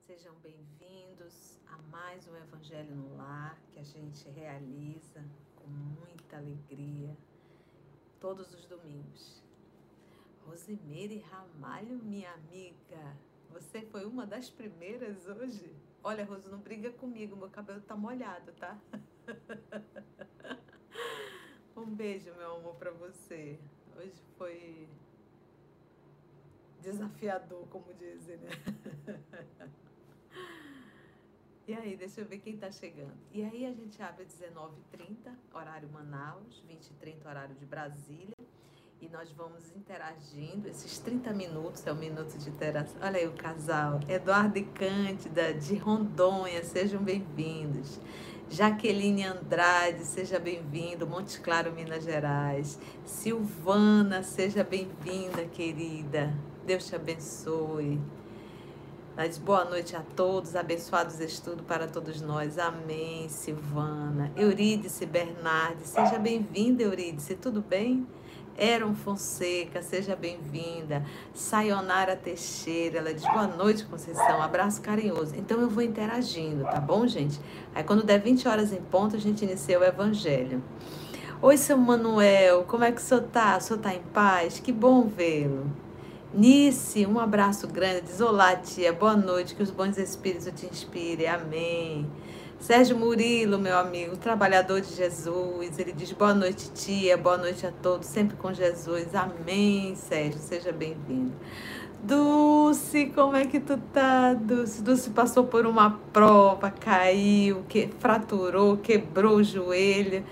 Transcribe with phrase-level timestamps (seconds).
[0.00, 5.24] Sejam bem-vindos a mais um Evangelho no Lar que a gente realiza
[5.54, 7.16] com muita alegria
[8.18, 9.47] todos os domingos.
[10.48, 13.14] Rosimeire Ramalho, minha amiga,
[13.50, 15.70] você foi uma das primeiras hoje?
[16.02, 18.78] Olha, Rose, não briga comigo, meu cabelo tá molhado, tá?
[21.76, 23.60] um beijo, meu amor, para você.
[23.94, 24.88] Hoje foi
[26.80, 28.50] desafiador, como dizem, né?
[31.66, 33.12] E aí, deixa eu ver quem está chegando.
[33.30, 38.34] E aí a gente abre 19h30, horário Manaus, 20h30, horário de Brasília.
[39.00, 40.68] E nós vamos interagindo.
[40.68, 42.96] Esses 30 minutos é um minuto de interação.
[43.00, 44.00] Olha aí o casal.
[44.08, 48.00] Eduardo e Cândida, de Rondônia, sejam bem-vindos.
[48.50, 51.06] Jaqueline Andrade, seja bem-vindo.
[51.06, 52.76] Monte Claro, Minas Gerais.
[53.04, 56.34] Silvana, seja bem-vinda, querida.
[56.66, 58.00] Deus te abençoe.
[59.16, 62.58] Mas boa noite a todos, abençoados estudos para todos nós.
[62.58, 64.32] Amém, Silvana.
[64.36, 68.04] Eurídice Bernardi, seja bem-vinda, Eurídice, tudo bem?
[68.58, 71.04] Eron Fonseca, seja bem-vinda.
[71.32, 75.34] Sayonara Teixeira, ela diz boa noite, Conceição, abraço carinhoso.
[75.36, 77.40] Então eu vou interagindo, tá bom, gente?
[77.72, 80.60] Aí quando der 20 horas em ponto, a gente inicia o Evangelho.
[81.40, 83.56] Oi, seu Manuel, como é que o senhor tá?
[83.58, 84.58] O senhor tá em paz?
[84.58, 85.70] Que bom vê-lo.
[86.34, 88.02] Nice, um abraço grande.
[88.02, 88.92] Diz olá, tia.
[88.92, 89.54] Boa noite.
[89.54, 91.26] Que os bons espíritos te inspirem.
[91.26, 92.10] Amém.
[92.60, 95.78] Sérgio Murilo, meu amigo, trabalhador de Jesus.
[95.78, 97.16] Ele diz boa noite, tia.
[97.16, 98.06] Boa noite a todos.
[98.06, 99.14] Sempre com Jesus.
[99.14, 100.40] Amém, Sérgio.
[100.40, 101.32] Seja bem-vindo.
[102.02, 104.82] Dulce, como é que tu tá, Dulce?
[104.82, 110.24] Dulce passou por uma prova, caiu, que fraturou, quebrou o joelho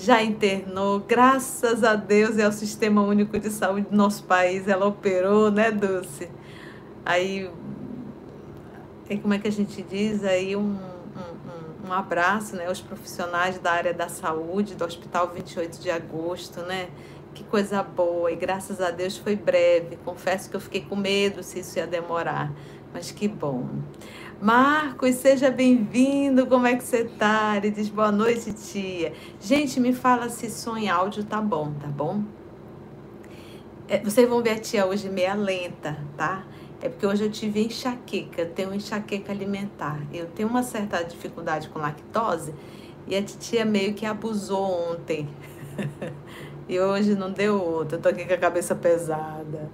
[0.00, 4.86] já internou, graças a Deus, é o Sistema Único de Saúde do nosso país, ela
[4.86, 6.28] operou, né, Dulce?
[7.04, 7.50] Aí,
[9.20, 10.22] como é que a gente diz?
[10.22, 10.78] Aí um,
[11.88, 16.88] um, abraço, né, aos profissionais da área da saúde, do Hospital 28 de Agosto, né?
[17.34, 19.96] Que coisa boa, e graças a Deus foi breve.
[20.04, 22.52] Confesso que eu fiquei com medo se isso ia demorar,
[22.92, 23.68] mas que bom.
[24.40, 26.46] Marcos, seja bem-vindo.
[26.46, 27.56] Como é que você tá?
[27.56, 29.12] Ele diz boa noite, tia.
[29.40, 32.22] Gente, me fala se som em áudio tá bom, tá bom?
[33.88, 36.44] É, vocês vão ver a tia hoje meia lenta, tá?
[36.80, 40.00] É porque hoje eu tive enxaqueca, tenho enxaqueca alimentar.
[40.12, 42.54] Eu tenho uma certa dificuldade com lactose
[43.06, 45.28] e a titia meio que abusou ontem.
[46.68, 49.70] e hoje não deu outra, eu tô aqui com a cabeça pesada.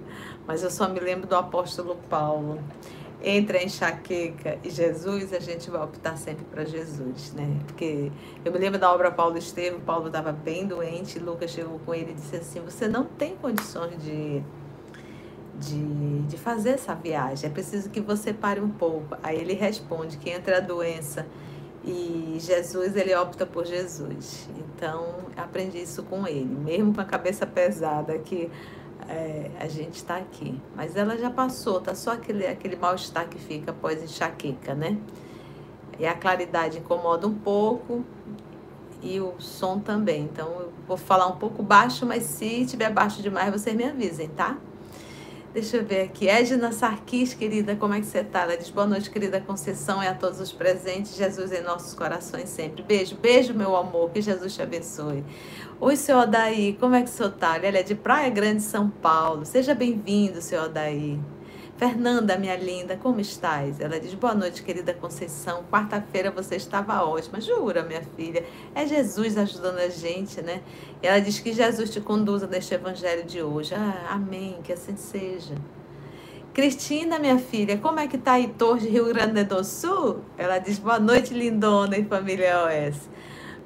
[0.47, 2.59] Mas eu só me lembro do apóstolo Paulo
[3.23, 7.59] entre a enxaqueca e Jesus, a gente vai optar sempre para Jesus, né?
[7.65, 8.11] Porque
[8.43, 12.11] eu me lembro da obra Paulo Estevam, Paulo estava bem doente, Lucas chegou com ele
[12.11, 14.43] e disse assim: Você não tem condições de,
[15.59, 19.17] de, de fazer essa viagem, é preciso que você pare um pouco.
[19.23, 21.25] Aí ele responde que entre a doença
[21.83, 24.49] e Jesus, ele opta por Jesus.
[24.57, 28.49] Então, aprendi isso com ele, mesmo com a cabeça pesada, que
[29.07, 30.59] é, a gente está aqui.
[30.75, 34.97] Mas ela já passou, tá só aquele, aquele mal-estar que fica após enxaqueca, né?
[35.99, 38.03] E a claridade incomoda um pouco
[39.01, 40.23] e o som também.
[40.23, 44.27] Então eu vou falar um pouco baixo, mas se tiver baixo demais, vocês me avisem,
[44.29, 44.57] tá?
[45.55, 46.27] Deixa eu ver aqui.
[46.27, 48.41] Edna Sarquis, querida, como é que você tá?
[48.41, 51.15] Ela diz boa noite, querida Conceição, e a todos os presentes.
[51.15, 52.83] Jesus em nossos corações sempre.
[52.83, 54.09] Beijo, beijo, meu amor.
[54.09, 55.23] Que Jesus te abençoe.
[55.79, 57.57] Oi, seu Odaí, como é que o senhor tá?
[57.57, 59.45] Ele é de Praia Grande, São Paulo.
[59.45, 61.17] Seja bem-vindo, seu Odaí.
[61.77, 63.81] Fernanda, minha linda, como estás?
[63.81, 65.65] Ela diz: Boa noite, querida Conceição.
[65.69, 67.41] Quarta-feira você estava ótima.
[67.41, 68.45] Jura, minha filha?
[68.73, 70.61] É Jesus ajudando a gente, né?
[71.03, 73.75] Ela diz que Jesus te conduza neste evangelho de hoje.
[73.75, 75.53] Ah, amém, que assim seja.
[76.53, 80.21] Cristina, minha filha, como é que tá Heitor de Rio Grande do Sul?
[80.37, 83.09] Ela diz: Boa noite, lindona e família OS.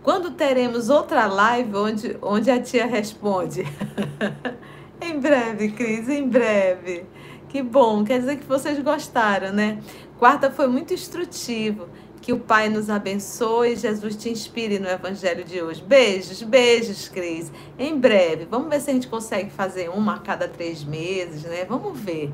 [0.01, 3.63] Quando teremos outra live onde, onde a tia responde?
[4.99, 7.05] em breve, Cris, em breve.
[7.49, 9.79] Que bom, quer dizer que vocês gostaram, né?
[10.19, 11.89] Quarta foi muito instrutivo.
[12.21, 15.81] Que o Pai nos abençoe e Jesus te inspire no Evangelho de hoje.
[15.81, 17.51] Beijos, beijos, Cris.
[17.77, 21.65] Em breve, vamos ver se a gente consegue fazer uma a cada três meses, né?
[21.67, 22.31] Vamos ver.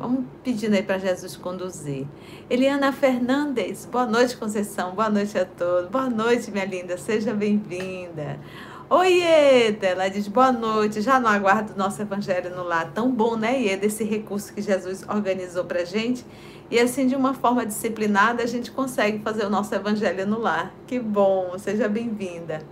[0.00, 2.06] Vamos pedindo aí para Jesus conduzir.
[2.48, 4.94] Eliana Fernandes, boa noite, Conceição.
[4.94, 5.90] Boa noite a todos.
[5.90, 6.96] Boa noite, minha linda.
[6.96, 8.40] Seja bem-vinda.
[8.92, 11.00] Oi, Ieda, ela diz boa noite.
[11.00, 12.90] Já não aguardo nosso evangelho no lar.
[12.92, 16.26] Tão bom, né, Ieda, esse recurso que Jesus organizou pra gente.
[16.68, 20.74] E assim, de uma forma disciplinada, a gente consegue fazer o nosso evangelho no lar.
[20.88, 22.66] Que bom, seja bem-vinda.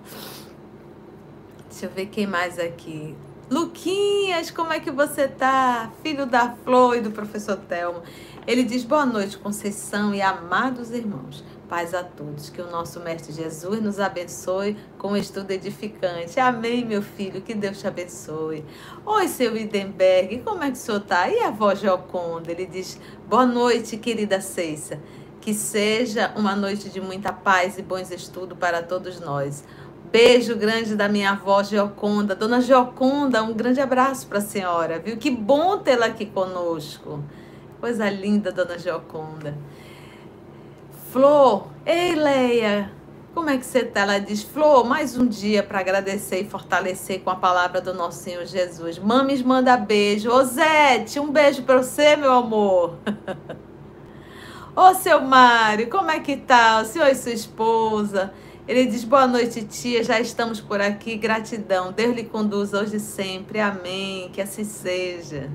[1.71, 3.15] Deixa eu ver quem mais aqui.
[3.49, 5.93] Luquinhas, como é que você tá?
[6.03, 8.03] Filho da Flor e do professor Telmo.
[8.45, 11.45] Ele diz: Boa noite, Conceição e amados irmãos.
[11.69, 12.49] Paz a todos.
[12.49, 16.41] Que o nosso Mestre Jesus nos abençoe com um estudo edificante.
[16.41, 17.43] Amém, meu filho.
[17.43, 18.65] Que Deus te abençoe.
[19.05, 20.39] Oi, seu Idenberg.
[20.39, 21.29] Como é que o senhor está?
[21.29, 22.51] E a voz Joconda?
[22.51, 22.99] Ele diz:
[23.29, 24.99] Boa noite, querida Ceissa.
[25.43, 29.63] Que seja uma noite de muita paz e bons estudos para todos nós.
[30.11, 32.35] Beijo grande da minha avó Geoconda.
[32.35, 35.19] Dona Geoconda, um grande abraço para a senhora, viu?
[35.19, 37.23] Que bom tê-la aqui conosco.
[37.79, 39.55] Coisa linda, Dona Geoconda.
[41.11, 42.93] Flor, ei Leia,
[43.35, 44.01] como é que você está?
[44.01, 48.23] Ela diz, Flor, mais um dia para agradecer e fortalecer com a palavra do nosso
[48.23, 48.99] Senhor Jesus.
[48.99, 50.31] Mames manda beijo.
[50.31, 52.99] Ô Zete, um beijo para você, meu amor.
[54.77, 56.83] Ô seu Mário, como é que tá?
[56.83, 58.33] O senhor e sua esposa?
[58.67, 61.91] Ele diz, boa noite, tia, já estamos por aqui, gratidão.
[61.91, 63.61] Deus lhe conduza hoje e sempre.
[63.61, 65.51] Amém, que assim seja.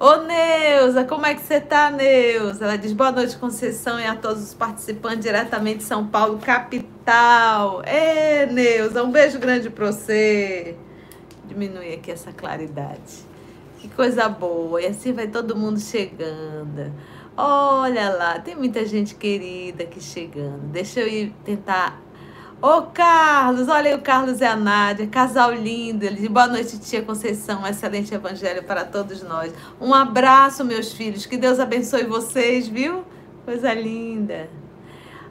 [0.00, 2.64] Ô Neuza, como é que você tá, Neuza?
[2.64, 7.82] Ela diz boa noite, Conceição, e a todos os participantes diretamente de São Paulo, capital.
[7.84, 10.76] Ê, Neuza, um beijo grande pra você.
[11.46, 13.26] Diminui aqui essa claridade.
[13.80, 14.80] Que coisa boa.
[14.80, 16.92] E assim vai todo mundo chegando.
[17.36, 20.60] Olha lá, tem muita gente querida aqui chegando.
[20.70, 22.00] Deixa eu ir tentar
[22.60, 26.04] Ô Carlos, olha aí o Carlos e a Nádia, casal lindo.
[26.04, 29.54] Ele diz, boa noite, tia Conceição, excelente evangelho para todos nós.
[29.80, 33.04] Um abraço, meus filhos, que Deus abençoe vocês, viu?
[33.44, 34.50] Coisa linda.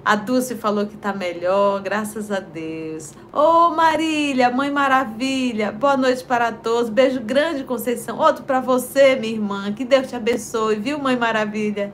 [0.06, 3.12] A Dulce falou que tá melhor, graças a Deus.
[3.34, 6.90] Ô Marília, mãe maravilha, boa noite para todos.
[6.90, 8.20] Beijo grande, Conceição.
[8.20, 9.74] Outro para você, minha irmã.
[9.74, 11.94] Que Deus te abençoe, viu, mãe maravilha?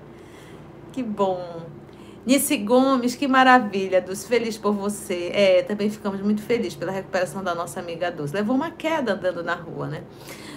[0.92, 1.73] Que bom.
[2.26, 5.30] Nice Gomes, que maravilha, Dulce, feliz por você.
[5.34, 8.34] É, também ficamos muito felizes pela recuperação da nossa amiga Dulce.
[8.34, 10.04] Levou uma queda andando na rua, né?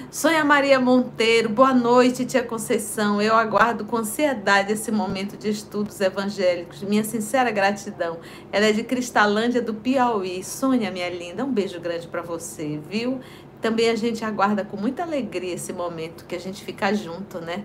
[0.08, 3.20] Sonha Maria Monteiro, boa noite, tia Conceição.
[3.20, 6.84] Eu aguardo com ansiedade esse momento de estudos evangélicos.
[6.84, 8.18] Minha sincera gratidão.
[8.52, 10.44] Ela é de Cristalândia do Piauí.
[10.44, 13.18] Sonha, minha linda, um beijo grande para você, viu?
[13.60, 17.64] Também a gente aguarda com muita alegria esse momento que a gente fica junto, né?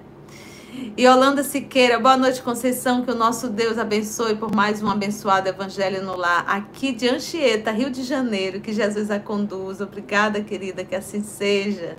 [0.74, 3.04] E Holanda Siqueira, boa noite, Conceição.
[3.04, 7.72] Que o nosso Deus abençoe por mais um abençoado Evangelho no Lar, aqui de Anchieta,
[7.72, 8.62] Rio de Janeiro.
[8.62, 9.84] Que Jesus a conduza.
[9.84, 11.98] Obrigada, querida, que assim seja.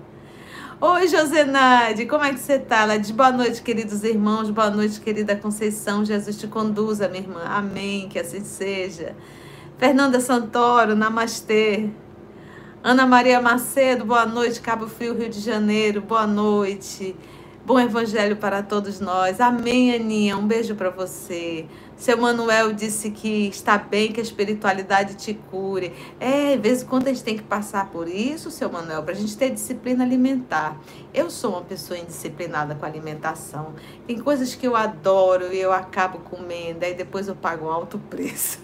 [0.81, 2.81] Oi, Josenade, como é que você está?
[2.81, 6.03] Ela diz boa noite, queridos irmãos, boa noite, querida Conceição.
[6.03, 7.43] Jesus te conduza, minha irmã.
[7.45, 9.15] Amém, que assim seja.
[9.77, 11.91] Fernanda Santoro, namastê.
[12.83, 17.15] Ana Maria Macedo, boa noite, Cabo Frio, Rio de Janeiro, boa noite.
[17.65, 19.39] Bom evangelho para todos nós.
[19.39, 20.35] Amém, Aninha.
[20.35, 21.65] Um beijo para você.
[21.95, 25.93] Seu Manuel disse que está bem, que a espiritualidade te cure.
[26.19, 29.13] É, de vez em quando a gente tem que passar por isso, seu Manuel, para
[29.13, 30.77] a gente ter disciplina alimentar.
[31.13, 33.73] Eu sou uma pessoa indisciplinada com alimentação.
[34.05, 37.97] Tem coisas que eu adoro e eu acabo comendo, aí depois eu pago um alto
[37.97, 38.59] preço.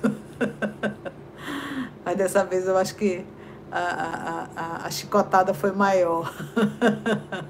[2.03, 3.23] Mas dessa vez eu acho que
[3.71, 6.33] a, a, a, chicotada foi maior.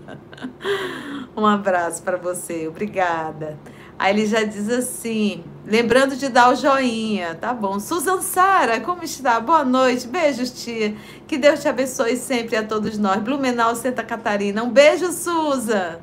[1.35, 3.57] um abraço para você, obrigada.
[3.97, 7.79] Aí ele já diz assim, lembrando de dar o joinha, tá bom.
[7.79, 9.39] Susan Sara, como está?
[9.39, 10.95] Boa noite, beijos, tia.
[11.27, 13.21] Que Deus te abençoe sempre a todos nós.
[13.21, 14.63] Blumenau, Santa Catarina.
[14.63, 15.99] Um beijo, Susan.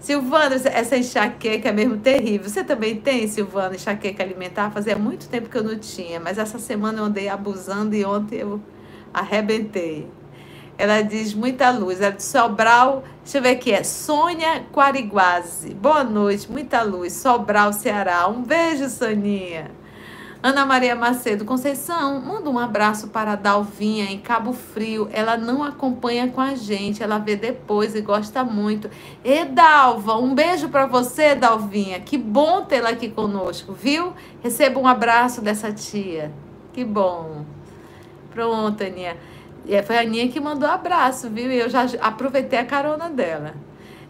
[0.00, 2.48] Silvana, essa enxaqueca é mesmo terrível.
[2.48, 4.70] Você também tem, Silvana, enxaqueca alimentar?
[4.70, 8.36] Fazia muito tempo que eu não tinha, mas essa semana eu andei abusando e ontem
[8.36, 8.60] eu
[9.18, 10.08] arrebentei.
[10.78, 12.00] Ela diz muita luz.
[12.00, 15.74] Ela diz Sobral, deixa eu ver aqui, é Sônia Quariguazi.
[15.74, 17.12] Boa noite, muita luz.
[17.14, 18.28] Sobral, Ceará.
[18.28, 19.70] Um beijo, Soninha.
[20.40, 25.08] Ana Maria Macedo, Conceição, manda um abraço para a Dalvinha em Cabo Frio.
[25.12, 28.88] Ela não acompanha com a gente, ela vê depois e gosta muito.
[29.24, 31.98] E Dalva, um beijo para você, Dalvinha.
[31.98, 34.12] Que bom tê-la aqui conosco, viu?
[34.40, 36.30] Receba um abraço dessa tia.
[36.72, 37.44] Que bom.
[38.38, 39.16] Pronto, Aninha.
[39.66, 41.50] E foi a Aninha que mandou abraço, viu?
[41.50, 43.52] E eu já aproveitei a carona dela.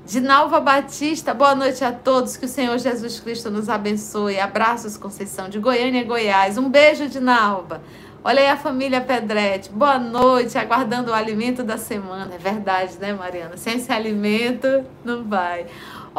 [0.05, 2.37] Dinalva Batista, boa noite a todos.
[2.37, 4.39] Que o Senhor Jesus Cristo nos abençoe.
[4.39, 6.59] Abraços, Conceição, de Goiânia, Goiás.
[6.59, 7.81] Um beijo, Dinalva.
[8.23, 9.71] Olha aí a família Pedretti.
[9.71, 12.35] Boa noite, aguardando o alimento da semana.
[12.35, 13.57] É verdade, né, Mariana?
[13.57, 15.65] Sem esse alimento, não vai.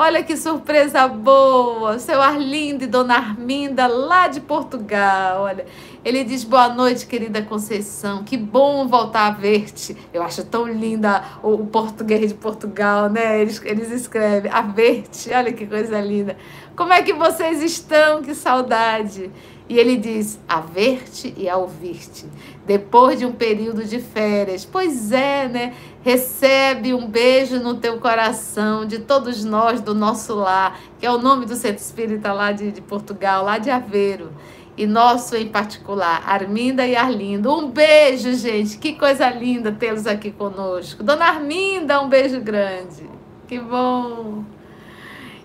[0.01, 1.99] Olha que surpresa boa!
[1.99, 5.41] Seu Arlindo e Dona Arminda, lá de Portugal.
[5.41, 5.65] Olha,
[6.05, 8.23] Ele diz: Boa noite, querida Conceição.
[8.23, 9.97] Que bom voltar a ver-te.
[10.13, 13.41] Eu acho tão linda o, o, português de Portugal, né?
[13.41, 15.33] Eles, eles escrevem: A ver-te.
[15.33, 16.37] Olha que coisa linda.
[16.77, 18.21] Como é que vocês estão?
[18.21, 19.29] Que saudade.
[19.69, 22.25] E ele diz: A ver-te e a ouvir-te.
[22.65, 24.65] Depois de um período de férias.
[24.65, 25.73] Pois é, né?
[26.03, 31.19] Recebe um beijo no teu coração de todos nós do nosso lar, que é o
[31.19, 34.31] nome do Centro Espírita lá de, de Portugal, lá de Aveiro
[34.79, 37.53] e nosso em particular, Arminda e Arlindo.
[37.53, 38.77] Um beijo, gente.
[38.77, 41.03] Que coisa linda tê-los aqui conosco.
[41.03, 43.03] Dona Arminda, um beijo grande.
[43.45, 44.45] Que bom.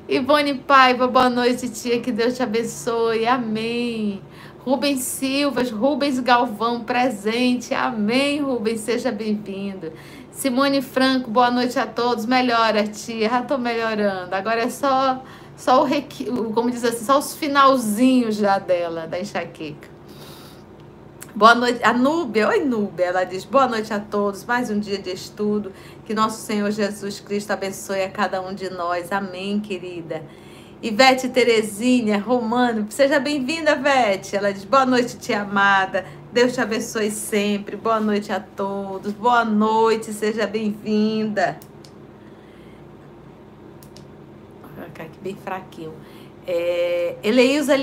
[0.06, 1.98] Ivone Paiva, boa noite, tia.
[1.98, 3.26] Que Deus te abençoe.
[3.26, 4.20] Amém.
[4.58, 7.72] Rubens Silvas, Rubens Galvão, presente.
[7.72, 8.80] Amém, Rubens.
[8.80, 9.90] Seja bem-vindo.
[10.30, 12.26] Simone Franco, boa noite a todos.
[12.26, 13.30] Melhora, tia.
[13.30, 14.34] Já estou melhorando.
[14.34, 15.22] Agora é só
[15.56, 16.26] só o, requi...
[16.52, 19.94] como diz assim, só os finalzinhos já dela, da enxaqueca.
[21.34, 24.98] Boa noite, a Núbia, oi Núbia, ela diz boa noite a todos, mais um dia
[24.98, 25.72] de estudo,
[26.04, 30.22] que nosso Senhor Jesus Cristo abençoe a cada um de nós, amém, querida.
[30.82, 34.36] Ivete Terezinha, Romano, seja bem-vinda, Ivete.
[34.36, 39.44] Ela diz boa noite, tia amada, Deus te abençoe sempre, boa noite a todos, boa
[39.44, 41.58] noite, seja bem-vinda.
[44.94, 45.94] ficar aqui bem fraquinho.
[46.46, 47.74] É, Eleilza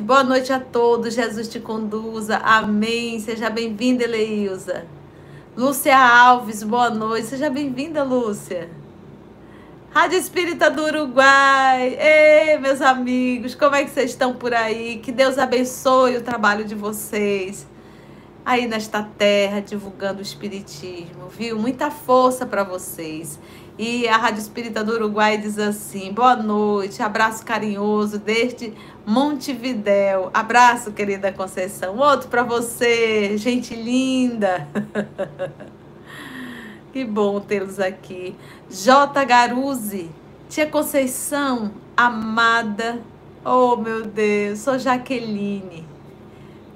[0.00, 3.20] boa noite a todos, Jesus te conduza, amém.
[3.20, 4.84] Seja bem-vinda, Eleilza.
[5.54, 8.70] Lúcia Alves, boa noite, seja bem-vinda, Lúcia.
[9.90, 14.96] Rádio Espírita do Uruguai, ei, meus amigos, como é que vocês estão por aí?
[14.96, 17.66] Que Deus abençoe o trabalho de vocês
[18.46, 21.58] aí nesta terra, divulgando o Espiritismo, viu?
[21.58, 23.38] Muita força para vocês.
[23.78, 28.74] E a Rádio Espírita do Uruguai diz assim: boa noite, abraço carinhoso desde
[29.06, 30.30] Montevidéu.
[30.34, 31.96] Abraço, querida Conceição.
[31.96, 34.68] Outro para você, gente linda.
[36.92, 38.36] que bom tê-los aqui.
[38.70, 39.24] J.
[39.24, 40.10] Garuzzi,
[40.50, 43.00] tia Conceição, amada.
[43.44, 45.91] Oh, meu Deus, sou Jaqueline.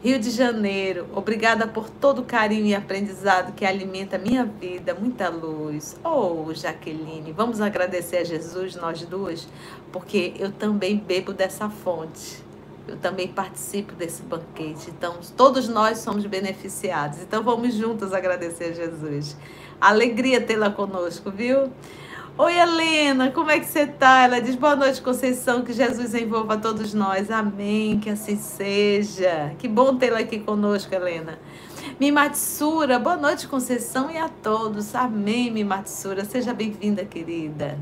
[0.06, 4.94] Rio de Janeiro, obrigada por todo o carinho e aprendizado que alimenta a minha vida,
[4.94, 5.96] muita luz.
[6.04, 9.48] Oh, Jaqueline, vamos agradecer a Jesus, nós duas,
[9.90, 12.40] porque eu também bebo dessa fonte.
[12.86, 14.90] Eu também participo desse banquete.
[14.90, 17.20] Então, todos nós somos beneficiados.
[17.20, 19.36] Então, vamos juntos agradecer a Jesus.
[19.80, 21.72] Alegria tê-la conosco, viu?
[22.38, 24.24] Oi, Helena, como é que você tá?
[24.24, 27.30] Ela diz: Boa noite, Conceição, que Jesus envolva todos nós.
[27.30, 29.54] Amém, que assim seja.
[29.58, 31.38] Que bom tê-la aqui conosco, Helena.
[31.98, 34.94] Mimatsura, boa noite, Conceição, e a todos.
[34.94, 36.26] Amém, Mimatsura.
[36.26, 37.78] Seja bem-vinda, querida.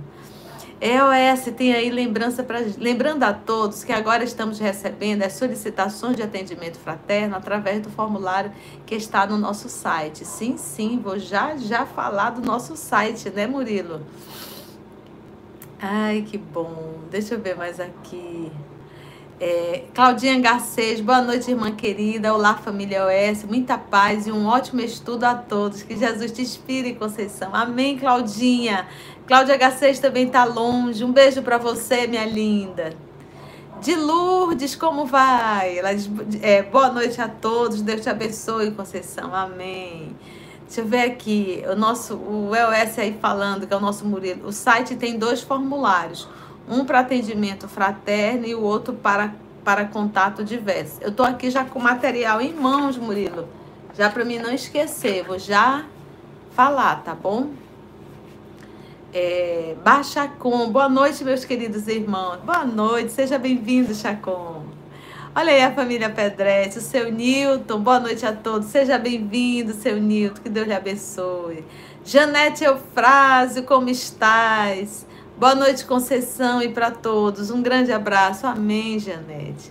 [0.85, 6.23] EOS tem aí lembrança para lembrando a todos que agora estamos recebendo as solicitações de
[6.23, 8.53] atendimento fraterno através do formulário
[8.85, 10.27] que está no nosso site.
[10.27, 14.03] Sim, sim, vou já já falar do nosso site, né, Murilo?
[15.81, 16.99] Ai, que bom.
[17.11, 18.53] Deixa eu ver mais aqui.
[19.41, 22.33] É, Claudinha Garcês, boa noite, irmã querida.
[22.33, 23.43] Olá, família OS.
[23.43, 25.83] Muita paz e um ótimo estudo a todos.
[25.83, 27.55] Que Jesus te inspire, Conceição.
[27.55, 28.87] Amém, Claudinha.
[29.27, 31.03] Cláudia Garcês também está longe.
[31.03, 32.93] Um beijo para você, minha linda.
[33.81, 35.79] De Lourdes, como vai?
[35.79, 36.11] Ela diz,
[36.43, 37.81] é, boa noite a todos.
[37.81, 39.35] Deus te abençoe, Conceição.
[39.35, 40.15] Amém.
[40.67, 41.65] Deixa eu ver aqui.
[41.71, 44.49] O nosso, o EOS aí falando, que é o nosso Murilo.
[44.49, 46.29] O site tem dois formulários.
[46.69, 50.99] Um para atendimento fraterno e o outro para, para contato diverso.
[51.01, 53.49] Eu estou aqui já com material em mãos, Murilo.
[53.97, 55.25] Já para mim não esquecer.
[55.25, 55.87] Vou já
[56.51, 57.64] falar, tá bom?
[59.17, 62.39] É, Bachacom, boa noite, meus queridos irmãos.
[62.41, 64.65] Boa noite, seja bem-vindo, Chacom.
[65.33, 68.67] Olha aí a família Pedretti, o seu Newton, boa noite a todos.
[68.67, 71.65] Seja bem-vindo, seu Newton, que Deus lhe abençoe.
[72.05, 75.07] Janete Eufrásio, como estás?
[75.39, 77.53] Boa noite, Conceição, e para todos.
[77.53, 78.49] Um grande abraço.
[78.49, 79.71] Amém, Janete.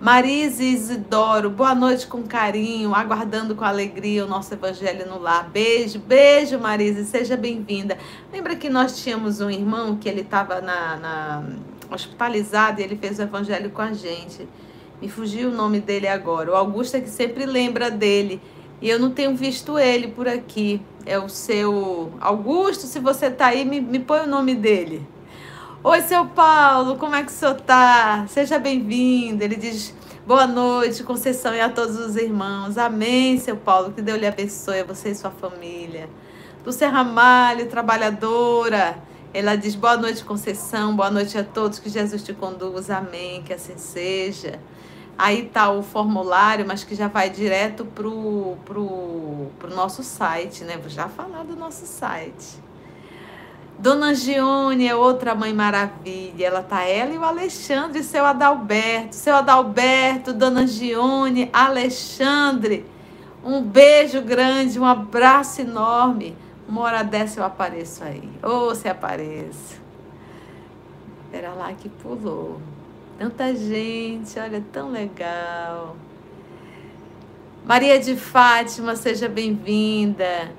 [0.00, 5.50] Marise Isidoro, boa noite com carinho, aguardando com alegria o nosso evangelho no lar.
[5.50, 7.98] Beijo, beijo, Marise, seja bem-vinda.
[8.32, 11.44] Lembra que nós tínhamos um irmão que ele estava na, na,
[11.90, 14.48] hospitalizado e ele fez o evangelho com a gente.
[15.02, 16.52] Me fugiu o nome dele agora.
[16.52, 18.40] O Augusto é que sempre lembra dele.
[18.80, 20.80] E eu não tenho visto ele por aqui.
[21.04, 25.04] É o seu Augusto, se você está aí, me, me põe o nome dele.
[25.84, 28.26] Oi, seu Paulo, como é que o senhor tá?
[28.28, 29.44] Seja bem-vindo.
[29.44, 29.94] Ele diz
[30.26, 32.76] boa noite, Conceição e a todos os irmãos.
[32.76, 33.92] Amém, seu Paulo.
[33.92, 36.10] Que Deus lhe abençoe a você e sua família.
[36.66, 38.98] Lúcia Ramalho, trabalhadora.
[39.32, 40.96] Ela diz boa noite, Conceição.
[40.96, 41.78] Boa noite a todos.
[41.78, 42.96] Que Jesus te conduza.
[42.96, 43.44] Amém.
[43.44, 44.58] Que assim seja.
[45.16, 50.76] Aí tá o formulário, mas que já vai direto pro, pro, pro nosso site, né?
[50.76, 52.67] Vou já falar do nosso site.
[53.78, 56.46] Dona Gione é outra mãe maravilha.
[56.46, 59.14] Ela tá ela e o Alexandre, seu Adalberto.
[59.14, 62.84] Seu Adalberto, Dona Gione, Alexandre.
[63.44, 66.36] Um beijo grande, um abraço enorme.
[66.68, 68.28] Uma hora dessa eu apareço aí.
[68.42, 69.80] Ou oh, se apareço.
[71.32, 72.60] Era lá que pulou.
[73.16, 75.96] Tanta gente, olha, tão legal.
[77.64, 80.50] Maria de Fátima, seja bem-vinda.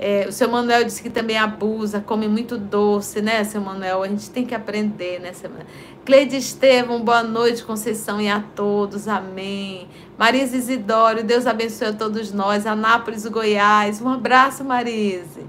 [0.00, 4.04] É, o seu Manuel disse que também abusa, come muito doce, né, seu Manuel?
[4.04, 5.66] A gente tem que aprender, né, seu Manuel?
[6.04, 9.88] Cleide Estevam, boa noite, Conceição e a todos, amém.
[10.16, 12.64] Marise Isidório, Deus abençoe a todos nós.
[12.64, 15.44] Anápolis, Goiás, um abraço, Marise.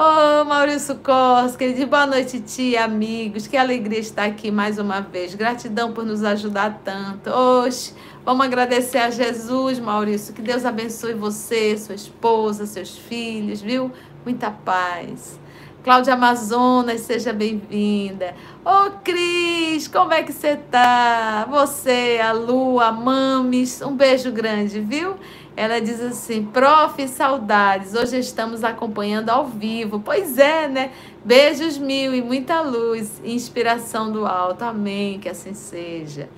[0.00, 3.48] Oh, Maurício Costa, diz boa noite, tia, amigos.
[3.48, 5.34] Que alegria estar aqui mais uma vez.
[5.34, 7.28] Gratidão por nos ajudar tanto.
[7.30, 7.92] Oxe,
[8.24, 10.32] vamos agradecer a Jesus, Maurício.
[10.32, 13.90] Que Deus abençoe você, sua esposa, seus filhos, viu?
[14.24, 15.36] Muita paz.
[15.82, 18.36] Cláudia Amazonas, seja bem-vinda.
[18.64, 21.44] Ô, oh, Cris, como é que você tá?
[21.50, 25.16] Você, a Lu, a Mames, um beijo grande, viu?
[25.58, 27.92] Ela diz assim: Prof, saudades.
[27.92, 29.98] Hoje estamos acompanhando ao vivo.
[29.98, 30.92] Pois é, né?
[31.24, 33.20] Beijos mil e muita luz.
[33.24, 34.62] Inspiração do alto.
[34.62, 35.18] Amém.
[35.18, 36.28] Que assim seja.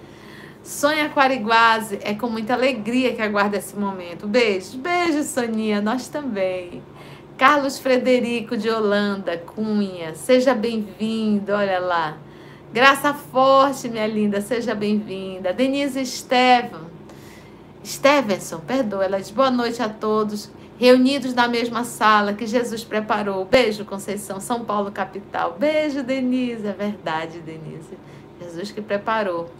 [0.62, 4.26] Sonha Aquariguase, é com muita alegria que aguarda esse momento.
[4.26, 6.82] Beijos, beijos, Soninha, nós também.
[7.36, 12.16] Carlos Frederico de Holanda, Cunha, seja bem-vindo, olha lá.
[12.72, 15.52] Graça Forte, minha linda, seja bem-vinda.
[15.52, 16.89] Denise Estevam,
[17.84, 23.44] Stevenson, perdoa, ela diz boa noite a todos, reunidos na mesma sala que Jesus preparou.
[23.44, 25.56] Beijo, Conceição, São Paulo, capital.
[25.58, 27.98] Beijo, Denise, é verdade, Denise.
[28.40, 29.50] Jesus que preparou.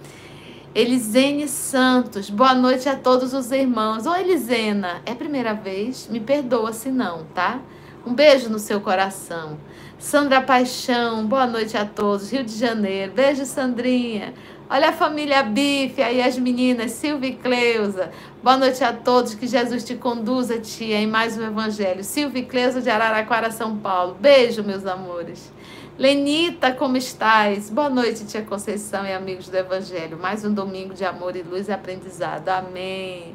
[0.74, 4.06] Elisene Santos, boa noite a todos os irmãos.
[4.06, 6.06] Ô Elisena, é primeira vez?
[6.08, 7.60] Me perdoa se não, tá?
[8.06, 9.58] Um beijo no seu coração.
[9.98, 12.30] Sandra Paixão, boa noite a todos.
[12.30, 14.32] Rio de Janeiro, beijo, Sandrinha.
[14.72, 18.12] Olha a família Bife aí, as meninas, Silvia e Cleusa.
[18.40, 22.04] Boa noite a todos, que Jesus te conduza, tia, em mais um evangelho.
[22.04, 24.16] Silvia e Cleusa de Araraquara, São Paulo.
[24.20, 25.52] Beijo, meus amores.
[25.98, 27.68] Lenita, como estás?
[27.68, 30.16] Boa noite, tia Conceição e amigos do Evangelho.
[30.16, 32.48] Mais um domingo de amor e luz e aprendizado.
[32.48, 33.34] Amém.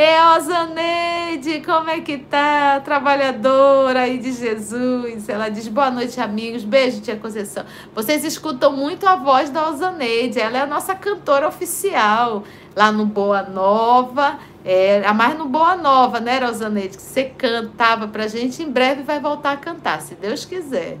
[0.00, 2.80] É, Osaneide, como é que tá?
[2.84, 5.28] Trabalhadora aí de Jesus.
[5.28, 6.62] Ela diz, boa noite, amigos.
[6.62, 7.64] Beijo, tia Conceição.
[7.92, 10.38] Vocês escutam muito a voz da Osaneide.
[10.38, 12.44] Ela é a nossa cantora oficial
[12.76, 14.38] lá no Boa Nova.
[14.64, 16.96] É, a mais no Boa Nova, né, Osaneide?
[16.96, 18.62] Que você cantava pra gente.
[18.62, 20.96] Em breve vai voltar a cantar, se Deus quiser.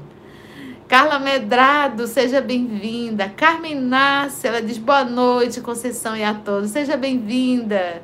[0.88, 3.28] Carla Medrado, seja bem-vinda.
[3.28, 6.72] Carmen Nácia, ela diz boa noite, Conceição e a todos.
[6.72, 8.02] Seja bem-vinda.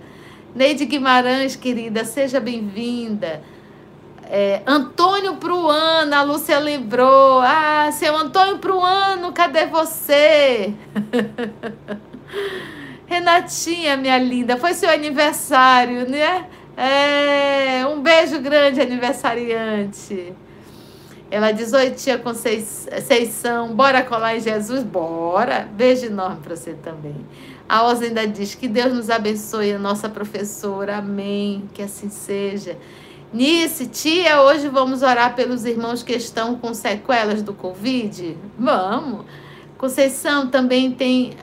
[0.55, 3.43] Neide Guimarães, querida, seja bem-vinda.
[4.31, 7.41] É, Antônio Pruano, a Lúcia lembrou.
[7.41, 10.73] Ah, seu Antônio Pruano, cadê você?
[13.07, 16.47] Renatinha, minha linda, foi seu aniversário, né?
[16.77, 20.33] É, um beijo grande, aniversariante.
[21.33, 24.85] Ela diz: Oi, tia Conceição, bora colar em Jesus?
[24.85, 25.69] Bora!
[25.73, 27.27] Beijo enorme para você também.
[27.69, 30.99] A ainda diz: Que Deus nos abençoe, a nossa professora.
[30.99, 31.69] Amém.
[31.73, 32.77] Que assim seja.
[33.33, 38.37] Nice, tia, hoje vamos orar pelos irmãos que estão com sequelas do Covid?
[38.57, 39.25] Vamos.
[39.77, 41.37] Conceição também tem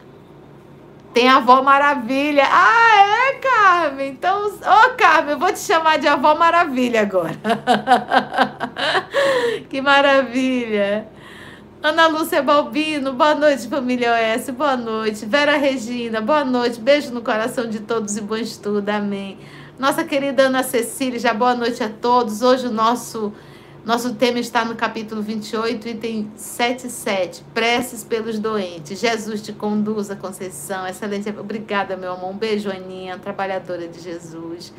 [1.14, 2.44] tem a avó Maravilha.
[2.50, 4.10] Ah, é, Carmen?
[4.12, 7.36] Então, ô oh, Carmen, eu vou te chamar de avó Maravilha agora.
[9.70, 11.08] que maravilha.
[11.84, 15.26] Ana Lúcia Balbino, boa noite, família OS, boa noite.
[15.26, 16.80] Vera Regina, boa noite.
[16.80, 19.39] Beijo no coração de todos e bom estudo, amém.
[19.80, 22.44] Nossa querida Ana Cecília, já boa noite a todos.
[22.44, 23.34] Hoje o nosso
[23.84, 27.44] nosso tema está no capítulo 28, item 77.
[27.52, 29.00] Preces pelos doentes.
[29.00, 30.86] Jesus te conduza, Conceição.
[30.86, 31.32] Excelente.
[31.32, 32.30] Obrigada, meu amor.
[32.30, 34.72] Um beijo, Aninha, trabalhadora de Jesus.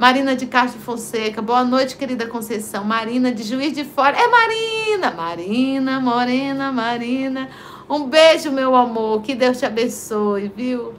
[0.00, 1.42] Marina de Castro Fonseca.
[1.42, 2.82] Boa noite, querida Conceição.
[2.82, 4.16] Marina de Juiz de Fora.
[4.16, 5.10] É Marina!
[5.10, 7.50] Marina, Morena, Marina.
[7.86, 9.20] Um beijo, meu amor.
[9.20, 10.94] Que Deus te abençoe, viu?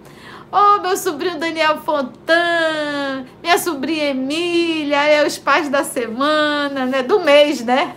[0.51, 7.01] Oh, meu sobrinho Daniel Fontan, minha sobrinha Emília, é os pais da semana, né?
[7.01, 7.95] Do mês, né?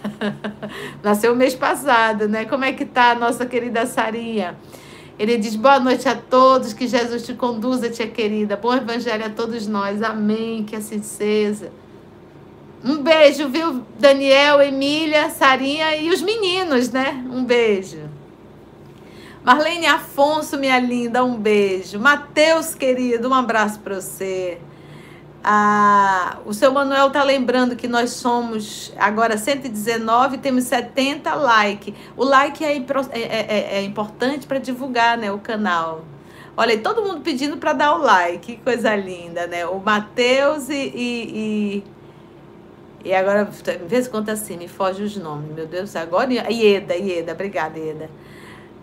[1.05, 2.47] Nasceu o mês passado, né?
[2.47, 4.57] Como é que tá a nossa querida Sarinha?
[5.19, 8.57] Ele diz: Boa noite a todos, que Jesus te conduza, tia querida.
[8.57, 10.03] Bom evangelho a todos nós.
[10.03, 11.71] Amém, que assim seja.
[12.85, 17.25] Um beijo, viu, Daniel, Emília, Sarinha e os meninos, né?
[17.31, 18.11] Um beijo.
[19.43, 21.99] Marlene Afonso, minha linda, um beijo.
[21.99, 24.59] Matheus, querido, um abraço para você.
[25.47, 31.95] Ah, o seu Manuel tá lembrando que nós somos agora 119, temos 70 likes.
[32.17, 36.03] O like é, é, é, é, é importante para divulgar né, o canal.
[36.57, 39.67] Olha, todo mundo pedindo para dar o like, que coisa linda, né?
[39.67, 41.83] O Matheus e, e,
[43.05, 43.47] e, e agora,
[43.87, 46.33] vez conta assim, me foge os nomes, meu Deus, agora.
[46.33, 48.09] Ieda, Ieda, obrigada, Ieda.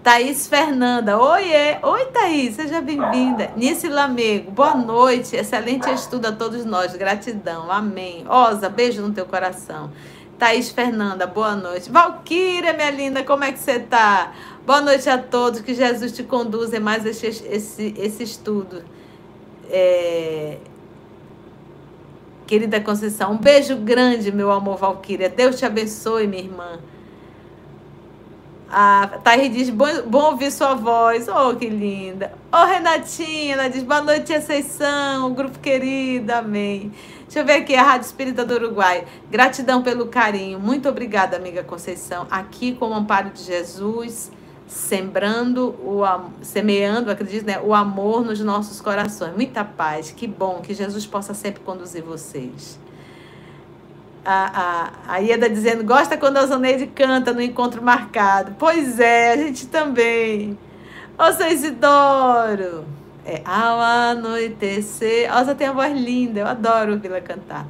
[0.03, 3.51] Thaís Fernanda, oiê, oi Thaís, seja bem-vinda.
[3.55, 8.25] Nice Lamego, boa noite, excelente estudo a todos nós, gratidão, amém.
[8.27, 9.91] Osa, beijo no teu coração.
[10.39, 11.91] Thaís Fernanda, boa noite.
[11.91, 14.33] Valquíria, minha linda, como é que você tá?
[14.65, 18.83] Boa noite a todos, que Jesus te conduza em mais esse, esse, esse estudo.
[19.69, 20.57] É...
[22.47, 25.29] Querida Conceição, um beijo grande, meu amor Valquíria.
[25.29, 26.79] Deus te abençoe, minha irmã.
[28.73, 31.27] A Thaís diz, bom, bom ouvir sua voz.
[31.27, 32.31] Oh, que linda.
[32.49, 36.93] Oh, Renatinha, ela diz, boa noite, Aceição, grupo querido, amém.
[37.23, 39.05] Deixa eu ver aqui, a Rádio Espírita do Uruguai.
[39.29, 40.57] Gratidão pelo carinho.
[40.57, 42.25] Muito obrigada, amiga Conceição.
[42.31, 44.31] Aqui com o amparo de Jesus,
[44.65, 46.03] sembrando, o,
[46.41, 49.36] semeando, acredito, né, o amor nos nossos corações.
[49.36, 50.12] Muita paz.
[50.12, 52.79] Que bom que Jesus possa sempre conduzir vocês
[54.23, 58.55] a, a, a Ieda dizendo, gosta quando a Zoneide canta no encontro marcado.
[58.57, 60.57] Pois é, a gente também.
[61.17, 62.86] Ô, seu Isidoro.
[63.25, 65.29] É, ao anoitecer.
[65.31, 67.67] Ó, tem a voz linda, eu adoro ouvi-la cantar.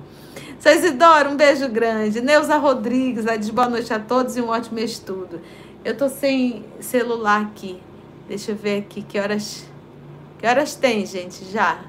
[0.59, 2.21] Seu Isidoro, um beijo grande.
[2.21, 5.41] Neuza Rodrigues, ela diz boa noite a todos e um ótimo estudo.
[5.83, 7.81] Eu tô sem celular aqui.
[8.27, 9.65] Deixa eu ver aqui que horas.
[10.37, 11.43] Que horas tem, gente?
[11.45, 11.79] Já?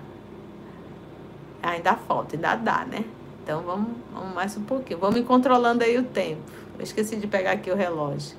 [1.62, 3.05] Ainda falta, ainda dá, né?
[3.42, 5.00] Então vamos, vamos mais um pouquinho.
[5.00, 6.40] Vamos me controlando aí o tempo.
[6.78, 8.37] Eu esqueci de pegar aqui o relógio.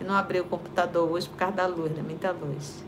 [0.00, 2.02] E não abri o computador hoje por causa da luz, né?
[2.02, 2.82] Muita luz.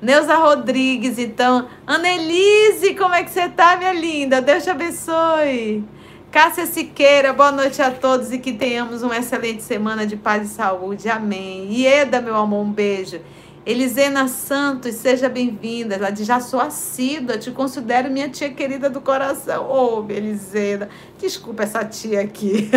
[0.00, 1.66] Neuza Rodrigues, então.
[1.84, 4.40] Annelise, como é que você tá, minha linda?
[4.40, 5.84] Deus te abençoe.
[6.30, 10.54] Cássia Siqueira, boa noite a todos e que tenhamos uma excelente semana de paz e
[10.54, 11.08] saúde.
[11.08, 11.72] Amém.
[11.72, 13.20] Ieda, meu amor, um beijo.
[13.66, 15.96] Elisena Santos, seja bem-vinda.
[15.96, 19.68] Ela diz: já sou assídua, te considero minha tia querida do coração.
[19.68, 22.70] Ô, oh, Elisena, desculpa essa tia aqui.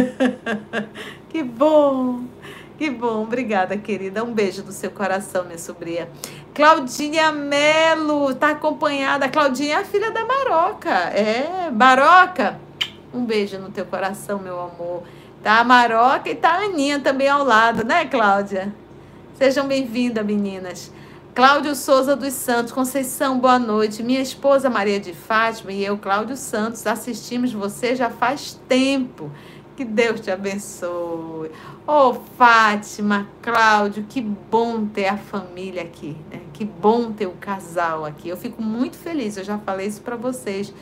[1.30, 2.24] que bom,
[2.76, 3.22] que bom.
[3.22, 4.24] Obrigada, querida.
[4.24, 6.10] Um beijo do seu coração, minha sobrinha.
[6.56, 9.30] Claudinha Melo, tá acompanhada.
[9.30, 10.90] Claudinha é a filha da Maroca.
[10.90, 12.60] É, Maroca.
[13.14, 15.04] Um beijo no teu coração, meu amor.
[15.44, 18.74] Tá a Maroca e tá a Aninha também ao lado, né, Cláudia?
[19.40, 20.92] Sejam bem-vindas, meninas.
[21.34, 24.04] Cláudio Souza dos Santos, Conceição, boa noite.
[24.04, 29.32] Minha esposa Maria de Fátima e eu, Cláudio Santos, assistimos você já faz tempo.
[29.78, 31.52] Que Deus te abençoe.
[31.88, 36.42] Oh, Fátima, Cláudio, que bom ter a família aqui, né?
[36.52, 38.28] Que bom ter o casal aqui.
[38.28, 40.74] Eu fico muito feliz, eu já falei isso para vocês,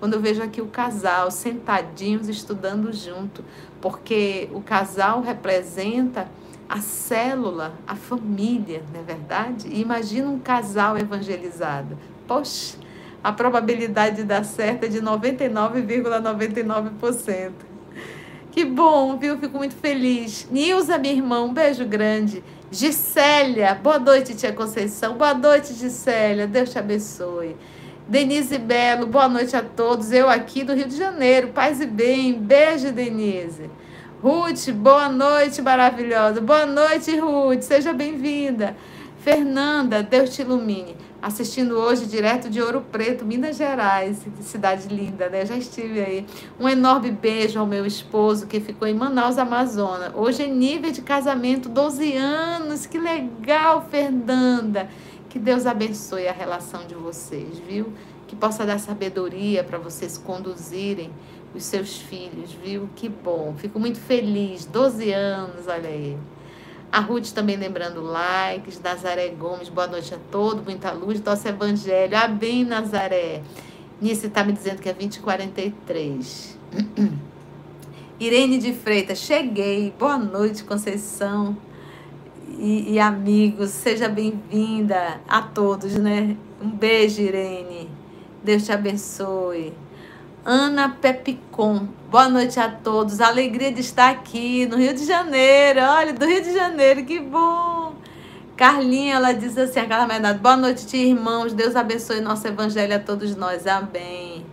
[0.00, 3.44] quando eu vejo aqui o casal sentadinhos estudando junto,
[3.78, 6.26] porque o casal representa
[6.68, 9.68] a célula, a família, não é verdade?
[9.68, 11.96] E imagina um casal evangelizado.
[12.26, 12.76] Poxa,
[13.22, 16.62] a probabilidade de dar certo é de 99,99%.
[16.64, 17.52] ,99%.
[18.50, 19.38] Que bom, viu?
[19.38, 20.48] Fico muito feliz.
[20.50, 22.42] Nilza, minha irmã, um beijo grande.
[22.70, 25.16] Gisélia, boa noite, tia Conceição.
[25.16, 26.46] Boa noite, Gisélia.
[26.46, 27.54] Deus te abençoe.
[28.08, 30.10] Denise Belo, boa noite a todos.
[30.10, 31.48] Eu aqui do Rio de Janeiro.
[31.48, 32.32] Paz e bem.
[32.32, 33.68] Beijo, Denise.
[34.22, 36.40] Ruth, boa noite, maravilhosa.
[36.40, 37.60] Boa noite, Ruth.
[37.60, 38.74] Seja bem-vinda.
[39.18, 40.96] Fernanda, Deus te ilumine.
[41.20, 45.44] Assistindo hoje direto de Ouro Preto, Minas Gerais, cidade linda, né?
[45.44, 46.26] Já estive aí.
[46.58, 50.10] Um enorme beijo ao meu esposo que ficou em Manaus, Amazonas.
[50.14, 52.86] Hoje é nível de casamento, 12 anos.
[52.86, 54.88] Que legal, Fernanda.
[55.28, 57.92] Que Deus abençoe a relação de vocês, viu?
[58.26, 61.12] Que possa dar sabedoria para vocês conduzirem
[61.56, 62.88] os seus filhos, viu?
[62.94, 63.54] Que bom.
[63.56, 64.66] Fico muito feliz.
[64.66, 66.16] 12 anos, olha aí.
[66.92, 68.80] A Ruth também lembrando likes.
[68.80, 70.64] Nazaré Gomes, boa noite a todos.
[70.64, 71.22] Muita luz.
[71.22, 72.16] Nosso evangelho.
[72.38, 73.42] Bem, Nazaré.
[74.00, 76.58] Nisso está me dizendo que é 2043.
[78.20, 79.92] Irene de Freitas, cheguei.
[79.98, 81.56] Boa noite, Conceição.
[82.58, 86.36] E, e amigos, seja bem-vinda a todos, né?
[86.62, 87.90] Um beijo, Irene.
[88.42, 89.74] Deus te abençoe.
[90.48, 91.88] Ana Pepicon.
[92.08, 93.20] Boa noite a todos.
[93.20, 95.80] Alegria de estar aqui no Rio de Janeiro.
[95.80, 97.96] Olha, do Rio de Janeiro, que bom.
[98.56, 101.52] Carlinha, ela diz assim, a Carla boa noite, tia, irmãos.
[101.52, 103.66] Deus abençoe nosso evangelho a todos nós.
[103.66, 104.46] Amém.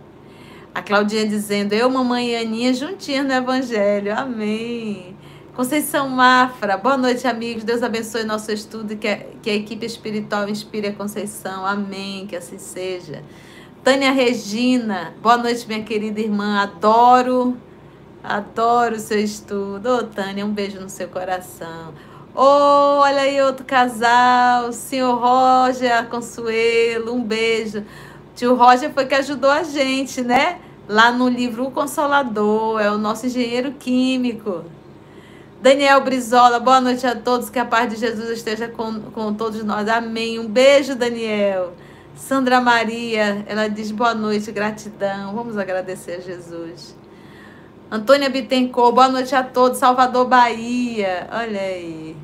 [0.74, 4.18] A Claudinha dizendo, eu, mamãe e Aninha juntinhas no evangelho.
[4.18, 5.16] Amém.
[5.54, 7.62] Conceição Mafra, boa noite, amigos.
[7.62, 11.64] Deus abençoe nosso estudo e que que a equipe espiritual inspire a Conceição.
[11.64, 13.22] Amém, que assim seja.
[13.84, 16.62] Tânia Regina, boa noite, minha querida irmã.
[16.62, 17.54] Adoro,
[18.22, 19.98] adoro o seu estudo.
[19.98, 21.92] Ô, Tânia, um beijo no seu coração.
[22.34, 27.84] Oh, olha aí outro casal, senhor Roger Consuelo, um beijo.
[28.34, 30.60] Tio Roger foi que ajudou a gente, né?
[30.88, 34.64] Lá no livro O Consolador, é o nosso engenheiro químico.
[35.60, 39.62] Daniel Brizola, boa noite a todos, que a paz de Jesus esteja com, com todos
[39.62, 39.86] nós.
[39.90, 40.38] Amém.
[40.38, 41.74] Um beijo, Daniel.
[42.16, 45.34] Sandra Maria, ela diz boa noite, gratidão.
[45.34, 46.96] Vamos agradecer a Jesus.
[47.90, 49.78] Antônia Bittencourt, boa noite a todos.
[49.78, 51.28] Salvador, Bahia.
[51.32, 52.16] Olha aí.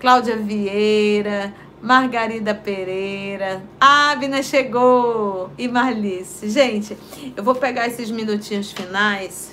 [0.00, 6.48] Cláudia Vieira, Margarida Pereira, Abna chegou e Marlice.
[6.48, 6.96] Gente,
[7.36, 9.52] eu vou pegar esses minutinhos finais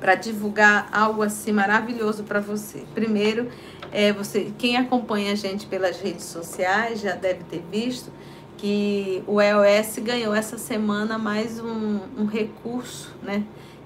[0.00, 2.84] para divulgar algo assim maravilhoso para você.
[2.94, 3.48] Primeiro,
[3.92, 8.10] é você, quem acompanha a gente pelas redes sociais já deve ter visto
[8.56, 13.44] que o EOS ganhou essa semana mais um, um recurso, né?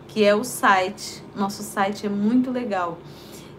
[0.08, 1.22] Que é o site.
[1.34, 2.98] Nosso site é muito legal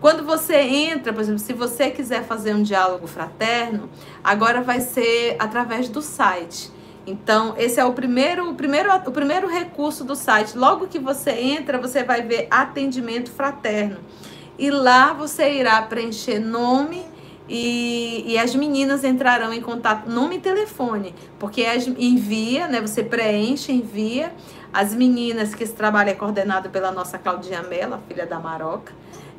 [0.02, 3.90] Quando você entra, por exemplo, se você quiser fazer um diálogo fraterno,
[4.24, 6.72] agora vai ser através do site.
[7.08, 10.58] Então, esse é o primeiro, o primeiro, o primeiro recurso do site.
[10.58, 13.98] Logo que você entra, você vai ver atendimento fraterno.
[14.58, 17.04] E lá você irá preencher nome
[17.48, 22.82] e, e as meninas entrarão em contato, nome e telefone, porque as, envia, né?
[22.82, 24.34] Você preenche, envia.
[24.74, 28.92] As meninas que esse trabalho é coordenado pela nossa Claudinha Mela, filha da Maroca,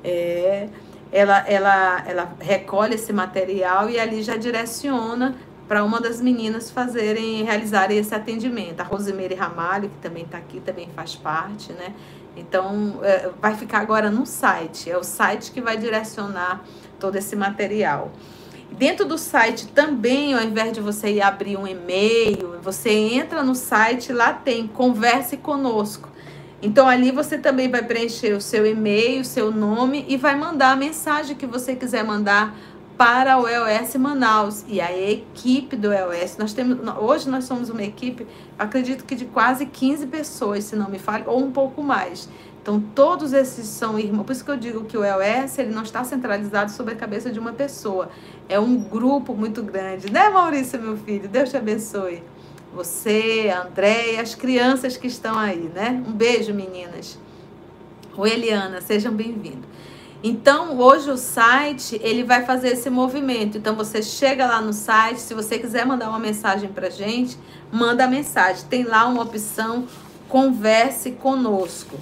[0.06, 0.68] é,
[1.10, 7.42] ela, ela, ela recolhe esse material e ali já direciona para uma das meninas fazerem,
[7.42, 8.80] realizarem esse atendimento.
[8.80, 11.92] A Rosemary Ramalho, que também está aqui, também faz parte, né?
[12.36, 14.90] Então, é, vai ficar agora no site.
[14.90, 16.62] É o site que vai direcionar
[17.00, 18.12] todo esse material.
[18.70, 23.54] Dentro do site também, ao invés de você ir abrir um e-mail, você entra no
[23.54, 26.08] site, lá tem converse conosco.
[26.62, 30.76] Então ali você também vai preencher o seu e-mail, seu nome e vai mandar a
[30.76, 32.56] mensagem que você quiser mandar
[32.96, 36.38] para o EOS Manaus e a equipe do EOS.
[36.38, 38.26] Nós temos, hoje nós somos uma equipe,
[38.58, 42.28] acredito que de quase 15 pessoas, se não me falha, ou um pouco mais.
[42.62, 44.24] Então, todos esses são irmãos.
[44.24, 47.30] Por isso que eu digo que o EOS ele não está centralizado sobre a cabeça
[47.30, 48.08] de uma pessoa.
[48.48, 50.10] É um grupo muito grande.
[50.10, 51.28] Né, Maurício, meu filho?
[51.28, 52.24] Deus te abençoe.
[52.76, 56.04] Você, André e as crianças que estão aí, né?
[56.06, 57.18] Um beijo, meninas.
[58.14, 59.64] Oi, Eliana, sejam bem-vindos.
[60.22, 63.56] Então, hoje o site, ele vai fazer esse movimento.
[63.56, 67.38] Então, você chega lá no site, se você quiser mandar uma mensagem pra gente,
[67.72, 68.66] manda a mensagem.
[68.68, 69.86] Tem lá uma opção
[70.28, 71.98] converse conosco.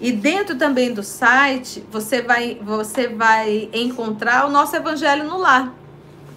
[0.00, 5.72] E dentro também do site, você vai você vai encontrar o nosso evangelho no lar,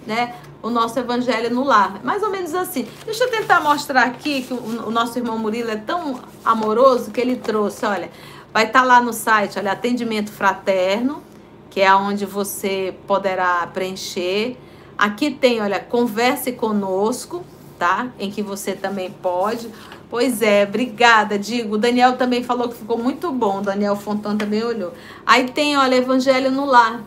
[0.06, 0.36] né?
[0.62, 2.00] O nosso evangelho no lar.
[2.04, 2.86] Mais ou menos assim.
[3.04, 7.20] Deixa eu tentar mostrar aqui que o, o nosso irmão Murilo é tão amoroso que
[7.20, 8.10] ele trouxe, olha,
[8.52, 11.22] Vai estar tá lá no site, olha, atendimento fraterno,
[11.70, 14.56] que é onde você poderá preencher.
[14.98, 17.44] Aqui tem, olha, converse conosco,
[17.78, 18.08] tá?
[18.18, 19.70] Em que você também pode.
[20.10, 21.76] Pois é, obrigada, digo.
[21.76, 23.58] O Daniel também falou que ficou muito bom.
[23.58, 24.92] O Daniel Fontan também olhou.
[25.24, 27.00] Aí tem, olha, Evangelho no Lar.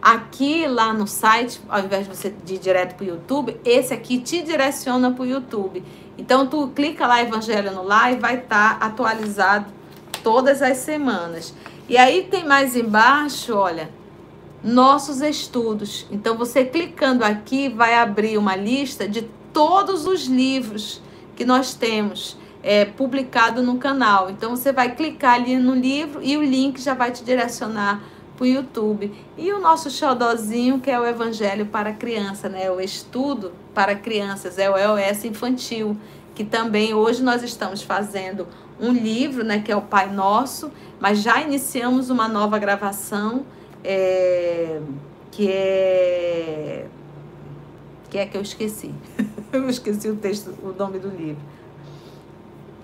[0.00, 4.18] Aqui, lá no site, ao invés de você ir direto para o YouTube, esse aqui
[4.18, 5.82] te direciona para o YouTube.
[6.16, 9.66] Então, tu clica lá Evangelho no Lar e vai estar tá atualizado
[10.22, 11.54] todas as semanas.
[11.88, 13.90] E aí tem mais embaixo, olha,
[14.62, 16.06] nossos estudos.
[16.10, 21.00] Então você clicando aqui vai abrir uma lista de todos os livros
[21.36, 24.30] que nós temos é, publicado no canal.
[24.30, 28.02] Então você vai clicar ali no livro e o link já vai te direcionar
[28.38, 29.12] para o YouTube.
[29.36, 32.70] E o nosso xodózinho, que é o Evangelho para Criança, né?
[32.70, 35.96] O estudo para crianças, é o EOS infantil,
[36.36, 38.46] que também hoje nós estamos fazendo
[38.80, 40.70] um livro, né, que é o Pai Nosso,
[41.00, 43.44] mas já iniciamos uma nova gravação,
[43.82, 44.80] é,
[45.32, 46.86] que é
[48.08, 48.94] que é que eu esqueci.
[49.52, 51.42] eu esqueci o texto, o nome do livro.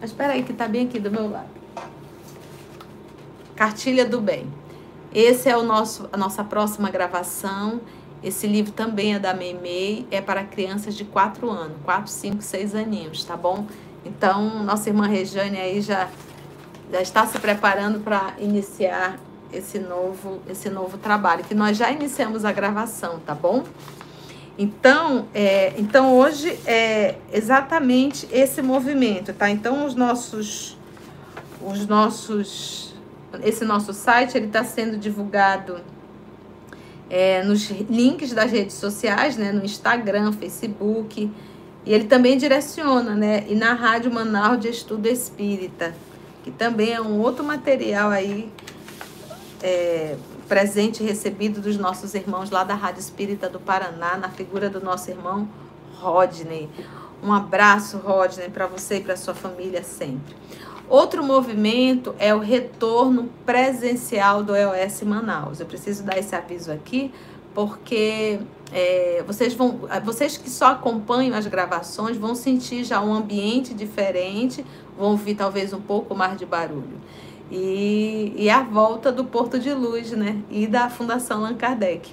[0.00, 1.48] Mas espera aí que está bem aqui do meu lado.
[3.56, 4.46] Cartilha do Bem.
[5.14, 7.80] Esse é o nosso a nossa próxima gravação.
[8.22, 12.74] Esse livro também é da Meimei, é para crianças de 4 anos, 4, 5, 6
[12.74, 13.66] aninhos, tá bom?
[14.04, 16.08] Então, nossa irmã Rejane aí já
[16.90, 19.18] já está se preparando para iniciar
[19.52, 23.64] esse novo, esse novo trabalho, que nós já iniciamos a gravação, tá bom?
[24.58, 29.50] Então, é, então hoje é exatamente esse movimento, tá?
[29.50, 30.76] Então os nossos,
[31.60, 32.83] os nossos,
[33.42, 35.80] esse nosso site ele está sendo divulgado
[37.10, 39.52] é, nos links das redes sociais, né?
[39.52, 41.30] No Instagram, Facebook
[41.86, 43.44] e ele também direciona, né?
[43.46, 45.94] E na Rádio Manaus de Estudo Espírita,
[46.42, 48.50] que também é um outro material aí
[49.62, 50.16] é,
[50.48, 55.10] presente recebido dos nossos irmãos lá da Rádio Espírita do Paraná, na figura do nosso
[55.10, 55.46] irmão
[55.96, 56.70] Rodney.
[57.22, 60.34] Um abraço, Rodney, para você e para sua família sempre.
[60.88, 65.60] Outro movimento é o retorno presencial do EOS Manaus.
[65.60, 67.12] Eu preciso dar esse aviso aqui,
[67.54, 68.38] porque
[68.72, 74.64] é, vocês vão, vocês que só acompanham as gravações vão sentir já um ambiente diferente,
[74.98, 77.00] vão ouvir talvez um pouco mais de barulho
[77.50, 80.42] e, e a volta do Porto de Luz, né?
[80.50, 82.10] E da Fundação Allan Kardec.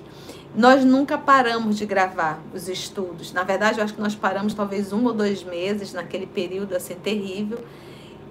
[0.53, 3.31] Nós nunca paramos de gravar os estudos.
[3.31, 6.95] Na verdade, eu acho que nós paramos talvez um ou dois meses naquele período assim
[6.95, 7.59] terrível.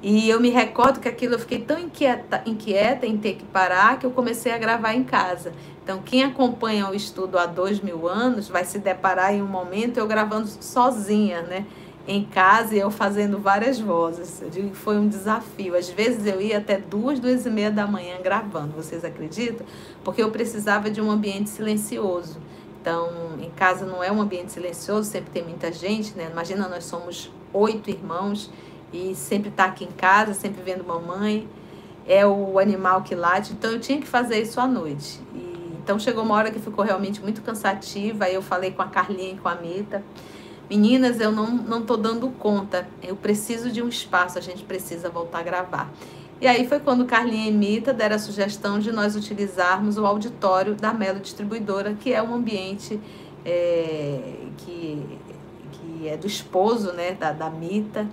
[0.02, 3.98] E eu me recordo que aquilo eu fiquei tão inquieta, inquieta em ter que parar
[3.98, 5.52] que eu comecei a gravar em casa.
[5.82, 9.98] Então, quem acompanha o estudo há dois mil anos vai se deparar em um momento
[9.98, 11.66] eu gravando sozinha, né?
[12.06, 14.42] em casa e eu fazendo várias vozes.
[14.42, 15.76] Eu digo que foi um desafio.
[15.76, 19.66] Às vezes eu ia até duas, duas e meia da manhã gravando, vocês acreditam?
[20.02, 22.38] Porque eu precisava de um ambiente silencioso.
[22.80, 23.10] Então,
[23.40, 26.28] em casa não é um ambiente silencioso, sempre tem muita gente, né?
[26.32, 28.50] Imagina, nós somos oito irmãos
[28.92, 31.48] e sempre tá aqui em casa, sempre vendo mamãe.
[32.06, 35.20] É o animal que late, então eu tinha que fazer isso à noite.
[35.34, 38.24] E, então chegou uma hora que ficou realmente muito cansativa.
[38.24, 40.02] Aí eu falei com a Carlinha e com a Mita.
[40.68, 42.86] Meninas, eu não, não tô dando conta.
[43.02, 45.92] Eu preciso de um espaço, a gente precisa voltar a gravar.
[46.40, 50.74] E aí foi quando Carlinha e Mita deram a sugestão de nós utilizarmos o auditório
[50.74, 52.98] da Melo Distribuidora, que é um ambiente
[53.44, 55.18] é, que,
[55.72, 58.06] que é do esposo né, da, da Mita.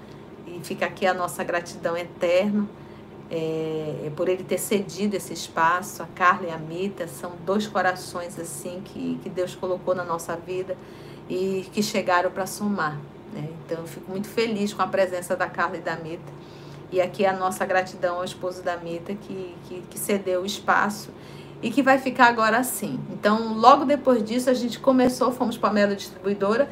[0.57, 2.67] E fica aqui a nossa gratidão eterna.
[3.29, 8.39] É, por ele ter cedido esse espaço, a Carla e a Mita são dois corações
[8.39, 10.77] assim que, que Deus colocou na nossa vida
[11.29, 12.97] e que chegaram para somar.
[13.33, 13.49] Né?
[13.65, 16.31] Então, eu fico muito feliz com a presença da Carla e da Mita.
[16.89, 21.09] E aqui a nossa gratidão ao esposo da Mita, que, que, que cedeu o espaço
[21.61, 22.99] e que vai ficar agora assim.
[23.11, 26.69] Então, logo depois disso, a gente começou, fomos para a Melo Distribuidora,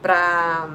[0.00, 0.70] para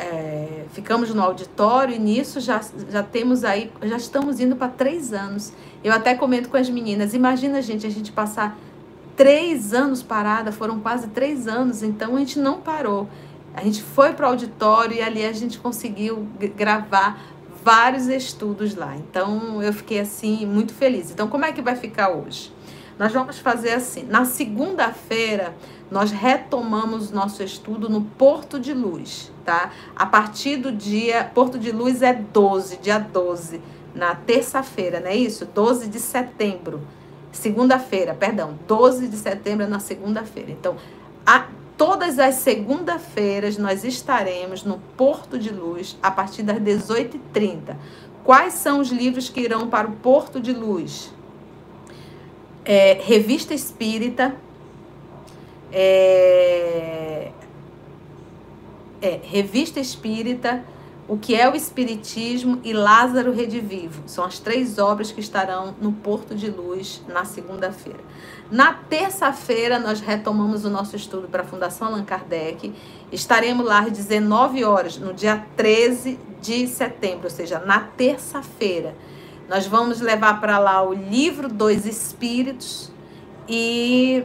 [0.00, 5.12] é, ficamos no auditório e nisso já, já temos aí, já estamos indo para três
[5.12, 5.52] anos.
[5.84, 8.58] Eu até comento com as meninas, imagina, gente, a gente passar
[9.16, 13.08] três anos parada, foram quase três anos, então a gente não parou.
[13.54, 17.20] A gente foi para o auditório e ali a gente conseguiu gravar
[17.62, 18.96] vários estudos lá.
[18.96, 21.10] Então eu fiquei assim muito feliz.
[21.10, 22.52] Então como é que vai ficar hoje?
[23.00, 24.04] Nós vamos fazer assim.
[24.04, 25.56] Na segunda-feira
[25.90, 29.72] nós retomamos nosso estudo no Porto de Luz, tá?
[29.96, 33.60] A partir do dia Porto de Luz é 12, dia 12,
[33.94, 35.46] na terça-feira, não é isso?
[35.46, 36.80] 12 de setembro
[37.32, 40.50] segunda-feira, perdão, 12 de setembro é na segunda-feira.
[40.50, 40.76] Então,
[41.24, 41.46] a,
[41.78, 47.76] todas as segunda-feiras nós estaremos no Porto de Luz a partir das 18h30.
[48.24, 51.14] Quais são os livros que irão para o Porto de Luz?
[52.64, 54.36] É, Revista Espírita,
[55.72, 57.30] é,
[59.00, 60.62] é, Revista Espírita,
[61.08, 64.02] o que é o Espiritismo e Lázaro Redivivo.
[64.06, 67.98] São as três obras que estarão no Porto de Luz na segunda-feira.
[68.50, 72.72] Na terça-feira, nós retomamos o nosso estudo para a Fundação Allan Kardec.
[73.10, 78.94] Estaremos lá às 19 horas, no dia 13 de setembro, ou seja, na terça-feira.
[79.50, 82.88] Nós vamos levar para lá o livro dos Espíritos
[83.48, 84.22] e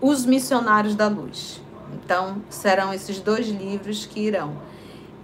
[0.00, 1.60] os Missionários da Luz.
[1.92, 4.56] Então, serão esses dois livros que irão.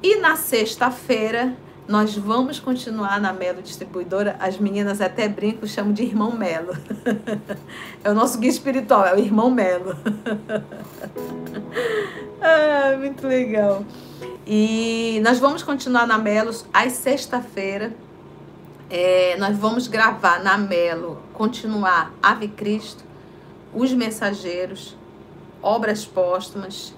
[0.02, 1.56] E na sexta-feira
[1.88, 4.36] nós vamos continuar na Melo Distribuidora.
[4.38, 6.76] As meninas até brincam, chamam de irmão Melo.
[8.04, 9.96] é o nosso guia espiritual, é o irmão Melo.
[12.42, 13.82] ah, muito legal.
[14.46, 18.03] E nós vamos continuar na Melo às sexta-feira.
[18.90, 23.02] É, nós vamos gravar na Melo, continuar Ave Cristo,
[23.72, 24.96] Os Mensageiros,
[25.62, 26.94] Obras Póstumas,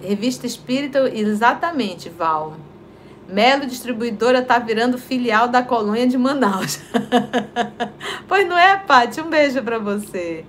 [0.00, 2.56] Revista Espírita, exatamente, Val.
[3.28, 6.78] Melo Distribuidora tá virando filial da colônia de Manaus.
[8.28, 9.20] pois não é, Paty?
[9.20, 10.44] Um beijo para você.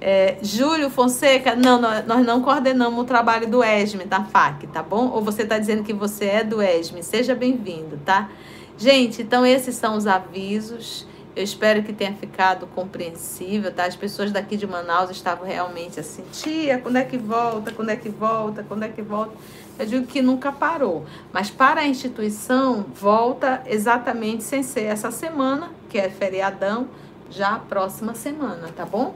[0.00, 5.10] É, Júlio Fonseca, não, nós não coordenamos o trabalho do ESME, da FAC, tá bom?
[5.10, 8.30] Ou você está dizendo que você é do ESME, seja bem-vindo, tá?
[8.78, 11.06] Gente, então esses são os avisos.
[11.36, 13.84] Eu espero que tenha ficado compreensível, tá?
[13.84, 17.96] As pessoas daqui de Manaus estavam realmente assim, tia, quando é que volta, quando é
[17.96, 19.32] que volta, quando é que volta?
[19.78, 21.04] Eu digo que nunca parou.
[21.30, 26.88] Mas para a instituição, volta exatamente sem ser essa semana, que é feriadão,
[27.30, 29.14] já a próxima semana, tá bom?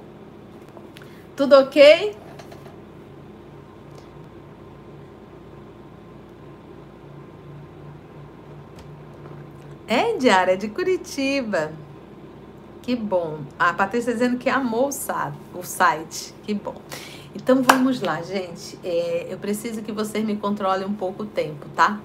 [1.37, 2.17] Tudo ok?
[9.87, 11.73] É, Diária, de Curitiba.
[12.83, 13.41] Que bom.
[13.59, 16.35] A Patrícia dizendo que amou o site.
[16.45, 16.77] Que bom.
[17.35, 18.79] Então vamos lá, gente.
[18.85, 22.01] É, eu preciso que vocês me controlem um pouco o tempo, tá?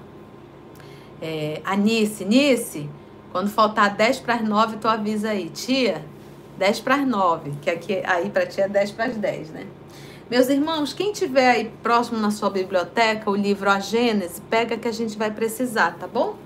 [1.22, 2.88] É, a Nice, Nice,
[3.30, 6.04] quando faltar 10 para as 9, tu avisa aí, tia.
[6.60, 9.66] 10 para as 9, que aqui aí para ti é 10 para as 10, né?
[10.30, 14.86] Meus irmãos, quem tiver aí próximo na sua biblioteca o livro A Gênese, pega que
[14.86, 16.36] a gente vai precisar, tá bom?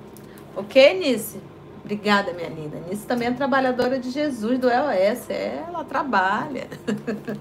[0.54, 1.36] Ok, Nice?
[1.82, 2.80] Obrigada, minha linda.
[2.88, 5.28] Nice também é trabalhadora de Jesus do EOS.
[5.28, 6.68] É, ela trabalha.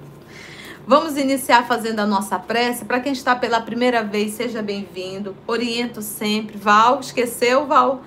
[0.85, 2.85] Vamos iniciar fazendo a nossa prece.
[2.85, 5.37] Para quem está pela primeira vez, seja bem-vindo.
[5.45, 6.57] Oriento sempre.
[6.57, 8.01] Val, esqueceu, Val?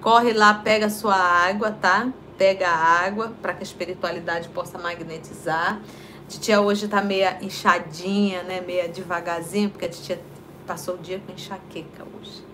[0.00, 2.08] Corre lá, pega a sua água, tá?
[2.38, 5.80] Pega a água para que a espiritualidade possa magnetizar.
[6.24, 8.60] A titia hoje tá meia inchadinha, né?
[8.60, 10.20] Meia devagarzinho, porque a titia
[10.66, 12.44] passou o dia com enxaqueca hoje.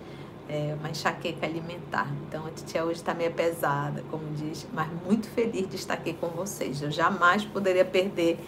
[0.49, 2.11] É uma enxaqueca alimentar.
[2.27, 6.15] Então a titia hoje está meio pesada, como diz, mas muito feliz de estar aqui
[6.15, 6.83] com vocês.
[6.83, 8.39] Eu jamais poderia perder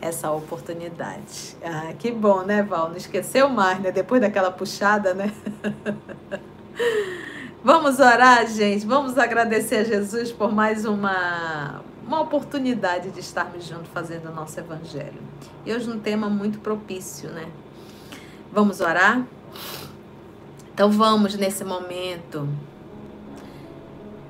[0.00, 1.56] essa oportunidade.
[1.64, 2.88] Ah, que bom, né, Val?
[2.88, 3.92] Não esqueceu mais, né?
[3.92, 5.32] Depois daquela puxada, né?
[7.64, 8.84] Vamos orar, gente.
[8.84, 14.58] Vamos agradecer a Jesus por mais uma, uma oportunidade de estarmos juntos fazendo o nosso
[14.58, 15.22] evangelho.
[15.64, 17.46] E hoje um tema muito propício, né?
[18.52, 19.24] Vamos orar?
[20.74, 22.48] Então vamos nesse momento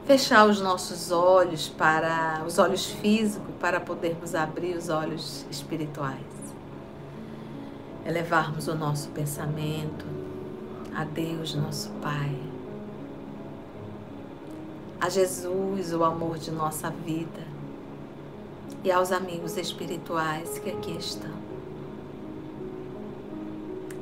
[0.05, 6.21] fechar os nossos olhos para os olhos físicos para podermos abrir os olhos espirituais.
[8.05, 10.05] Elevarmos o nosso pensamento
[10.95, 12.52] a Deus, nosso Pai.
[15.03, 17.45] A Jesus, o amor de nossa vida.
[18.85, 21.33] E aos amigos espirituais que aqui estão.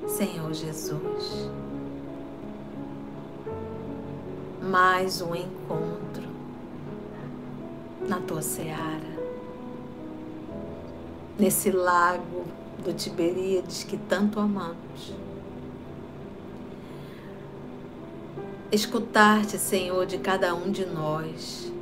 [0.06, 1.48] Senhor Jesus,
[4.60, 6.28] mais um encontro
[8.06, 9.00] na tua seara,
[11.38, 12.44] nesse lago
[12.84, 15.14] do Tiberíades que tanto amamos.
[18.72, 21.72] Escutar-te, Senhor, de cada um de nós,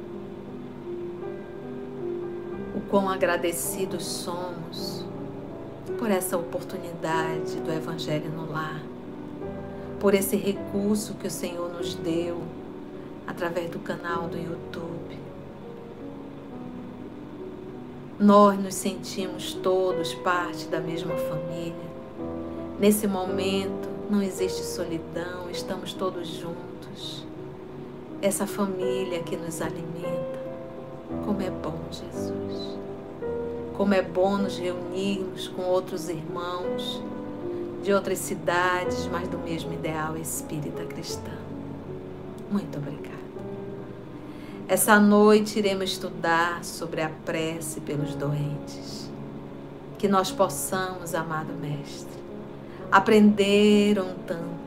[2.74, 5.04] o quão agradecidos somos
[5.98, 8.80] por essa oportunidade do Evangelho no lar,
[10.00, 12.40] por esse recurso que o Senhor nos deu
[13.26, 15.18] através do canal do YouTube.
[18.18, 21.88] Nós nos sentimos todos parte da mesma família.
[22.80, 26.67] Nesse momento não existe solidão, estamos todos juntos.
[28.20, 30.38] Essa família que nos alimenta.
[31.24, 32.78] Como é bom, Jesus.
[33.76, 37.02] Como é bom nos reunirmos com outros irmãos
[37.82, 41.32] de outras cidades, mas do mesmo ideal espírita cristã.
[42.50, 43.08] Muito obrigada.
[44.66, 49.08] Essa noite iremos estudar sobre a prece pelos doentes.
[49.96, 52.18] Que nós possamos, amado Mestre,
[52.90, 54.57] aprender um tanto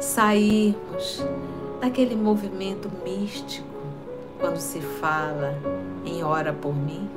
[0.00, 1.22] sairmos
[1.80, 3.68] daquele movimento místico
[4.38, 5.54] quando se fala
[6.04, 7.08] em ora por mim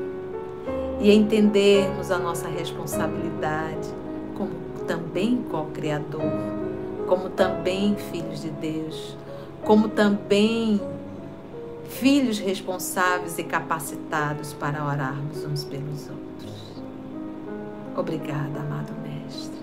[0.99, 3.89] e entendermos a nossa responsabilidade
[4.37, 4.51] como
[4.85, 6.21] também co-criador,
[7.07, 9.17] como também filhos de Deus,
[9.63, 10.81] como também
[11.87, 16.53] filhos responsáveis e capacitados para orarmos uns pelos outros.
[17.95, 19.61] Obrigada, amado Mestre.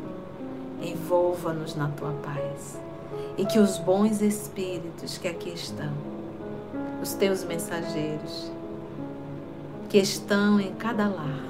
[0.81, 2.79] Envolva-nos na tua paz
[3.41, 5.91] e que os bons espíritos que aqui estão,
[7.01, 8.53] os teus mensageiros,
[9.89, 11.43] que estão em cada lar,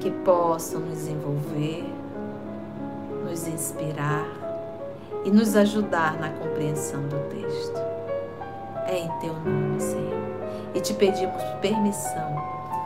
[0.00, 1.84] que possam nos envolver,
[3.28, 4.26] nos inspirar
[5.22, 7.78] e nos ajudar na compreensão do texto.
[8.86, 10.28] É em teu nome, Senhor.
[10.74, 12.42] E te pedimos permissão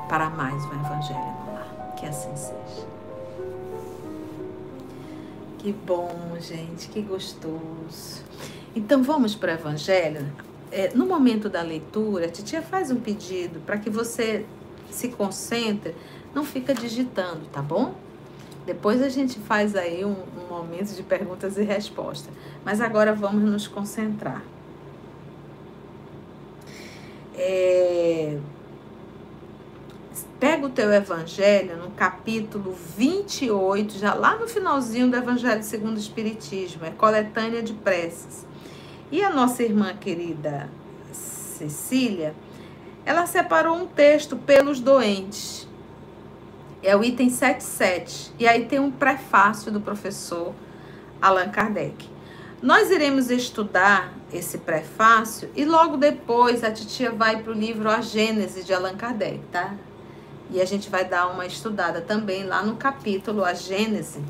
[0.08, 1.94] para mais um Evangelho no lar.
[1.96, 2.91] Que assim seja.
[5.62, 8.20] Que bom, gente, que gostoso.
[8.74, 10.26] Então vamos para o Evangelho.
[10.72, 14.44] É, no momento da leitura, a titia faz um pedido para que você
[14.90, 15.94] se concentre,
[16.34, 17.94] não fica digitando, tá bom?
[18.66, 22.34] Depois a gente faz aí um, um momento de perguntas e respostas.
[22.64, 24.42] Mas agora vamos nos concentrar.
[27.36, 28.36] É...
[30.42, 36.00] Pega o teu evangelho no capítulo 28, já lá no finalzinho do Evangelho segundo o
[36.00, 38.44] Espiritismo, é coletânea de preces.
[39.12, 40.68] E a nossa irmã querida
[41.12, 42.34] Cecília,
[43.06, 45.68] ela separou um texto pelos doentes.
[46.82, 48.32] É o item 77.
[48.36, 50.52] E aí tem um prefácio do professor
[51.20, 52.10] Allan Kardec.
[52.60, 58.00] Nós iremos estudar esse prefácio e logo depois a titia vai para o livro A
[58.00, 59.76] Gênese de Allan Kardec, tá?
[60.52, 64.22] E a gente vai dar uma estudada também lá no capítulo A Gênese,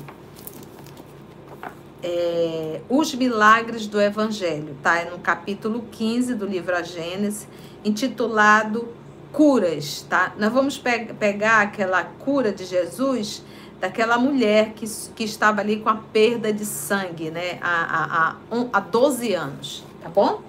[2.01, 4.99] é, Os Milagres do Evangelho, tá?
[4.99, 7.45] É no capítulo 15 do livro A Gênese,
[7.83, 8.87] intitulado
[9.33, 10.33] Curas, tá?
[10.37, 13.43] Nós vamos pe pegar aquela cura de Jesus
[13.81, 17.59] daquela mulher que, que estava ali com a perda de sangue, né?
[17.61, 20.41] Há, há, há, há 12 anos, tá bom?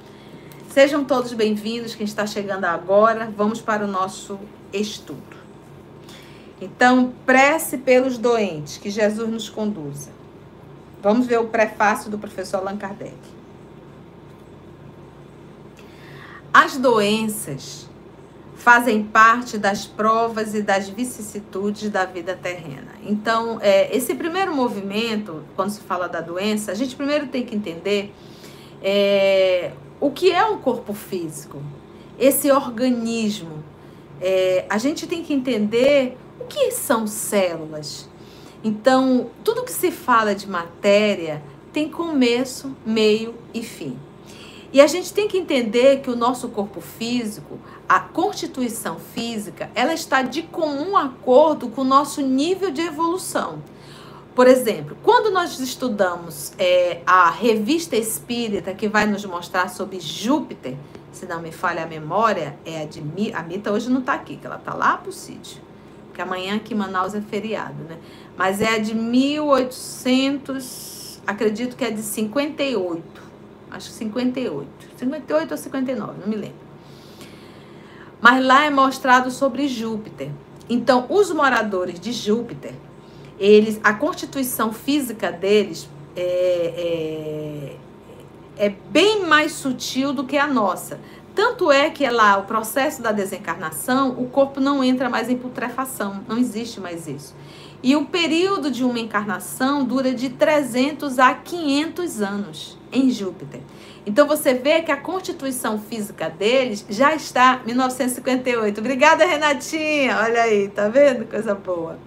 [0.70, 4.38] Sejam todos bem-vindos, quem está chegando agora, vamos para o nosso
[4.72, 5.33] estudo.
[6.64, 10.10] Então, prece pelos doentes, que Jesus nos conduza.
[11.02, 13.14] Vamos ver o prefácio do professor Allan Kardec.
[16.50, 17.86] As doenças
[18.56, 22.92] fazem parte das provas e das vicissitudes da vida terrena.
[23.04, 27.54] Então, é, esse primeiro movimento, quando se fala da doença, a gente primeiro tem que
[27.54, 28.14] entender
[28.82, 31.62] é, o que é um corpo físico,
[32.18, 33.62] esse organismo.
[34.18, 38.08] É, a gente tem que entender o que são células.
[38.62, 43.98] Então, tudo que se fala de matéria tem começo, meio e fim.
[44.72, 49.94] E a gente tem que entender que o nosso corpo físico, a constituição física, ela
[49.94, 53.62] está de comum acordo com o nosso nível de evolução.
[54.34, 60.76] Por exemplo, quando nós estudamos é, a revista espírita que vai nos mostrar sobre Júpiter,
[61.12, 63.00] se não me falha a memória, é a de
[63.32, 65.62] a Mita hoje não está aqui, que ela está lá para o sítio,
[66.14, 67.98] porque amanhã aqui em Manaus é feriado, né?
[68.36, 73.02] mas é de 1800, acredito que é de 58,
[73.72, 76.54] acho que 58, 58 ou 59, não me lembro.
[78.20, 80.30] Mas lá é mostrado sobre Júpiter.
[80.70, 82.74] Então, os moradores de Júpiter,
[83.36, 87.74] eles, a constituição física deles é,
[88.56, 91.00] é, é bem mais sutil do que a nossa.
[91.34, 95.36] Tanto é que é lá o processo da desencarnação, o corpo não entra mais em
[95.36, 97.34] putrefação, não existe mais isso.
[97.82, 103.60] E o período de uma encarnação dura de 300 a 500 anos em Júpiter.
[104.06, 108.78] Então você vê que a constituição física deles já está 1958.
[108.78, 110.18] Obrigada, Renatinha.
[110.18, 111.26] Olha aí, tá vendo?
[111.26, 111.98] Coisa boa.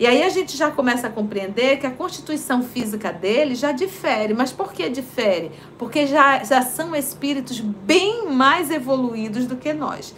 [0.00, 4.32] E aí a gente já começa a compreender que a constituição física deles já difere.
[4.32, 5.52] Mas por que difere?
[5.78, 10.14] Porque já, já são espíritos bem mais evoluídos do que nós.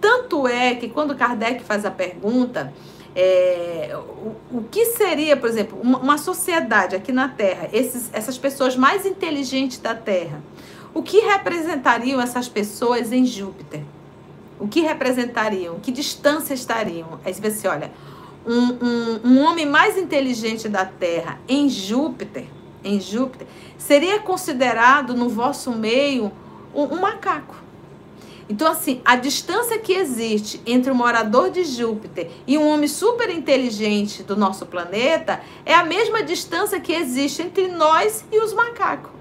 [0.00, 2.72] Tanto é que quando Kardec faz a pergunta
[3.14, 8.38] é, o, o que seria, por exemplo, uma, uma sociedade aqui na Terra, esses, essas
[8.38, 10.42] pessoas mais inteligentes da Terra,
[10.94, 13.82] o que representariam essas pessoas em Júpiter?
[14.58, 15.78] O que representariam?
[15.78, 17.20] Que distância estariam?
[17.22, 17.90] Aí você vê assim, olha,
[18.46, 22.46] um, um, um homem mais inteligente da Terra em Júpiter,
[22.84, 26.30] em Júpiter, seria considerado no vosso meio
[26.74, 27.66] um, um macaco.
[28.48, 33.28] Então, assim, a distância que existe entre o morador de Júpiter e um homem super
[33.28, 39.15] inteligente do nosso planeta é a mesma distância que existe entre nós e os macacos.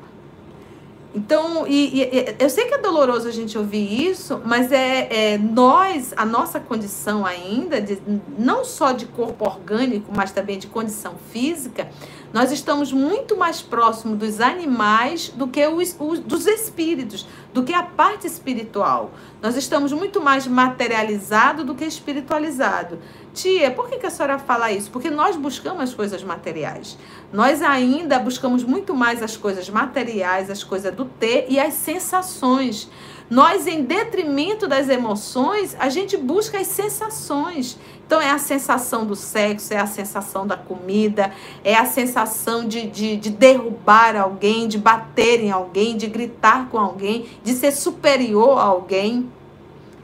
[1.15, 5.37] Então, e, e, eu sei que é doloroso a gente ouvir isso, mas é, é,
[5.37, 7.97] nós, a nossa condição ainda, de,
[8.37, 11.87] não só de corpo orgânico, mas também de condição física,
[12.33, 17.73] nós estamos muito mais próximos dos animais do que os, os, dos espíritos, do que
[17.73, 19.11] a parte espiritual.
[19.41, 22.99] Nós estamos muito mais materializado do que espiritualizado.
[23.35, 24.89] Tia, por que, que a senhora fala isso?
[24.89, 26.97] Porque nós buscamos as coisas materiais.
[27.33, 32.89] Nós ainda buscamos muito mais as coisas materiais, as coisas do ter e as sensações.
[33.29, 37.77] Nós, em detrimento das emoções, a gente busca as sensações.
[38.07, 42.87] Então, é a sensação do sexo, é a sensação da comida, é a sensação de,
[42.87, 48.59] de, de derrubar alguém, de bater em alguém, de gritar com alguém, de ser superior
[48.59, 49.29] a alguém.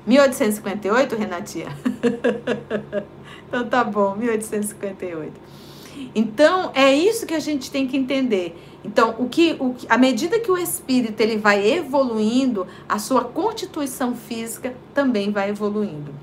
[0.05, 1.67] 1858, Renatinha?
[3.51, 5.33] então tá bom, 1858.
[6.15, 8.57] Então, é isso que a gente tem que entender.
[8.81, 14.15] Então, o que, o, à medida que o espírito ele vai evoluindo, a sua constituição
[14.15, 16.13] física também vai evoluindo.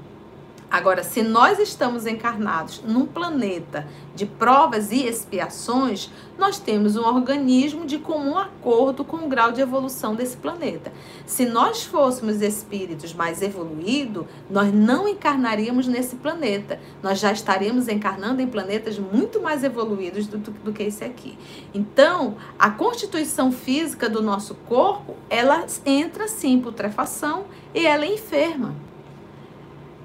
[0.70, 7.86] Agora, se nós estamos encarnados num planeta de provas e expiações, nós temos um organismo
[7.86, 10.92] de comum acordo com o grau de evolução desse planeta.
[11.24, 16.78] Se nós fôssemos espíritos mais evoluídos, nós não encarnaríamos nesse planeta.
[17.02, 21.38] Nós já estaríamos encarnando em planetas muito mais evoluídos do, do, do que esse aqui.
[21.72, 28.12] Então, a constituição física do nosso corpo, ela entra sim em putrefação e ela é
[28.12, 28.87] enferma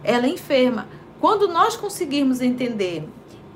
[0.03, 0.87] ela é enferma.
[1.19, 3.07] Quando nós conseguirmos entender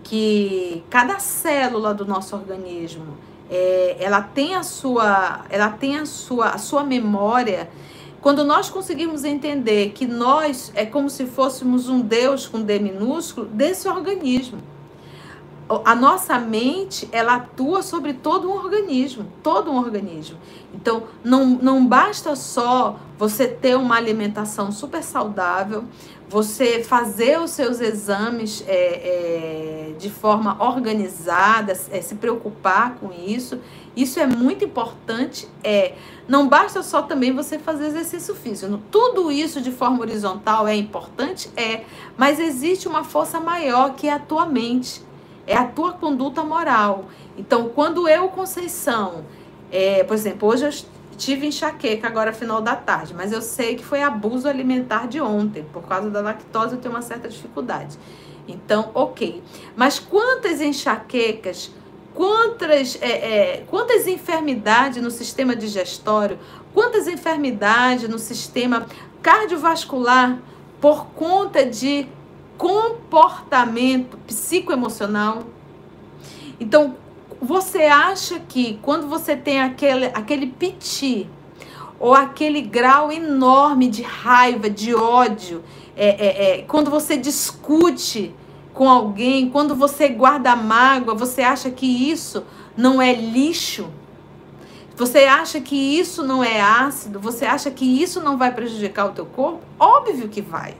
[0.04, 3.18] que cada célula do nosso organismo
[3.50, 7.70] é, ela tem a sua ela tem a sua a sua memória
[8.22, 13.48] quando nós conseguirmos entender que nós é como se fôssemos um Deus com D minúsculo
[13.48, 14.60] desse organismo
[15.84, 20.38] a nossa mente ela atua sobre todo um organismo, todo um organismo.
[20.74, 25.84] Então não, não basta só você ter uma alimentação super saudável,
[26.30, 33.60] você fazer os seus exames é, é, de forma organizada, é, se preocupar com isso.
[33.96, 35.48] Isso é muito importante.
[35.64, 35.94] É
[36.28, 38.82] não basta só também você fazer exercício físico.
[38.92, 41.86] Tudo isso de forma horizontal é importante, é,
[42.18, 45.08] mas existe uma força maior que é a tua mente
[45.48, 47.06] é a tua conduta moral.
[47.38, 49.24] Então, quando eu, Conceição,
[49.72, 53.84] é, por exemplo, hoje eu tive enxaqueca agora final da tarde, mas eu sei que
[53.84, 57.98] foi abuso alimentar de ontem, por causa da lactose eu tenho uma certa dificuldade.
[58.48, 59.44] Então, ok.
[59.76, 61.72] Mas quantas enxaquecas,
[62.14, 66.40] quantas, é, é, quantas enfermidades no sistema digestório,
[66.74, 68.86] quantas enfermidades no sistema
[69.22, 70.40] cardiovascular
[70.80, 72.08] por conta de
[72.58, 75.44] comportamento psicoemocional.
[76.60, 76.96] Então,
[77.42, 81.30] você acha que quando você tem aquele, aquele piti
[82.00, 85.64] ou aquele grau enorme de raiva, de ódio,
[85.96, 88.34] é, é, é, quando você discute
[88.74, 92.44] com alguém, quando você guarda mágoa, você acha que isso
[92.76, 93.90] não é lixo?
[94.96, 97.20] Você acha que isso não é ácido?
[97.20, 99.62] Você acha que isso não vai prejudicar o teu corpo?
[99.80, 100.76] Óbvio que vai.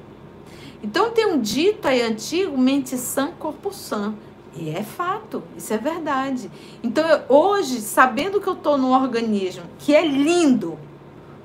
[0.84, 4.14] Então tem um dito aí antigo, mente sã, corpo sã.
[4.60, 6.50] E é fato, isso é verdade.
[6.82, 10.78] Então eu, hoje, sabendo que eu estou num organismo que é lindo,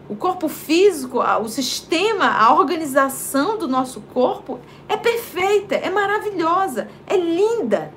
[0.08, 4.58] o corpo físico, o sistema, a organização do nosso corpo
[4.88, 7.92] é perfeita, é maravilhosa, é linda.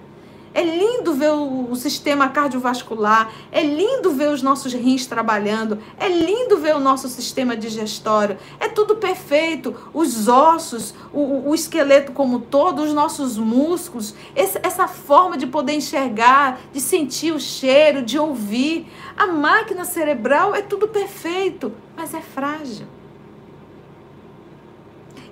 [0.55, 6.57] É lindo ver o, sistema cardiovascular, é lindo ver os nossos rins trabalhando, é lindo
[6.57, 9.75] ver o nosso sistema digestório, é tudo perfeito.
[9.93, 15.73] Os ossos, o, o esqueleto como todo, os nossos músculos, esse, essa forma de poder
[15.73, 18.87] enxergar, de sentir o cheiro, de ouvir.
[19.17, 22.87] A máquina cerebral é tudo perfeito, mas é frágil.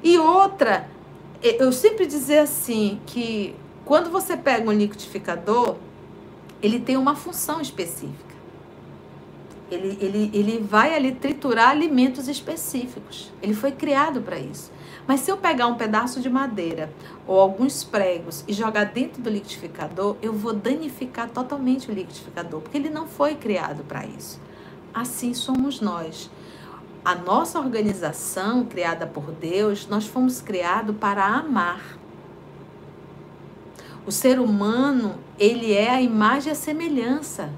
[0.04, 0.90] E outra,
[1.42, 3.56] eu sempre dizer assim que
[3.86, 5.76] quando você pega um liquidificador,
[6.62, 8.34] ele tem uma função específica.
[9.70, 13.32] Ele, ele, ele vai ali triturar alimentos específicos.
[13.42, 14.72] Ele foi criado para isso.
[15.06, 16.90] Mas se eu pegar um pedaço de madeira
[17.28, 22.78] ou alguns pregos e jogar dentro do liquidificador, eu vou danificar totalmente o liquidificador, porque
[22.78, 24.40] ele não foi criado para isso.
[24.94, 26.30] Assim somos nós.
[27.04, 31.98] A nossa organização, criada por Deus, nós fomos criados para amar.
[34.06, 37.50] O ser humano, ele é a imagem e a semelhança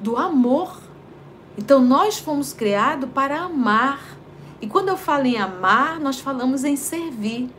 [0.00, 0.78] do amor.
[1.56, 4.16] Então nós fomos criados para amar.
[4.60, 7.50] E quando eu falo em amar, nós falamos em servir.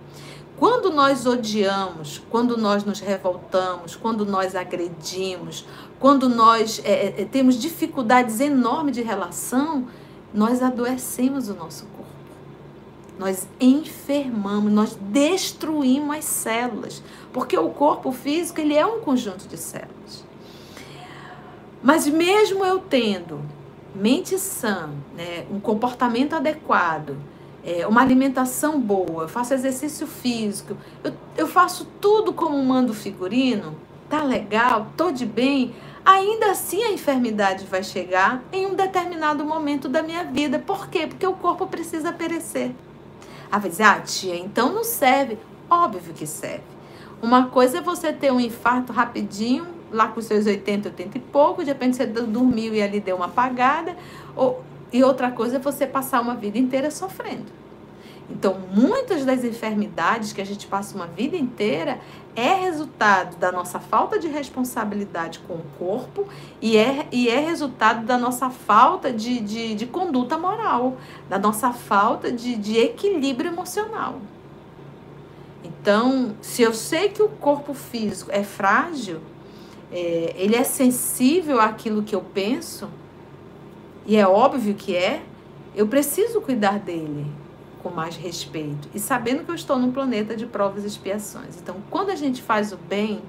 [0.58, 5.66] Quando nós odiamos, quando nós nos revoltamos, quando nós agredimos,
[6.00, 9.88] quando nós é, é, temos dificuldades enormes de relação,
[10.34, 12.06] nós adoecemos o nosso corpo.
[13.20, 17.04] Nós enfermamos, nós destruímos as células,
[17.36, 20.24] porque o corpo físico ele é um conjunto de células.
[21.84, 23.42] Mas mesmo eu tendo
[23.94, 27.18] mente sã, né, um comportamento adequado,
[27.62, 33.76] é, uma alimentação boa, faço exercício físico, eu, eu faço tudo como manda o figurino,
[34.10, 35.76] tá legal, tô de bem,
[36.06, 40.58] ainda assim a enfermidade vai chegar em um determinado momento da minha vida.
[40.58, 41.06] Por quê?
[41.06, 42.72] Porque o corpo precisa perecer.
[43.52, 45.38] Vai dizer, ah, tia, então não serve.
[45.70, 46.75] Óbvio que serve.
[47.22, 51.64] Uma coisa é você ter um infarto rapidinho, lá com seus 80, 80 e pouco,
[51.64, 53.96] de repente você dormiu e ali deu uma apagada,
[54.36, 57.66] ou, e outra coisa é você passar uma vida inteira sofrendo.
[58.30, 62.00] Então, muitas das enfermidades que a gente passa uma vida inteira
[62.36, 66.28] é resultado da nossa falta de responsabilidade com o corpo
[66.60, 70.98] e é, e é resultado da nossa falta de, de, de conduta moral,
[71.30, 74.16] da nossa falta de, de equilíbrio emocional.
[75.86, 79.20] Então, se eu sei que o corpo físico é frágil,
[79.92, 82.90] é, ele é sensível àquilo que eu penso,
[84.04, 85.22] e é óbvio que é,
[85.76, 87.28] eu preciso cuidar dele
[87.84, 91.56] com mais respeito e sabendo que eu estou num planeta de provas e expiações.
[91.62, 93.22] Então, quando a gente faz o bem,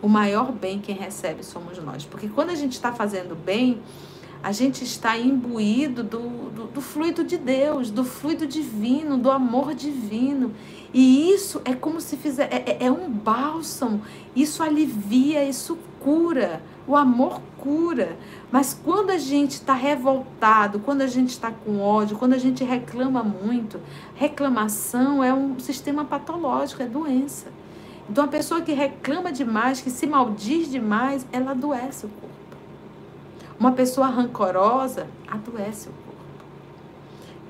[0.00, 2.02] o maior bem quem recebe somos nós.
[2.02, 3.78] Porque quando a gente está fazendo bem,
[4.42, 6.18] a gente está imbuído do,
[6.50, 10.52] do, do, fluido de Deus, do fluido divino, do amor divino.
[10.92, 14.02] E isso é como se fizer, é, é, é um bálsamo,
[14.36, 16.62] isso alivia, isso cura.
[16.86, 18.16] O amor cura.
[18.50, 22.64] Mas quando a gente está revoltado, quando a gente está com ódio, quando a gente
[22.64, 23.80] reclama muito,
[24.16, 27.46] reclamação é um sistema patológico, é doença.
[28.10, 32.32] Então, a pessoa que reclama demais, que se maldiz demais, ela adoece o corpo.
[33.58, 36.01] Uma pessoa rancorosa adoece o corpo.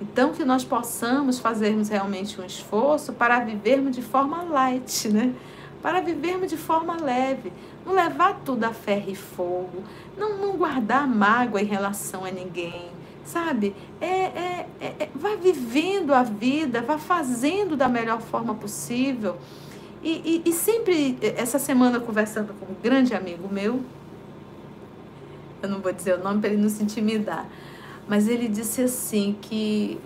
[0.02, 5.32] Então, que nós possamos fazermos realmente um esforço para vivermos de forma light, né?
[5.80, 7.52] Para vivermos de forma leve,
[7.86, 9.84] não levar tudo a ferro e fogo,
[10.18, 12.90] não, não guardar mágoa em relação a ninguém,
[13.24, 13.76] sabe?
[14.00, 19.36] É, é, é, é, vai vivendo a vida, vai fazendo da melhor forma possível.
[20.02, 23.80] E, e, e sempre, essa semana, conversando com um grande amigo meu,
[25.62, 27.46] eu não vou dizer o nome para ele não se intimidar,
[28.08, 29.98] mas ele disse assim que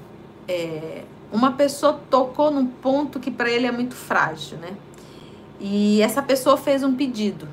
[0.48, 4.76] é, uma pessoa tocou num ponto que para ele é muito frágil, né?
[5.58, 7.48] E essa pessoa fez um pedido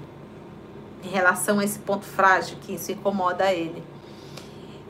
[1.03, 3.83] em relação a esse ponto frágil que isso incomoda ele.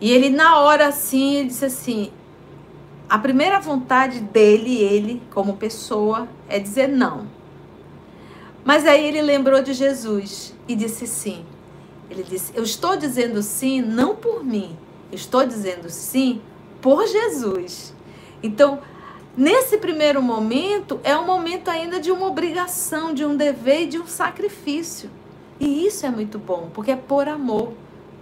[0.02, 2.12] E ele, na hora assim, ele disse assim:
[3.10, 7.28] a primeira vontade dele, ele, como pessoa, é dizer não.
[8.66, 11.46] Mas aí ele lembrou de Jesus e disse sim.
[12.10, 14.78] Ele disse: Eu estou dizendo sim não por mim,
[15.14, 16.42] estou dizendo sim
[16.82, 17.94] por Jesus.
[18.42, 18.80] Então,
[19.38, 24.00] nesse primeiro momento, é um momento ainda de uma obrigação, de um dever e de
[24.00, 25.10] um sacrifício.
[25.60, 27.74] E isso é muito bom, porque é por amor.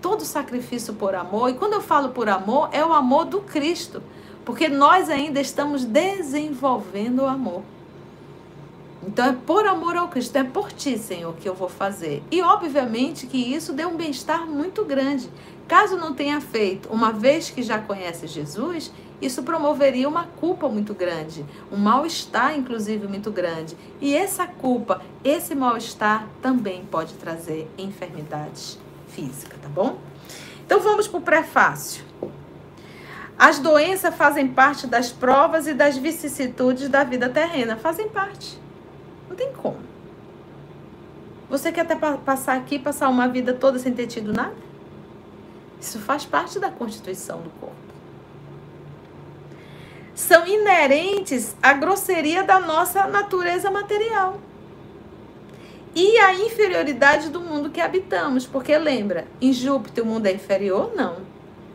[0.02, 1.50] Todo sacrifício por amor.
[1.50, 4.02] E quando eu falo por amor, é o amor do Cristo.
[4.44, 7.64] Porque nós ainda estamos desenvolvendo o amor.
[9.06, 12.22] Então é por amor ao Cristo, é por ti, Senhor, que eu vou fazer.
[12.30, 15.30] E obviamente que isso deu um bem-estar muito grande.
[15.68, 18.92] Caso não tenha feito, uma vez que já conhece Jesus,
[19.22, 23.78] isso promoveria uma culpa muito grande, um mal-estar, inclusive, muito grande.
[24.02, 30.00] E essa culpa, esse mal-estar também pode trazer enfermidades físicas, tá bom?
[30.66, 32.04] Então vamos para o prefácio.
[33.38, 38.60] As doenças fazem parte das provas e das vicissitudes da vida terrena, fazem parte.
[39.30, 39.80] Não tem como.
[41.50, 44.71] Você quer até passar aqui, passar uma vida toda sem ter tido nada?
[45.82, 47.76] Isso faz parte da constituição do corpo.
[50.14, 54.40] São inerentes à grosseria da nossa natureza material
[55.96, 60.94] e à inferioridade do mundo que habitamos, porque lembra, em Júpiter o mundo é inferior?
[60.96, 61.18] Não.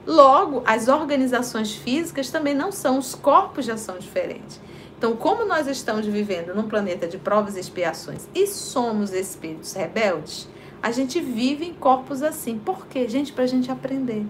[0.07, 4.61] Logo, as organizações físicas também não são, os corpos já são diferentes.
[4.97, 10.49] Então, como nós estamos vivendo num planeta de provas e expiações e somos espíritos rebeldes,
[10.83, 12.59] a gente vive em corpos assim.
[12.59, 13.09] Por quê?
[13.09, 14.25] Gente, para a gente aprender.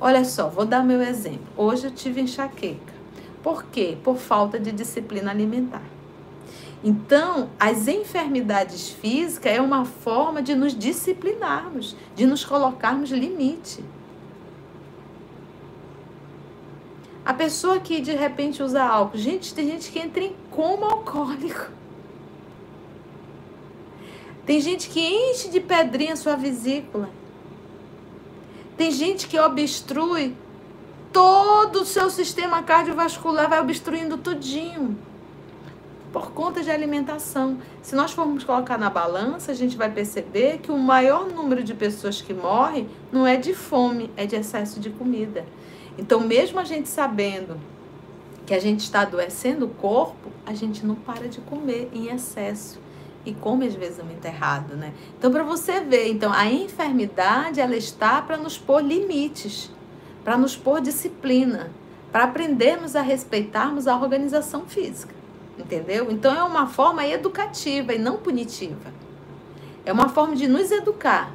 [0.00, 1.46] Olha só, vou dar meu exemplo.
[1.56, 2.92] Hoje eu tive enxaqueca.
[3.42, 3.96] Por quê?
[4.02, 5.82] Por falta de disciplina alimentar.
[6.82, 13.82] Então, as enfermidades físicas é uma forma de nos disciplinarmos, de nos colocarmos limite.
[17.24, 19.18] A pessoa que de repente usa álcool.
[19.18, 21.77] Gente, tem gente que entra em coma alcoólico.
[24.48, 27.10] Tem gente que enche de pedrinha sua vesícula.
[28.78, 30.34] Tem gente que obstrui
[31.12, 34.96] todo o seu sistema cardiovascular, vai obstruindo tudinho.
[36.10, 37.58] Por conta de alimentação.
[37.82, 41.74] Se nós formos colocar na balança, a gente vai perceber que o maior número de
[41.74, 45.44] pessoas que morrem não é de fome, é de excesso de comida.
[45.98, 47.60] Então, mesmo a gente sabendo
[48.46, 52.87] que a gente está adoecendo o corpo, a gente não para de comer em excesso
[53.30, 54.92] e come às vezes muito errado, né?
[55.18, 59.70] Então, para você ver, então a enfermidade ela está para nos pôr limites,
[60.24, 61.70] para nos pôr disciplina,
[62.10, 65.14] para aprendermos a respeitarmos a organização física,
[65.58, 66.10] entendeu?
[66.10, 68.92] Então é uma forma educativa e não punitiva.
[69.84, 71.32] É uma forma de nos educar.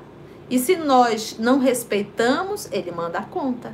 [0.49, 3.73] E se nós não respeitamos, ele manda a conta.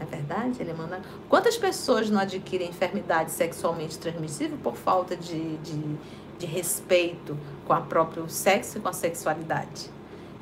[0.00, 0.60] É verdade?
[0.60, 1.00] Ele manda.
[1.28, 5.96] Quantas pessoas não adquirem enfermidade sexualmente transmissível por falta de, de
[6.38, 7.36] de respeito
[7.66, 9.90] com o próprio sexo e com a sexualidade.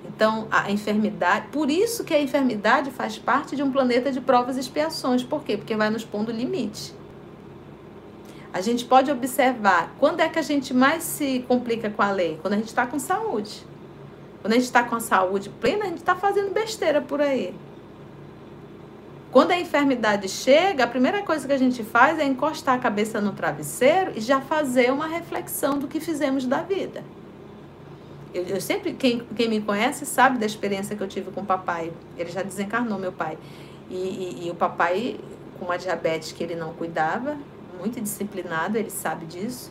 [0.05, 4.57] Então, a enfermidade, por isso que a enfermidade faz parte de um planeta de provas
[4.57, 5.24] e expiações.
[5.24, 5.57] Por quê?
[5.57, 6.94] Porque vai nos pondo limite.
[8.53, 12.38] A gente pode observar quando é que a gente mais se complica com a lei?
[12.40, 13.66] Quando a gente está com saúde.
[14.40, 17.55] Quando a gente está com a saúde plena, a gente está fazendo besteira por aí.
[19.37, 23.20] Quando a enfermidade chega, a primeira coisa que a gente faz é encostar a cabeça
[23.20, 27.05] no travesseiro e já fazer uma reflexão do que fizemos da vida.
[28.32, 31.45] Eu, eu sempre, quem, quem me conhece sabe da experiência que eu tive com o
[31.45, 31.93] papai.
[32.16, 33.37] Ele já desencarnou, meu pai.
[33.91, 35.20] E, e, e o papai,
[35.59, 37.37] com uma diabetes que ele não cuidava,
[37.78, 39.70] muito disciplinado, ele sabe disso.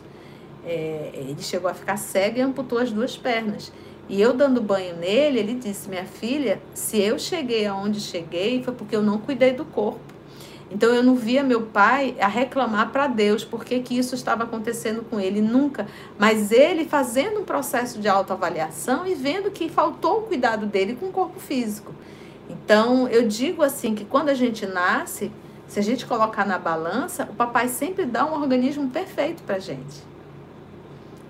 [0.64, 3.72] É, ele chegou a ficar cego e amputou as duas pernas.
[4.08, 8.74] E eu dando banho nele, ele disse: Minha filha, se eu cheguei aonde cheguei, foi
[8.74, 10.16] porque eu não cuidei do corpo.
[10.70, 15.02] Então eu não via meu pai a reclamar para Deus porque que isso estava acontecendo
[15.08, 15.86] com ele nunca,
[16.18, 21.06] mas ele fazendo um processo de autoavaliação e vendo que faltou o cuidado dele com
[21.06, 21.94] o corpo físico.
[22.50, 25.30] Então eu digo assim que quando a gente nasce,
[25.68, 30.02] se a gente colocar na balança, o papai sempre dá um organismo perfeito para gente.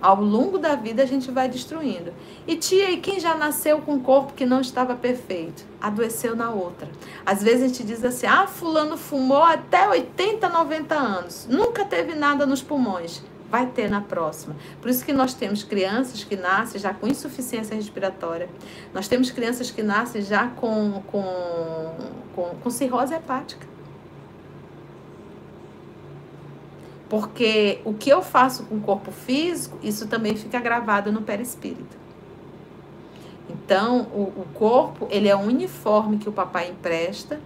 [0.00, 2.12] Ao longo da vida a gente vai destruindo.
[2.46, 5.64] E tia, e quem já nasceu com um corpo que não estava perfeito?
[5.80, 6.88] Adoeceu na outra.
[7.24, 11.46] Às vezes a gente diz assim: ah, fulano fumou até 80, 90 anos.
[11.48, 13.22] Nunca teve nada nos pulmões.
[13.50, 14.56] Vai ter na próxima.
[14.82, 18.48] Por isso que nós temos crianças que nascem já com insuficiência respiratória.
[18.92, 21.94] Nós temos crianças que nascem já com, com,
[22.34, 23.75] com, com cirrose hepática.
[27.08, 31.96] Porque o que eu faço com o corpo físico, isso também fica gravado no perispírito.
[33.48, 37.40] Então, o, o corpo, ele é um uniforme que o papai empresta.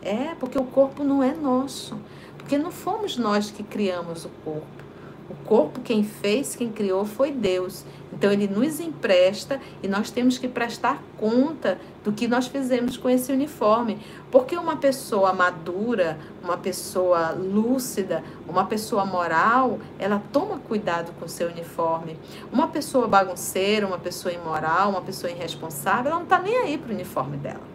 [0.00, 1.98] É, porque o corpo não é nosso.
[2.36, 4.82] Porque não fomos nós que criamos o corpo.
[5.30, 7.84] O corpo, quem fez, quem criou foi Deus.
[8.12, 13.08] Então, ele nos empresta e nós temos que prestar conta do que nós fizemos com
[13.08, 13.98] esse uniforme.
[14.30, 21.48] Porque uma pessoa madura, uma pessoa lúcida, uma pessoa moral, ela toma cuidado com seu
[21.48, 22.18] uniforme.
[22.52, 26.90] Uma pessoa bagunceira, uma pessoa imoral, uma pessoa irresponsável, ela não está nem aí para
[26.90, 27.71] o uniforme dela.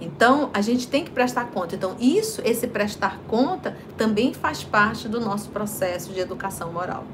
[0.00, 1.74] Então, a gente tem que prestar conta.
[1.74, 7.04] Então, isso, esse prestar conta, também faz parte do nosso processo de educação moral.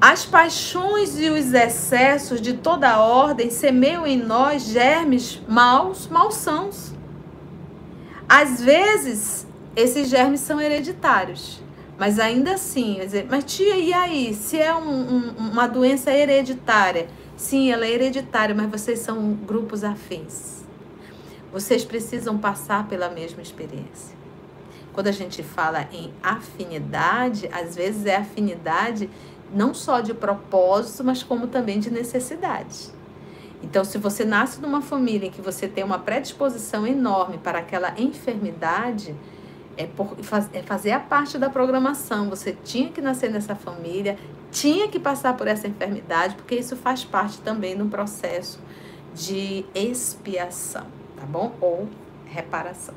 [0.00, 6.92] As paixões e os excessos de toda ordem semeiam em nós germes maus, malsãos.
[8.28, 11.62] Às vezes, esses germes são hereditários.
[11.98, 12.98] Mas ainda assim,
[13.30, 14.34] mas tia, e aí?
[14.34, 19.84] Se é um, um, uma doença hereditária, Sim, ela é hereditária, mas vocês são grupos
[19.84, 20.64] afins.
[21.52, 24.16] Vocês precisam passar pela mesma experiência.
[24.94, 29.10] Quando a gente fala em afinidade, às vezes é afinidade
[29.54, 32.90] não só de propósito, mas como também de necessidade.
[33.62, 37.92] Então, se você nasce numa família em que você tem uma predisposição enorme para aquela
[38.00, 39.14] enfermidade,
[39.76, 40.16] é, por,
[40.52, 42.30] é fazer a parte da programação.
[42.30, 44.18] Você tinha que nascer nessa família,
[44.50, 48.58] tinha que passar por essa enfermidade, porque isso faz parte também do processo
[49.14, 51.54] de expiação, tá bom?
[51.60, 51.88] Ou
[52.26, 52.94] reparação.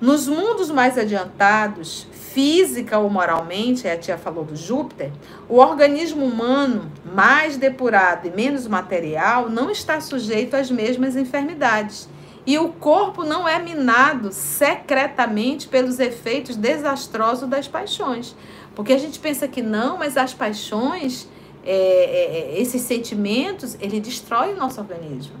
[0.00, 5.10] Nos mundos mais adiantados, física ou moralmente, a tia falou do Júpiter,
[5.48, 12.08] o organismo humano mais depurado e menos material não está sujeito às mesmas enfermidades
[12.48, 18.34] e o corpo não é minado secretamente pelos efeitos desastrosos das paixões.
[18.74, 21.28] Porque a gente pensa que não, mas as paixões,
[21.62, 25.36] é, é, é, esses sentimentos, ele destrói o nosso organismo.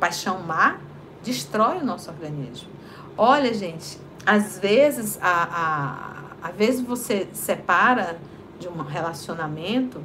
[0.00, 0.78] paixão má
[1.22, 2.70] destrói o nosso organismo.
[3.14, 8.18] Olha, gente, às vezes, a, a, às vezes você separa
[8.58, 10.02] de um relacionamento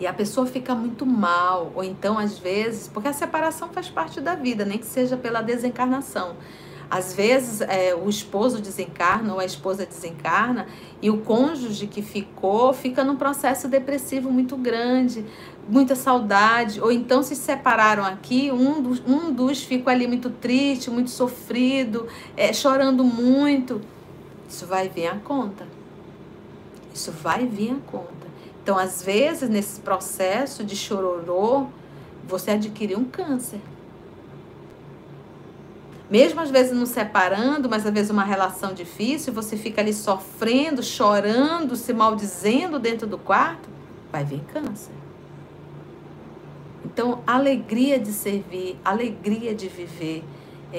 [0.00, 4.20] e a pessoa fica muito mal, ou então às vezes, porque a separação faz parte
[4.20, 6.36] da vida, nem que seja pela desencarnação.
[6.90, 10.66] Às vezes é, o esposo desencarna ou a esposa desencarna
[11.02, 15.24] e o cônjuge que ficou fica num processo depressivo muito grande,
[15.68, 20.90] muita saudade, ou então se separaram aqui, um dos, um dos fica ali muito triste,
[20.90, 23.82] muito sofrido, é, chorando muito.
[24.48, 25.66] Isso vai vir a conta.
[26.94, 28.27] Isso vai vir a conta.
[28.68, 31.68] Então, às vezes, nesse processo de chororô,
[32.26, 33.62] você adquire um câncer.
[36.10, 40.82] Mesmo às vezes não separando, mas às vezes uma relação difícil, você fica ali sofrendo,
[40.82, 43.70] chorando, se maldizendo dentro do quarto,
[44.12, 44.92] vai vir câncer.
[46.84, 50.22] Então, alegria de servir, alegria de viver.
[50.70, 50.76] É,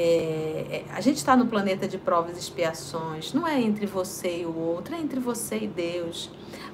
[0.69, 4.45] é, a gente está no planeta de provas e expiações, não é entre você e
[4.45, 6.29] o outro, é entre você e Deus.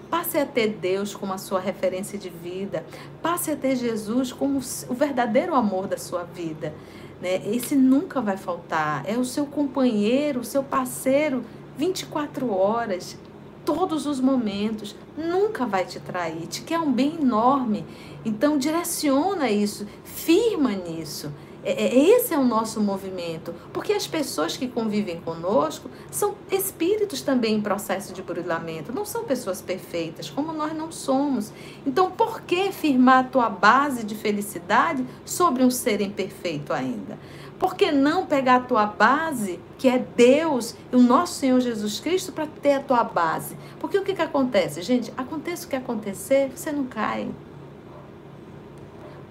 [0.10, 2.86] Passe a ter Deus como a sua referência de vida.
[3.22, 6.74] Passe a ter Jesus como o verdadeiro amor da sua vida.
[7.22, 7.42] Né?
[7.48, 9.04] Esse nunca vai faltar.
[9.06, 11.44] É o seu companheiro, o seu parceiro,
[11.78, 13.18] 24 horas,
[13.66, 14.96] todos os momentos.
[15.18, 16.48] Nunca vai te trair.
[16.48, 17.86] Te quer um bem enorme.
[18.24, 21.32] Então, direciona isso, firma nisso.
[21.66, 27.24] É, é, esse é o nosso movimento, porque as pessoas que convivem conosco são espíritos
[27.24, 31.52] também em processo de burilamento, não são pessoas perfeitas, como nós não somos.
[31.84, 37.18] Então, por que firmar a tua base de felicidade sobre um ser imperfeito ainda?
[37.58, 42.00] Por que não pegar a tua base, que é Deus e o nosso Senhor Jesus
[42.00, 43.58] Cristo, para ter a tua base?
[43.80, 45.12] Porque o que, que acontece, gente?
[45.18, 47.28] Acontece o que acontecer, você não cai.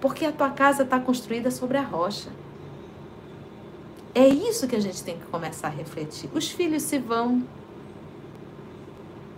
[0.05, 2.29] Porque a tua casa está construída sobre a rocha.
[4.13, 6.29] É isso que a gente tem que começar a refletir.
[6.31, 7.43] Os filhos se vão,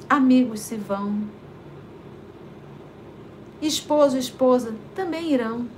[0.10, 1.22] amigos se vão,
[3.62, 5.70] esposo e esposa também irão.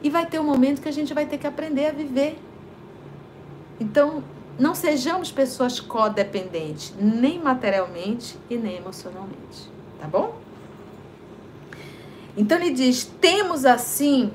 [0.00, 2.38] E vai ter um momento que a gente vai ter que aprender a viver.
[3.80, 4.22] Então,
[4.56, 9.68] não sejamos pessoas codependentes, nem materialmente e nem emocionalmente.
[10.00, 10.43] Tá bom?
[12.36, 14.32] Então ele diz: temos assim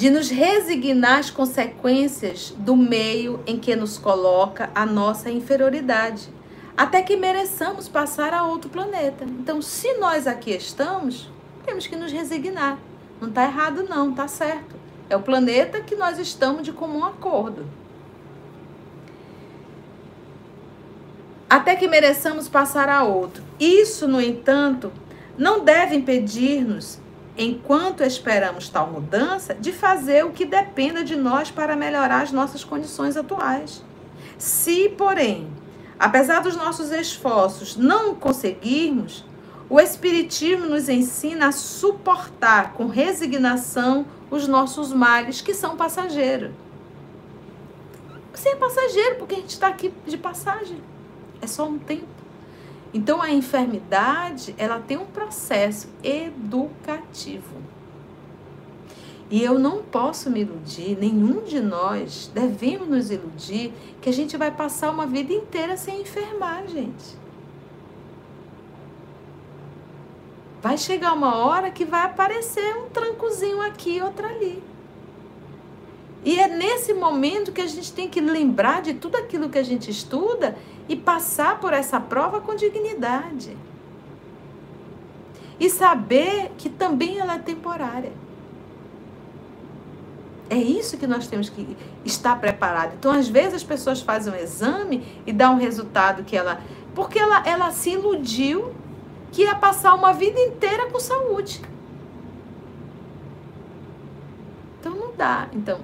[0.00, 6.30] de nos resignar às consequências do meio em que nos coloca a nossa inferioridade,
[6.74, 9.24] até que mereçamos passar a outro planeta.
[9.24, 11.30] Então, se nós aqui estamos,
[11.66, 12.78] temos que nos resignar.
[13.20, 14.74] Não está errado, não, está certo.
[15.10, 17.66] É o planeta que nós estamos de comum acordo.
[21.50, 23.42] Até que mereçamos passar a outro.
[23.58, 24.92] Isso, no entanto,
[25.36, 27.00] não deve impedir-nos,
[27.36, 32.62] enquanto esperamos tal mudança, de fazer o que dependa de nós para melhorar as nossas
[32.62, 33.82] condições atuais.
[34.38, 35.48] Se, porém,
[35.98, 39.24] apesar dos nossos esforços, não conseguirmos,
[39.68, 46.52] o Espiritismo nos ensina a suportar com resignação os nossos males, que são passageiros.
[48.32, 50.80] Você é passageiro, porque a gente está aqui de passagem
[51.40, 52.06] é só um tempo.
[52.92, 57.60] Então a enfermidade, ela tem um processo educativo.
[59.30, 64.36] E eu não posso me iludir, nenhum de nós devemos nos iludir que a gente
[64.36, 67.20] vai passar uma vida inteira sem enfermar, gente.
[70.60, 74.60] Vai chegar uma hora que vai aparecer um trancozinho aqui, outro ali.
[76.24, 79.62] E é nesse momento que a gente tem que lembrar de tudo aquilo que a
[79.62, 80.58] gente estuda
[80.90, 83.56] e passar por essa prova com dignidade.
[85.60, 88.12] E saber que também ela é temporária.
[90.50, 92.94] É isso que nós temos que estar preparado.
[92.98, 96.60] Então, às vezes, as pessoas fazem um exame e dá um resultado que ela.
[96.92, 98.74] Porque ela, ela se iludiu
[99.30, 101.62] que ia passar uma vida inteira com saúde.
[104.80, 105.46] Então, não dá.
[105.52, 105.78] Então,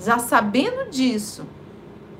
[0.00, 1.46] já sabendo disso,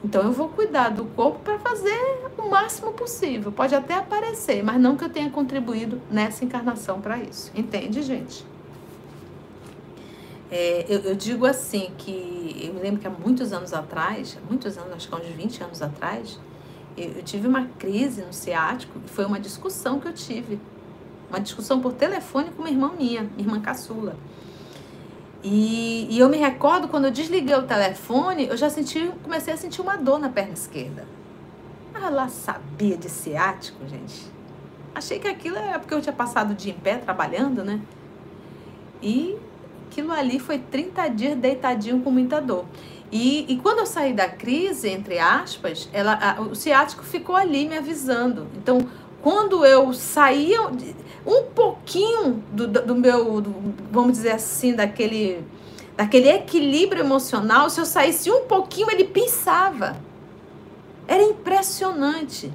[0.04, 1.96] então eu vou cuidar do corpo para fazer
[2.36, 3.52] o máximo possível.
[3.52, 7.52] Pode até aparecer, mas não que eu tenha contribuído nessa encarnação para isso.
[7.54, 8.44] Entende, gente?
[10.50, 14.76] É, eu, eu, digo assim que eu me lembro que há muitos anos atrás, muitos
[14.76, 16.38] anos, acho que há uns 20 anos atrás,
[16.94, 20.60] eu, eu tive uma crise no ciático e foi uma discussão que eu tive.
[21.30, 24.14] Uma discussão por telefone com uma irmã minha, minha irmã caçula.
[25.42, 29.56] E, e, eu me recordo quando eu desliguei o telefone, eu já senti, comecei a
[29.56, 31.04] sentir uma dor na perna esquerda.
[31.92, 34.30] Ah, ela sabia de ciático, gente.
[34.94, 37.80] Achei que aquilo era porque eu tinha passado o dia em pé trabalhando, né?
[39.02, 39.36] E
[39.90, 42.64] aquilo ali foi 30 dias deitadinho com muita dor.
[43.10, 47.68] E, e quando eu saí da crise, entre aspas, ela, a, o ciático ficou ali
[47.68, 48.46] me avisando.
[48.56, 48.88] Então,
[49.20, 50.58] quando eu saía
[51.26, 53.54] um pouquinho do, do meu, do,
[53.90, 55.44] vamos dizer assim, daquele,
[55.96, 59.96] daquele equilíbrio emocional, se eu saísse um pouquinho, ele pensava.
[61.06, 62.52] Era impressionante.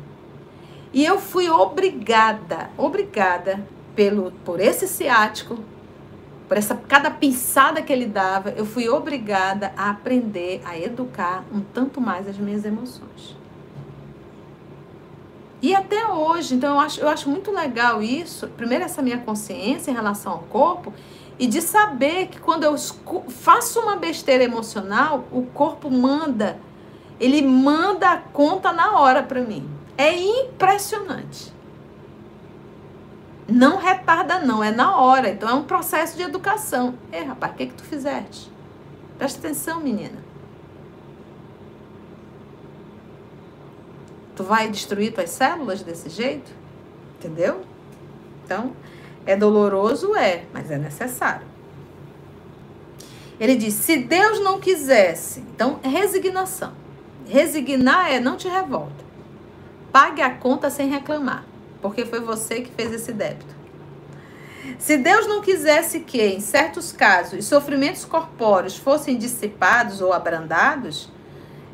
[0.93, 3.65] E eu fui obrigada, obrigada
[3.95, 5.57] pelo por esse ciático,
[6.47, 11.59] por essa cada pisada que ele dava, eu fui obrigada a aprender a educar um
[11.59, 13.35] tanto mais as minhas emoções.
[15.61, 19.89] E até hoje, então eu acho, eu acho muito legal isso, primeiro essa minha consciência
[19.89, 20.93] em relação ao corpo,
[21.39, 22.75] e de saber que quando eu
[23.29, 26.59] faço uma besteira emocional, o corpo manda,
[27.19, 29.67] ele manda a conta na hora para mim.
[29.97, 31.53] É impressionante.
[33.47, 35.29] Não retarda, não, é na hora.
[35.29, 36.95] Então é um processo de educação.
[37.11, 38.51] Ei, rapaz, o que, que tu fizeste?
[39.17, 40.26] Presta atenção, menina.
[44.37, 46.51] Tu vai destruir tuas células desse jeito?
[47.17, 47.61] Entendeu?
[48.45, 48.71] Então,
[49.25, 51.47] é doloroso, é, mas é necessário.
[53.39, 56.71] Ele diz: se Deus não quisesse, então resignação.
[57.27, 59.03] Resignar é não te revolta.
[59.91, 61.43] Pague a conta sem reclamar,
[61.81, 63.57] porque foi você que fez esse débito.
[64.77, 71.09] Se Deus não quisesse que, em certos casos, os sofrimentos corpóreos fossem dissipados ou abrandados,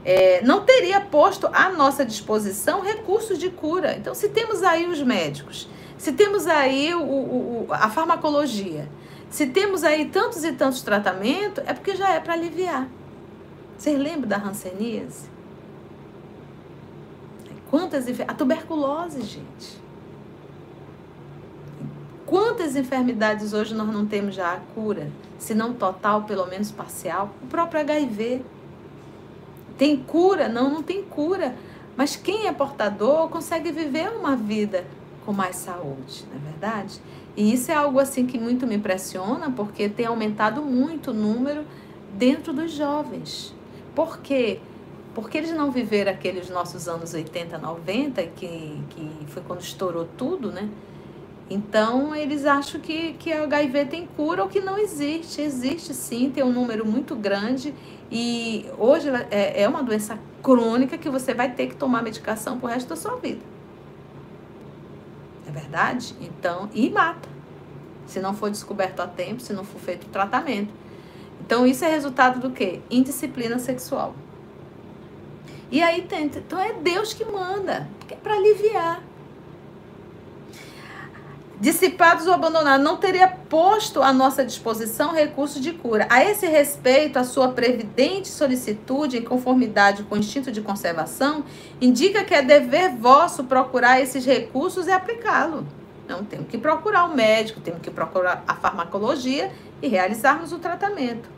[0.05, 3.95] é, não teria posto à nossa disposição recursos de cura.
[3.95, 8.89] Então, se temos aí os médicos, se temos aí o, o, a farmacologia,
[9.29, 12.87] se temos aí tantos e tantos tratamentos, é porque já é para aliviar.
[13.77, 15.31] Vocês lembram da hanseníase?
[17.69, 19.81] Quantas a tuberculose, gente.
[22.25, 27.31] Quantas enfermidades hoje nós não temos já a cura, se não total, pelo menos parcial?
[27.41, 28.43] O próprio HIV.
[29.83, 30.47] Tem cura?
[30.47, 31.53] Não, não tem cura.
[31.97, 34.85] Mas quem é portador consegue viver uma vida
[35.25, 37.01] com mais saúde, não é verdade?
[37.35, 41.65] E isso é algo assim que muito me impressiona, porque tem aumentado muito o número
[42.13, 43.53] dentro dos jovens.
[43.93, 44.61] Por quê?
[45.13, 50.49] Porque eles não viveram aqueles nossos anos 80, 90, que, que foi quando estourou tudo,
[50.49, 50.69] né?
[51.49, 55.41] Então, eles acham que, que a HIV tem cura ou que não existe.
[55.41, 57.73] Existe sim, tem um número muito grande.
[58.11, 62.67] E hoje é, é uma doença crônica que você vai ter que tomar medicação pro
[62.67, 63.41] resto da sua vida.
[65.47, 66.15] É verdade?
[66.21, 67.29] Então, e mata.
[68.05, 70.73] Se não for descoberto a tempo, se não for feito tratamento.
[71.41, 72.81] Então, isso é resultado do quê?
[72.89, 74.13] Indisciplina sexual.
[75.71, 79.01] E aí tem, então é Deus que manda, porque é para aliviar.
[81.63, 86.05] Dissipados ou abandonados, não teria posto à nossa disposição recursos de cura.
[86.09, 91.45] A esse respeito, a sua previdente solicitude, em conformidade com o instinto de conservação,
[91.79, 95.65] indica que é dever vosso procurar esses recursos e aplicá-lo.
[96.03, 99.49] Então, temos que procurar o médico, temos que procurar a farmacologia
[99.81, 101.29] e realizarmos o tratamento.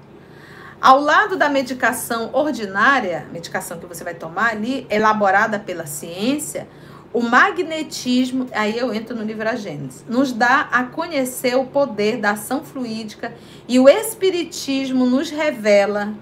[0.82, 6.67] Ao lado da medicação ordinária, medicação que você vai tomar ali, elaborada pela ciência,
[7.16, 12.18] o magnetismo, aí eu entro no livro A Gênesis, nos dá a conhecer o poder
[12.18, 13.34] da ação fluídica
[13.70, 16.13] e o espiritismo nos revela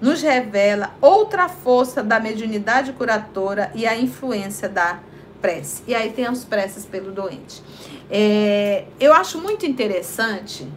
[0.00, 5.00] nos revela outra força da mediunidade curatora e a influência da
[5.42, 5.82] prece.
[5.84, 7.60] E aí tem as preces pelo doente.
[8.08, 10.68] É, eu acho muito interessante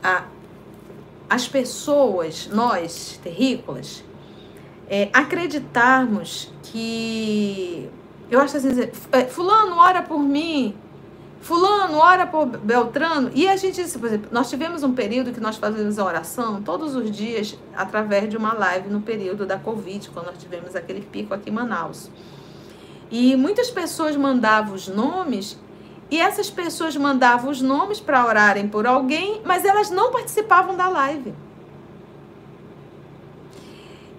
[0.00, 0.26] a,
[1.28, 4.03] as pessoas, nós, terrícolas,
[4.88, 7.88] é, acreditarmos que.
[8.30, 10.74] Eu acho assim, é, Fulano, ora por mim.
[11.40, 13.30] Fulano, ora por Beltrano.
[13.34, 16.96] E a gente, por exemplo, nós tivemos um período que nós fazíamos a oração todos
[16.96, 21.34] os dias através de uma live no período da Covid, quando nós tivemos aquele pico
[21.34, 22.10] aqui em Manaus.
[23.10, 25.58] E muitas pessoas mandavam os nomes
[26.10, 30.88] e essas pessoas mandavam os nomes para orarem por alguém, mas elas não participavam da
[30.88, 31.34] live.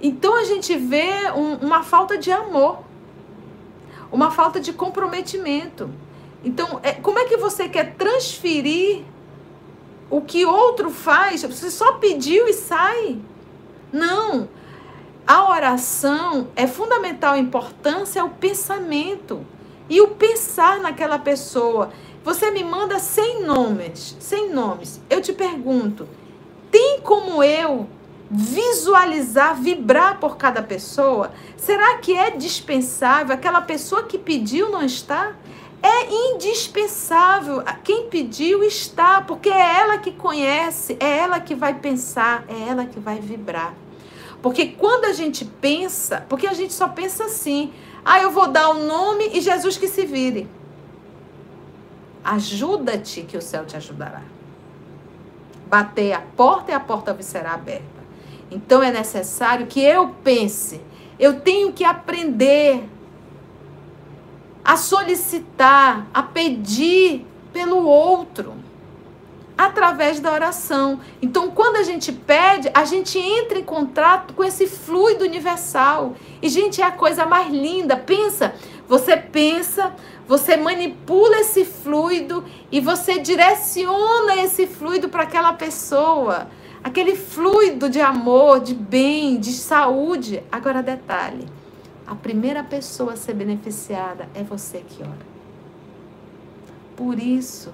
[0.06, 2.77] Então a gente vê um, uma falta de amor,
[4.11, 5.90] uma falta de comprometimento.
[6.44, 9.02] Então, é, como é que você quer transferir
[10.07, 11.41] o que outro faz?
[11.41, 13.18] Você só pediu e sai?
[13.91, 14.48] Não.
[15.26, 19.44] A oração é fundamental, a importância é o pensamento
[19.90, 21.90] e o pensar naquela pessoa.
[22.23, 25.02] Você me manda sem nomes, sem nomes.
[25.10, 26.07] Eu te pergunto,
[26.69, 27.90] tem como eu
[28.30, 31.31] visualizar, vibrar por cada pessoa?
[31.57, 33.34] Será que é dispensável?
[33.34, 35.34] Aquela pessoa que pediu não está?
[35.81, 37.64] É indispensável.
[37.84, 42.85] Quem pediu está, porque é ela que conhece, é ela que vai pensar, é ela
[42.85, 43.73] que vai vibrar.
[44.41, 47.73] Porque quando a gente pensa, porque a gente só pensa assim:
[48.03, 50.47] ah, eu vou dar o nome e Jesus que se vire.
[52.23, 54.22] Ajuda-te que o céu te ajudará.
[55.68, 57.94] Bater a porta e a porta será aberta.
[58.56, 60.80] Então é necessário que eu pense.
[61.19, 62.90] Eu tenho que aprender
[64.64, 68.53] a solicitar, a pedir pelo outro
[69.57, 70.99] através da oração.
[71.22, 76.15] Então, quando a gente pede, a gente entra em contato com esse fluido universal.
[76.41, 77.95] E, gente, é a coisa mais linda.
[77.95, 78.53] Pensa,
[78.88, 79.94] você pensa,
[80.27, 86.48] você manipula esse fluido e você direciona esse fluido para aquela pessoa.
[86.86, 90.44] Aquele fluido de amor, de bem, de saúde.
[90.52, 91.48] Agora, detalhe:
[92.06, 95.26] a primeira pessoa a ser beneficiada é você que ora.
[96.95, 97.74] Por isso,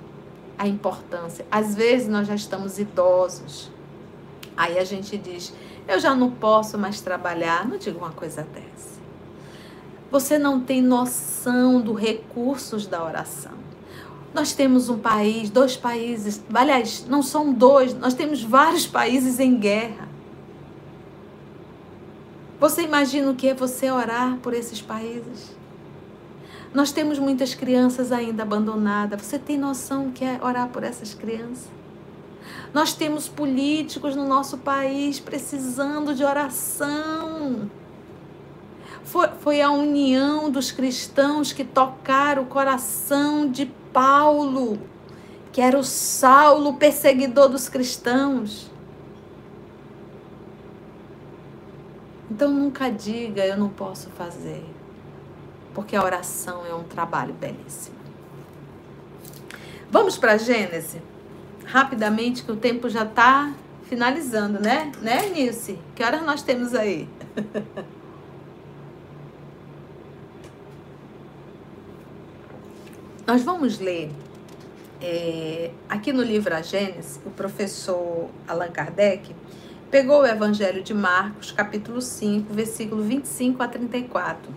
[0.58, 1.46] a importância.
[1.52, 3.70] Às vezes nós já estamos idosos.
[4.56, 5.54] Aí a gente diz:
[5.90, 7.68] eu já não posso mais trabalhar.
[7.68, 9.02] Não diga uma coisa dessa.
[10.10, 13.61] Você não tem noção dos recursos da oração.
[14.34, 19.58] Nós temos um país, dois países, aliás, não são dois, nós temos vários países em
[19.58, 20.08] guerra.
[22.60, 25.56] Você imagina o que é você orar por esses países?
[26.74, 29.22] Nós temos muitas crianças ainda abandonadas.
[29.22, 31.68] Você tem noção que é orar por essas crianças?
[32.74, 37.70] Nós temos políticos no nosso país precisando de oração.
[39.04, 44.80] Foi, foi a união dos cristãos que tocaram o coração de Paulo,
[45.52, 48.70] que era o Saulo, perseguidor dos cristãos.
[52.30, 54.64] Então nunca diga eu não posso fazer
[55.74, 57.96] porque a oração é um trabalho belíssimo.
[59.90, 61.02] Vamos para Gênesis?
[61.66, 63.54] Rapidamente, que o tempo já está
[63.84, 64.92] finalizando, né?
[65.02, 65.78] Né, Nilce?
[65.96, 67.08] Que horas nós temos aí?
[73.32, 74.12] nós vamos ler
[75.02, 79.34] é, aqui no livro A Gênesis, o professor Allan Kardec
[79.90, 84.54] pegou o Evangelho de Marcos, capítulo 5, versículo 25 a 34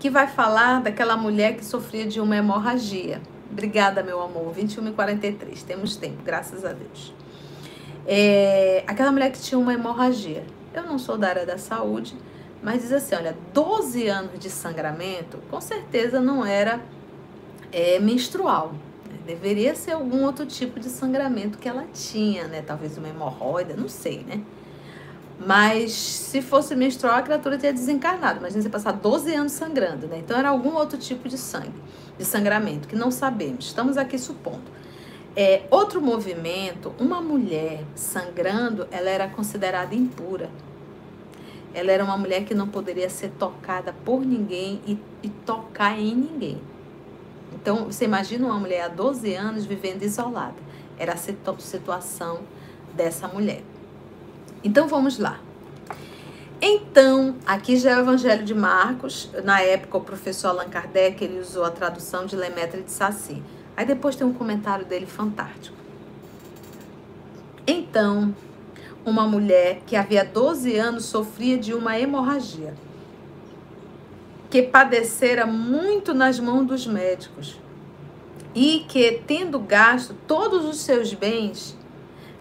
[0.00, 3.20] que vai falar daquela mulher que sofria de uma hemorragia.
[3.52, 4.52] Obrigada, meu amor.
[4.52, 5.62] 21 e 43.
[5.62, 7.14] Temos tempo, graças a Deus.
[8.04, 10.44] É, aquela mulher que tinha uma hemorragia.
[10.74, 12.16] Eu não sou da área da saúde,
[12.60, 16.80] mas diz assim: olha, 12 anos de sangramento, com certeza não era
[17.72, 18.72] é, menstrual.
[19.08, 19.18] Né?
[19.26, 22.62] Deveria ser algum outro tipo de sangramento que ela tinha, né?
[22.62, 24.42] Talvez uma hemorroida, não sei, né?
[25.46, 28.40] Mas se fosse menstrual, a criatura teria desencarnado.
[28.40, 30.18] Imagina você passar 12 anos sangrando, né?
[30.18, 31.72] Então era algum outro tipo de sangue,
[32.18, 33.66] de sangramento, que não sabemos.
[33.66, 34.80] Estamos aqui supondo.
[35.34, 40.50] É, outro movimento, uma mulher sangrando, ela era considerada impura.
[41.72, 46.14] Ela era uma mulher que não poderia ser tocada por ninguém e, e tocar em
[46.14, 46.60] ninguém.
[47.54, 50.56] Então, você imagina uma mulher há 12 anos vivendo isolada.
[50.98, 52.40] Era a situação
[52.94, 53.62] dessa mulher.
[54.62, 55.40] Então vamos lá.
[56.60, 59.30] Então, aqui já é o Evangelho de Marcos.
[59.42, 63.42] Na época, o professor Allan Kardec ele usou a tradução de Lemaitre de Saci.
[63.74, 65.76] Aí depois tem um comentário dele fantástico.
[67.66, 68.34] Então,
[69.06, 72.74] uma mulher que havia 12 anos sofria de uma hemorragia,
[74.50, 77.56] que padecera muito nas mãos dos médicos
[78.54, 81.78] e que, tendo gasto todos os seus bens,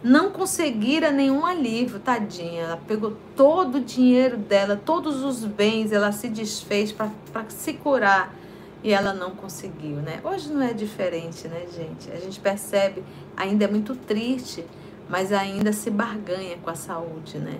[0.04, 2.64] não conseguira nenhum alívio, tadinha.
[2.64, 7.12] Ela pegou todo o dinheiro dela, todos os bens, ela se desfez para
[7.50, 8.36] se curar
[8.84, 10.20] e ela não conseguiu, né?
[10.24, 12.12] Hoje não é diferente, né, gente?
[12.12, 13.04] A gente percebe,
[13.36, 14.66] ainda é muito triste,
[15.10, 17.60] mas ainda se barganha com a saúde, né?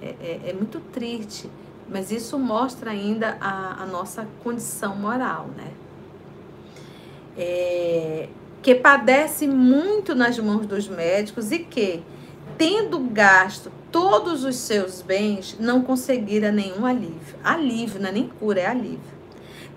[0.00, 1.50] É, é, é muito triste,
[1.88, 5.70] mas isso mostra ainda a, a nossa condição moral, né?
[7.36, 8.28] É,
[8.62, 12.02] que padece muito nas mãos dos médicos e que,
[12.56, 17.36] tendo gasto todos os seus bens, não conseguira nenhum alívio.
[17.44, 19.14] Alívio, não é nem cura, é alívio.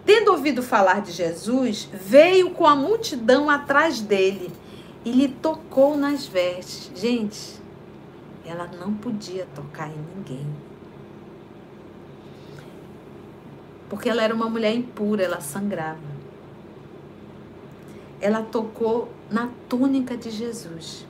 [0.05, 4.49] Tendo ouvido falar de Jesus, veio com a multidão atrás dele
[5.03, 6.89] e lhe tocou nas vestes.
[6.95, 7.59] Gente,
[8.45, 10.47] ela não podia tocar em ninguém.
[13.89, 16.17] Porque ela era uma mulher impura, ela sangrava
[18.19, 21.05] ela tocou na túnica de Jesus.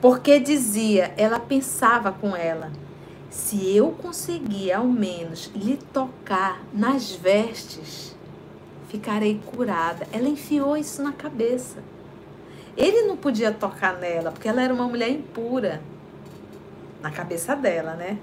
[0.00, 2.72] Porque dizia, ela pensava com ela,
[3.30, 8.14] se eu conseguir ao menos lhe tocar nas vestes,
[8.88, 10.06] ficarei curada.
[10.12, 11.78] Ela enfiou isso na cabeça.
[12.76, 15.80] Ele não podia tocar nela, porque ela era uma mulher impura.
[17.00, 18.18] Na cabeça dela, né?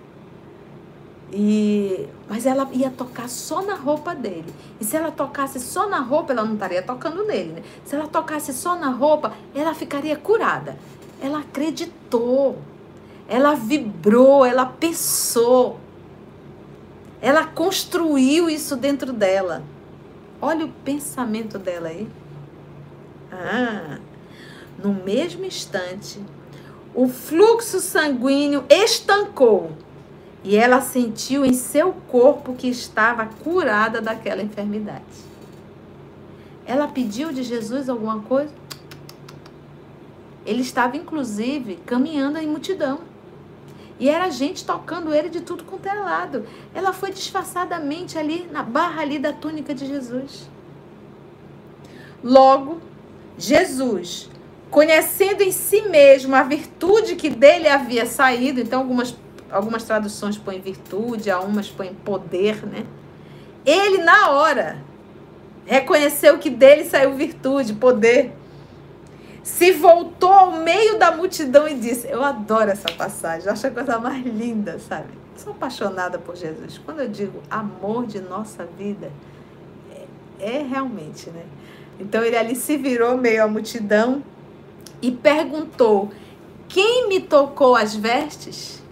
[1.31, 4.53] E, mas ela ia tocar só na roupa dele.
[4.80, 7.64] E se ela tocasse só na roupa, ela não estaria tocando nele, né?
[7.85, 10.77] Se ela tocasse só na roupa, ela ficaria curada.
[11.22, 12.57] Ela acreditou.
[13.27, 15.80] Ela vibrou, ela pensou.
[17.22, 19.61] Ela construiu isso dentro dela.
[20.41, 22.07] Olha o pensamento dela aí.
[23.31, 23.99] Ah,
[24.81, 26.19] no mesmo instante,
[26.95, 29.72] o fluxo sanguíneo estancou
[30.44, 35.03] e ela sentiu em seu corpo que estava curada daquela enfermidade.
[36.66, 38.53] Ela pediu de Jesus alguma coisa?
[40.45, 42.99] Ele estava, inclusive, caminhando em multidão.
[43.99, 46.45] E era gente tocando ele de tudo quanto é lado.
[46.74, 50.49] Ela foi disfarçadamente ali na barra ali da túnica de Jesus.
[52.24, 52.80] Logo,
[53.38, 54.30] Jesus,
[54.72, 59.16] conhecendo em si mesmo a virtude que dele havia saído, então algumas,
[59.51, 62.85] algumas traduções põem virtude, algumas põem poder, né?
[63.65, 64.77] Ele, na hora,
[65.65, 68.34] reconheceu que dele saiu virtude, poder
[69.43, 73.99] se voltou ao meio da multidão e disse: Eu adoro essa passagem, acho a coisa
[73.99, 75.19] mais linda, sabe?
[75.39, 76.77] sou apaixonada por Jesus.
[76.77, 79.11] Quando eu digo amor de nossa vida,
[80.39, 81.45] é, é realmente, né?
[81.99, 84.23] Então ele ali se virou meio à multidão
[85.01, 86.11] e perguntou:
[86.67, 88.84] Quem me tocou as vestes?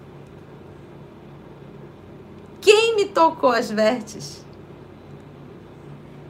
[2.62, 4.42] Quem me tocou as vestes?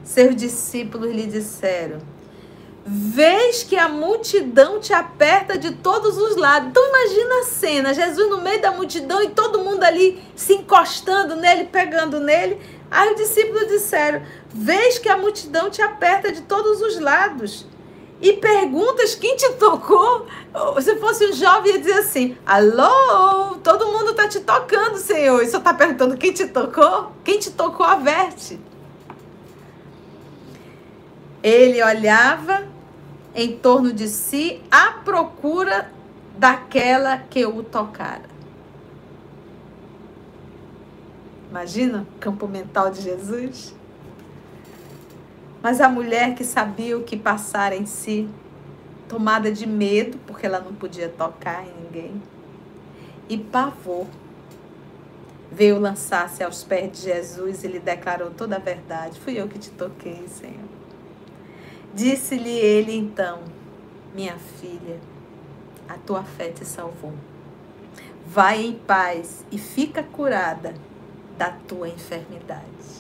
[0.04, 2.00] Seus discípulos lhe disseram:
[2.86, 6.70] Vês que a multidão te aperta de todos os lados.
[6.70, 11.38] Então imagina a cena, Jesus no meio da multidão e todo mundo ali se encostando
[11.38, 12.62] nele, pegando nele.
[12.92, 14.22] Aí os discípulos disseram:
[14.54, 17.66] Vês que a multidão te aperta de todos os lados.
[18.20, 20.26] E perguntas quem te tocou.
[20.82, 25.42] Se fosse um jovem, ia dizer assim: Alô, todo mundo está te tocando, Senhor.
[25.44, 27.12] E só está perguntando quem te tocou?
[27.24, 28.60] Quem te tocou, averte.
[31.44, 32.68] Ele olhava
[33.36, 35.92] em torno de si à procura
[36.38, 38.38] daquela que o tocara.
[41.50, 43.77] Imagina o campo mental de Jesus?
[45.68, 48.30] Mas a mulher que sabia o que passara em si,
[49.10, 52.22] tomada de medo, porque ela não podia tocar em ninguém,
[53.28, 54.08] e pavor,
[55.52, 59.60] veio lançar-se aos pés de Jesus e lhe declarou toda a verdade: Fui eu que
[59.60, 60.70] te toquei, Senhor.
[61.94, 63.40] Disse-lhe ele então:
[64.16, 65.02] Minha filha,
[65.90, 67.14] a tua fé te salvou.
[68.26, 70.74] Vai em paz e fica curada
[71.38, 72.97] da tua enfermidade.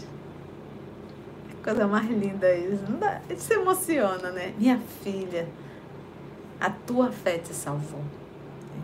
[1.68, 2.82] Coisa mais linda isso.
[2.90, 4.54] Não dá, a gente se emociona, né?
[4.58, 5.50] Minha filha,
[6.62, 8.00] a tua fé te salvou.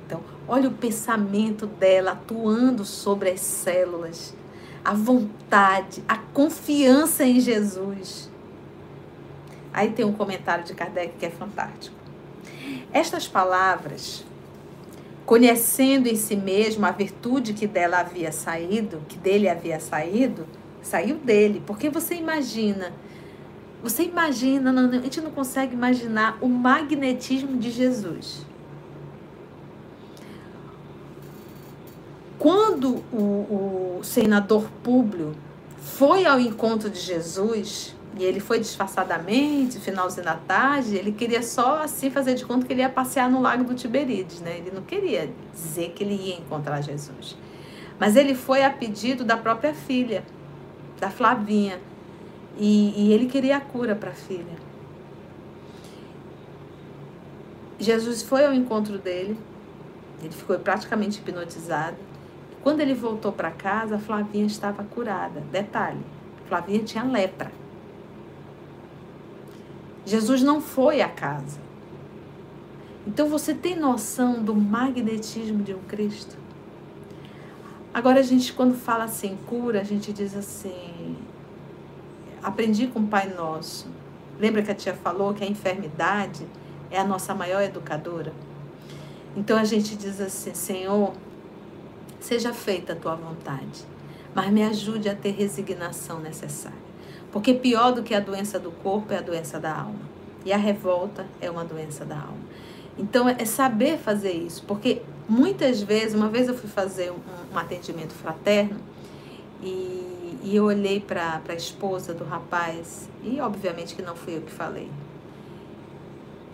[0.06, 4.36] Então, olha o pensamento dela atuando sobre as células,
[4.84, 8.30] a vontade, a confiança em Jesus.
[9.72, 11.96] Aí tem um comentário de Kardec que é fantástico.
[12.92, 14.26] Estas palavras,
[15.26, 20.46] conhecendo em si mesmo a virtude que dela havia saído, que dele havia saído,
[20.84, 21.64] saiu dele.
[21.66, 22.94] Porque você imagina,
[23.82, 28.46] você imagina, a gente não consegue imaginar o magnetismo de Jesus.
[32.38, 35.34] Quando o, o senador Públio
[35.80, 41.80] foi ao encontro de Jesus, e ele foi disfarçadamente, finalzinho da tarde, ele queria só
[41.84, 44.58] assim fazer de conta que ele ia passear no lago do Tiberíades, né?
[44.58, 47.36] Ele não queria dizer que ele ia encontrar Jesus.
[48.00, 50.24] Mas ele foi a pedido da própria filha,
[51.04, 51.82] da Flavinha.
[52.58, 54.64] E, e ele queria a cura para a filha.
[57.78, 59.38] Jesus foi ao encontro dele,
[60.22, 61.98] ele ficou praticamente hipnotizado.
[62.62, 65.42] Quando ele voltou para casa, a Flavinha estava curada.
[65.52, 66.00] Detalhe:
[66.48, 67.52] Flavinha tinha lepra.
[70.06, 71.60] Jesus não foi à casa.
[73.06, 76.38] Então você tem noção do magnetismo de um Cristo?
[77.94, 81.16] Agora a gente quando fala assim cura, a gente diz assim,
[82.42, 83.88] aprendi com o Pai Nosso.
[84.40, 86.44] Lembra que a tia falou que a enfermidade
[86.90, 88.34] é a nossa maior educadora?
[89.38, 91.14] Então a gente diz assim, Senhor,
[92.20, 93.86] seja feita a tua vontade,
[94.34, 96.78] mas me ajude a ter resignação necessária.
[97.32, 100.14] Porque pior do que a doença do corpo é a doença da alma.
[100.44, 102.44] E a revolta é uma doença da alma.
[102.98, 107.20] Então é saber fazer isso, porque muitas vezes, uma vez eu fui fazer um,
[107.54, 108.80] um atendimento fraterno
[109.62, 114.42] e, e eu olhei para a esposa do rapaz, e obviamente que não fui eu
[114.42, 114.90] que falei,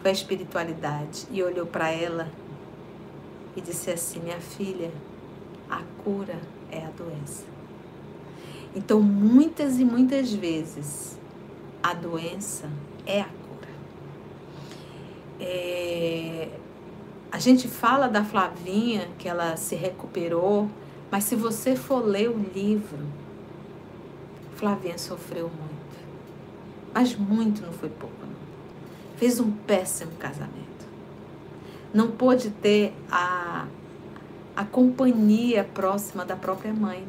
[0.01, 2.29] foi a espiritualidade, e olhou para ela
[3.55, 4.91] e disse assim: Minha filha,
[5.69, 6.39] a cura
[6.71, 7.43] é a doença.
[8.75, 11.17] Então, muitas e muitas vezes,
[11.81, 12.69] a doença
[13.05, 13.38] é a.
[15.39, 16.49] É,
[17.31, 20.69] a gente fala da Flavinha, que ela se recuperou,
[21.11, 22.99] mas se você for ler o livro,
[24.55, 25.69] Flavinha sofreu muito.
[26.93, 28.35] Mas muito não foi pouco, não.
[29.17, 30.59] Fez um péssimo casamento.
[31.93, 33.67] Não pôde ter a,
[34.55, 37.07] a companhia próxima da própria mãe.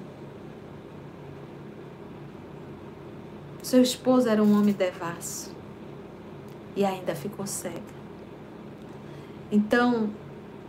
[3.62, 5.50] Seu esposo era um homem devasso
[6.76, 7.99] e ainda ficou cega.
[9.50, 10.10] Então,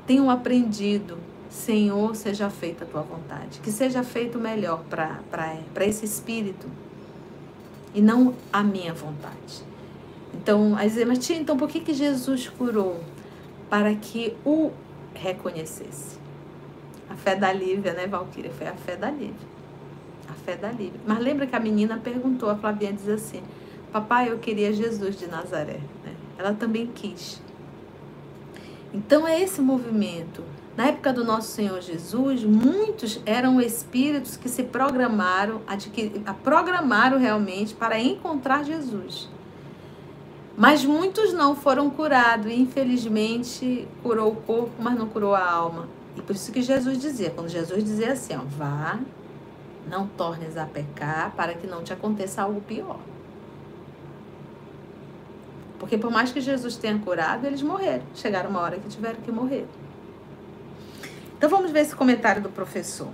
[0.07, 1.17] tenho aprendido,
[1.49, 6.67] Senhor, seja feita a tua vontade, que seja feito melhor para esse espírito
[7.93, 9.63] e não a minha vontade.
[10.33, 12.99] Então, aí dizer, mas tia, então por que, que Jesus curou?
[13.69, 14.71] Para que o
[15.13, 16.17] reconhecesse.
[17.09, 18.51] A fé da Lívia, né, Valquíria?
[18.51, 19.51] Foi a fé da Lívia
[20.31, 20.99] a fé da Lívia.
[21.05, 23.43] Mas lembra que a menina perguntou, a Flavinha diz assim,
[23.91, 25.79] papai, eu queria Jesus de Nazaré.
[26.03, 26.13] Né?
[26.37, 27.41] Ela também quis.
[28.93, 30.43] Então é esse movimento.
[30.75, 35.61] Na época do nosso Senhor Jesus, muitos eram espíritos que se programaram,
[36.25, 39.29] a programaram realmente para encontrar Jesus.
[40.57, 45.87] Mas muitos não foram curados e infelizmente curou o corpo, mas não curou a alma.
[46.15, 48.99] E por isso que Jesus dizia, quando Jesus dizia assim, ó, vá
[49.89, 52.99] não tornes a pecar para que não te aconteça algo pior.
[55.81, 58.03] Porque por mais que Jesus tenha curado, eles morreram.
[58.13, 59.65] Chegaram uma hora que tiveram que morrer.
[61.35, 63.07] Então vamos ver esse comentário do professor.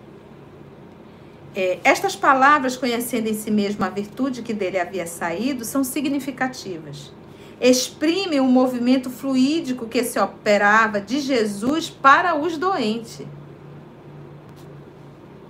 [1.56, 7.14] É, estas palavras, conhecendo em si mesmo a virtude que dele havia saído, são significativas.
[7.62, 13.26] Exprimem o movimento fluídico que se operava de Jesus para os doentes.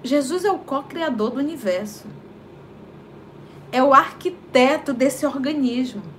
[0.04, 2.06] Jesus é o co-criador do universo.
[3.72, 6.16] É o arquiteto desse organismo.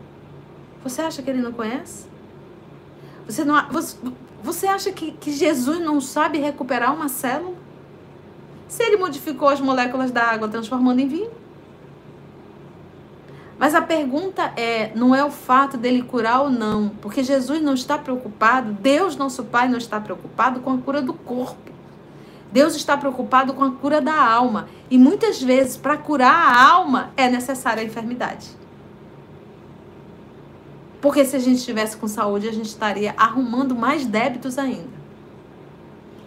[0.82, 2.06] Você acha que ele não conhece?
[3.26, 3.96] Você, não, você,
[4.42, 7.56] você acha que, que Jesus não sabe recuperar uma célula?
[8.68, 11.30] Se ele modificou as moléculas da água transformando em vinho?
[13.58, 17.74] Mas a pergunta é, não é o fato dele curar ou não, porque Jesus não
[17.74, 21.72] está preocupado, Deus, nosso Pai, não está preocupado com a cura do corpo.
[22.52, 24.68] Deus está preocupado com a cura da alma.
[24.88, 28.57] E muitas vezes, para curar a alma, é necessária a enfermidade.
[31.00, 34.98] Porque se a gente estivesse com saúde, a gente estaria arrumando mais débitos ainda.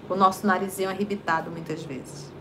[0.10, 2.32] O nosso narizinho arrebitado, muitas vezes.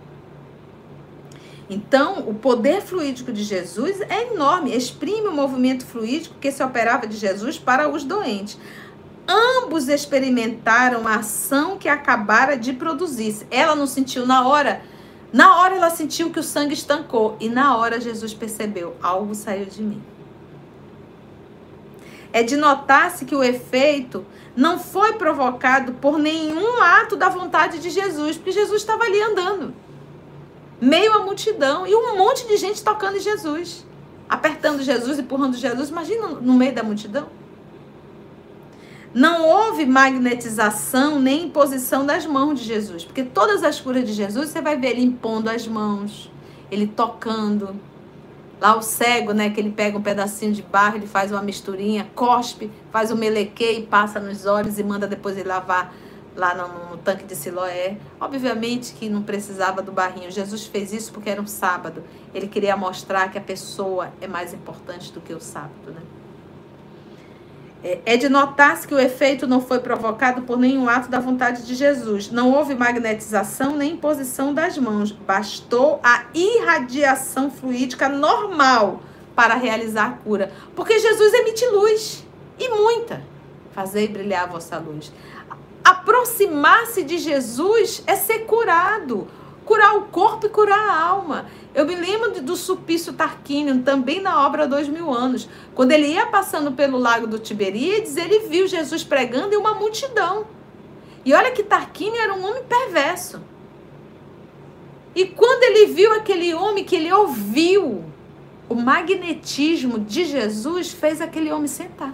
[1.69, 7.07] Então, o poder fluídico de Jesus é enorme, exprime o movimento fluídico que se operava
[7.07, 8.59] de Jesus para os doentes
[9.31, 13.47] ambos experimentaram a ação que acabara de produzir.
[13.51, 14.83] Ela não sentiu na hora,
[15.33, 19.67] na hora ela sentiu que o sangue estancou e na hora Jesus percebeu, algo saiu
[19.67, 20.03] de mim.
[22.33, 24.25] É de notar-se que o efeito
[24.57, 29.75] não foi provocado por nenhum ato da vontade de Jesus, porque Jesus estava ali andando,
[30.81, 33.87] meio à multidão e um monte de gente tocando em Jesus,
[34.29, 35.89] apertando Jesus, empurrando Jesus.
[35.89, 37.29] Imagina no meio da multidão.
[39.13, 44.51] Não houve magnetização nem imposição das mãos de Jesus, porque todas as curas de Jesus
[44.51, 46.31] você vai ver ele impondo as mãos,
[46.71, 47.75] ele tocando.
[48.61, 52.07] Lá o cego, né, que ele pega um pedacinho de barro, ele faz uma misturinha,
[52.15, 55.95] cospe, faz um meleque e passa nos olhos e manda depois ele lavar
[56.37, 57.97] lá no, no, tanque de Siloé.
[58.21, 60.31] Obviamente que não precisava do barrinho.
[60.31, 62.05] Jesus fez isso porque era um sábado.
[62.35, 66.20] Ele queria mostrar que a pessoa é mais importante do que o sábado, né?
[67.83, 71.67] É, é de notar-se que o efeito não foi provocado por nenhum ato da vontade
[71.67, 72.31] de Jesus.
[72.31, 75.13] Não houve magnetização nem imposição das mãos.
[75.13, 79.01] Bastou a irradiação fluídica normal
[79.35, 80.53] para realizar a cura.
[80.75, 82.27] Porque Jesus emite luz
[82.59, 83.23] e muita.
[83.73, 85.11] Fazei brilhar a vossa luz.
[85.83, 89.27] Aproximar-se de Jesus é ser curado
[89.71, 91.47] curar o corpo e curar a alma.
[91.73, 95.49] Eu me lembro do Supício Tarquínio, também na obra Dois Mil Anos.
[95.77, 100.45] Quando ele ia passando pelo lago do Tiberíades, ele viu Jesus pregando e uma multidão.
[101.25, 103.41] E olha que Tarquínio era um homem perverso.
[105.15, 108.03] E quando ele viu aquele homem que ele ouviu,
[108.69, 112.13] o magnetismo de Jesus fez aquele homem sentar.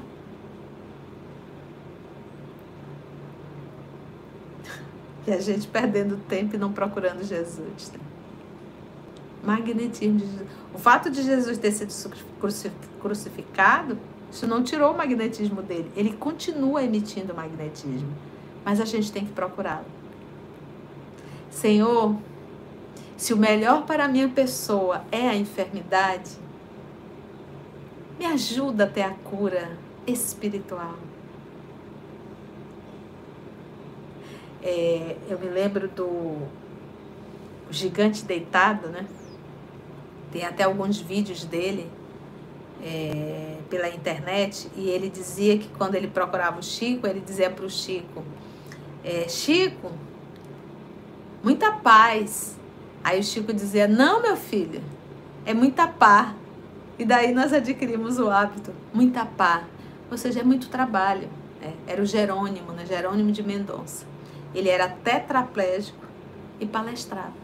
[5.26, 7.90] E a gente perdendo tempo e não procurando Jesus.
[7.92, 7.98] Né?
[9.42, 10.48] Magnetismo de Jesus.
[10.72, 11.92] O fato de Jesus ter sido
[13.00, 13.98] crucificado,
[14.30, 15.90] isso não tirou o magnetismo dele.
[15.96, 18.12] Ele continua emitindo magnetismo.
[18.64, 19.86] Mas a gente tem que procurá-lo.
[21.50, 22.16] Senhor,
[23.16, 26.32] se o melhor para a minha pessoa é a enfermidade,
[28.18, 30.94] me ajuda a ter a cura espiritual.
[34.68, 36.38] É, eu me lembro do
[37.70, 39.06] gigante deitado, né?
[40.32, 41.88] Tem até alguns vídeos dele
[42.82, 47.64] é, pela internet e ele dizia que quando ele procurava o Chico, ele dizia para
[47.64, 48.24] o Chico:
[49.04, 49.92] é, Chico,
[51.44, 52.56] muita paz.
[53.04, 54.82] Aí o Chico dizia: Não, meu filho,
[55.44, 56.34] é muita paz.
[56.98, 59.64] E daí nós adquirimos o hábito, muita paz.
[60.10, 61.28] Ou seja, é muito trabalho.
[61.62, 62.84] É, era o Jerônimo, né?
[62.84, 64.15] Jerônimo de Mendonça.
[64.56, 66.06] Ele era tetraplégico
[66.58, 67.34] e palestrava.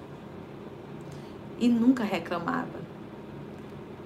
[1.59, 2.81] E nunca reclamava.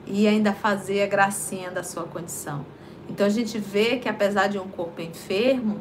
[0.04, 2.66] E ainda fazia gracinha da sua condição.
[3.08, 5.80] Então a gente vê que apesar de um corpo enfermo,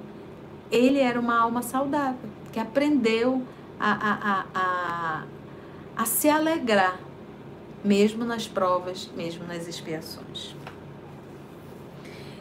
[0.71, 3.41] ele era uma alma saudável, que aprendeu
[3.79, 5.23] a, a, a, a,
[5.97, 6.99] a se alegrar,
[7.83, 10.55] mesmo nas provas, mesmo nas expiações.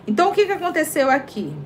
[0.07, 1.57] Então o que, que aconteceu aqui?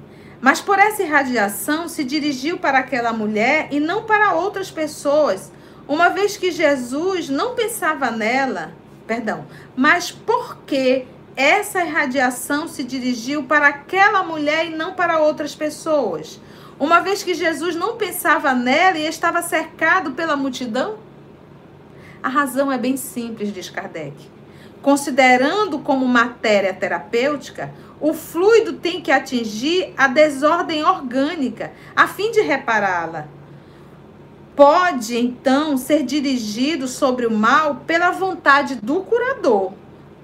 [0.40, 5.52] Mas por essa irradiação se dirigiu para aquela mulher e não para outras pessoas,
[5.86, 8.73] uma vez que Jesus não pensava nela,
[9.06, 16.40] perdão, mas porque essa irradiação se dirigiu para aquela mulher e não para outras pessoas,
[16.78, 20.98] uma vez que Jesus não pensava nela e estava cercado pela multidão?
[22.23, 24.15] A razão é bem simples, diz Kardec.
[24.81, 32.41] Considerando como matéria terapêutica, o fluido tem que atingir a desordem orgânica a fim de
[32.41, 33.27] repará-la.
[34.55, 39.73] Pode então ser dirigido sobre o mal pela vontade do curador,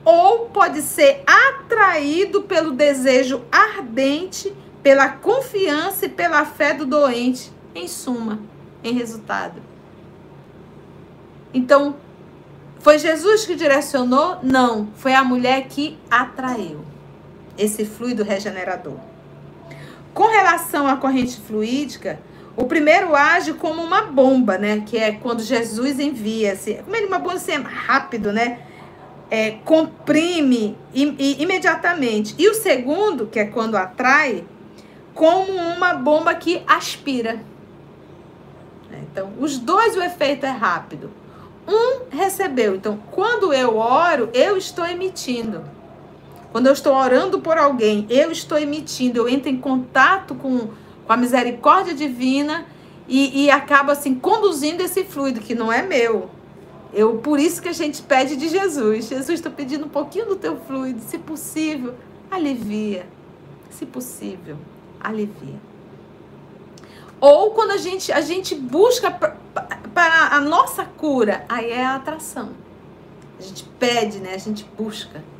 [0.04, 4.52] ou pode ser atraído pelo desejo ardente,
[4.82, 8.40] pela confiança e pela fé do doente, em suma,
[8.82, 9.62] em resultado.
[11.52, 11.96] Então,
[12.80, 14.38] foi Jesus que direcionou?
[14.42, 16.93] Não, foi a mulher que atraiu
[17.56, 18.96] esse fluido regenerador.
[20.12, 22.20] Com relação à corrente fluídica,
[22.56, 24.82] o primeiro age como uma bomba, né?
[24.86, 28.60] Que é quando Jesus envia, assim, como ele uma bomba assim, rápido, né?
[29.30, 32.34] É, comprime im, imediatamente.
[32.38, 34.44] E o segundo, que é quando atrai,
[35.14, 37.40] como uma bomba que aspira.
[39.10, 41.10] Então, os dois o efeito é rápido.
[41.66, 42.76] Um recebeu.
[42.76, 45.64] Então, quando eu oro, eu estou emitindo.
[46.54, 50.68] Quando eu estou orando por alguém, eu estou emitindo, eu entro em contato com,
[51.04, 52.64] com a misericórdia divina
[53.08, 56.30] e, e acabo assim conduzindo esse fluido que não é meu.
[56.92, 59.08] Eu, por isso que a gente pede de Jesus.
[59.08, 61.96] Jesus, estou pedindo um pouquinho do teu fluido, se possível,
[62.30, 63.04] alivia.
[63.68, 64.56] Se possível,
[65.00, 65.58] alivia.
[67.20, 72.50] Ou quando a gente, a gente busca para a nossa cura, aí é a atração.
[73.40, 74.34] A gente pede, né?
[74.34, 75.33] A gente busca.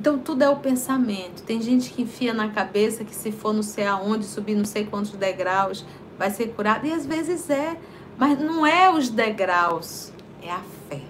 [0.00, 1.42] Então tudo é o pensamento.
[1.42, 4.86] Tem gente que enfia na cabeça que se for não sei aonde, subir não sei
[4.86, 5.84] quantos degraus,
[6.18, 6.86] vai ser curado.
[6.86, 7.78] E às vezes é,
[8.16, 10.10] mas não é os degraus,
[10.42, 11.02] é a fé.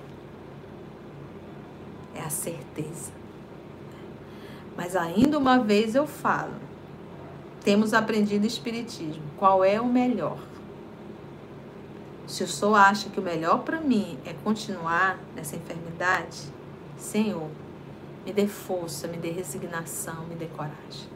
[2.17, 3.13] É a certeza.
[4.77, 6.55] Mas ainda uma vez eu falo,
[7.63, 9.23] temos aprendido espiritismo.
[9.39, 10.39] Qual é o melhor?
[12.27, 16.39] Se o senhor acha que o melhor para mim é continuar nessa enfermidade,
[16.97, 17.49] Senhor,
[18.25, 21.09] me dê força, me dê resignação, me dê coragem.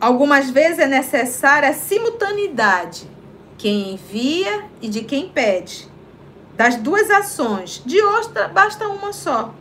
[0.00, 3.08] Algumas vezes é necessária a simultaneidade,
[3.56, 5.88] quem envia e de quem pede.
[6.54, 9.54] Das duas ações, de outra basta uma só.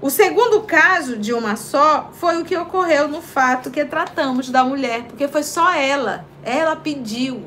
[0.00, 4.62] O segundo caso de uma só foi o que ocorreu no fato que tratamos da
[4.62, 6.24] mulher, porque foi só ela.
[6.44, 7.42] Ela pediu,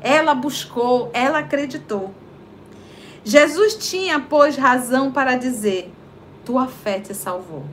[0.00, 2.14] ela buscou, ela acreditou.
[3.30, 5.92] Jesus tinha, pois, razão para dizer:
[6.44, 7.64] Tua fé te salvou.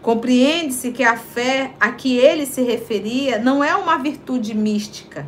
[0.00, 5.26] Compreende-se que a fé a que ele se referia não é uma virtude mística,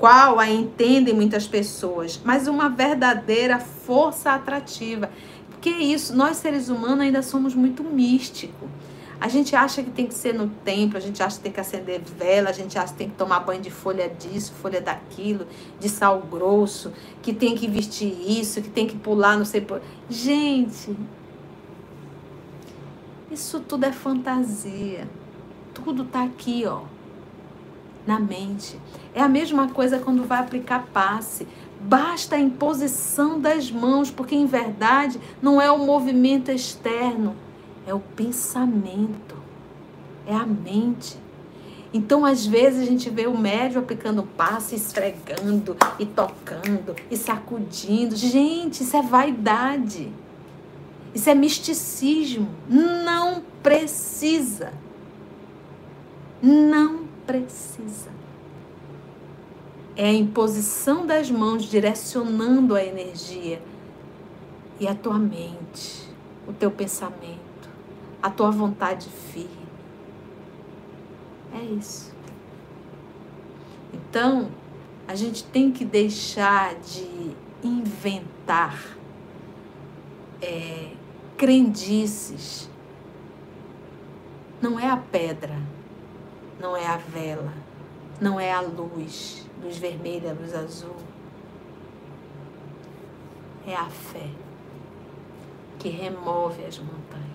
[0.00, 5.08] qual a entendem muitas pessoas, mas uma verdadeira força atrativa.
[5.50, 8.68] Porque isso, nós seres humanos ainda somos muito místicos.
[9.20, 11.60] A gente acha que tem que ser no templo, a gente acha que tem que
[11.60, 15.46] acender vela, a gente acha que tem que tomar banho de folha disso, folha daquilo,
[15.78, 16.90] de sal grosso,
[17.20, 19.82] que tem que vestir isso, que tem que pular, não sei por.
[20.08, 20.96] Gente,
[23.30, 25.06] Isso tudo é fantasia.
[25.72, 26.80] Tudo está aqui, ó,
[28.04, 28.76] na mente.
[29.14, 31.46] É a mesma coisa quando vai aplicar passe.
[31.80, 37.36] Basta a imposição das mãos, porque em verdade não é o movimento externo,
[37.90, 39.36] é o pensamento,
[40.26, 41.16] é a mente.
[41.92, 48.14] Então, às vezes, a gente vê o médium aplicando passe, esfregando e tocando e sacudindo.
[48.14, 50.12] Gente, isso é vaidade.
[51.12, 52.48] Isso é misticismo.
[52.68, 54.72] Não precisa.
[56.40, 58.10] Não precisa.
[59.96, 63.60] É a imposição das mãos direcionando a energia
[64.78, 66.08] e a tua mente,
[66.48, 67.39] o teu pensamento,
[68.22, 69.48] a tua vontade firme.
[71.52, 72.14] É isso.
[73.92, 74.50] Então,
[75.06, 78.96] a gente tem que deixar de inventar
[80.40, 80.92] é,
[81.36, 82.68] crendices.
[84.60, 85.56] Não é a pedra,
[86.60, 87.52] não é a vela,
[88.20, 90.96] não é a luz, luz vermelha, luz azul.
[93.66, 94.28] É a fé
[95.78, 97.29] que remove as montanhas.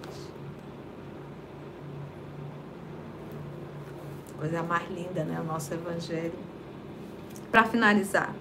[4.37, 5.39] Coisa mais linda, né?
[5.39, 6.33] O nosso Evangelho.
[7.51, 8.33] Para finalizar,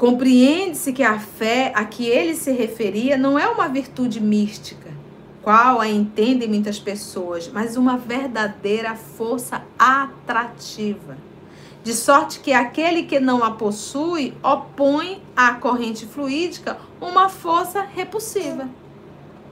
[0.00, 4.88] Compreende-se que a fé a que ele se referia não é uma virtude mística,
[5.42, 11.18] qual a entendem muitas pessoas, mas uma verdadeira força atrativa.
[11.84, 18.70] De sorte que aquele que não a possui opõe à corrente fluídica uma força repulsiva.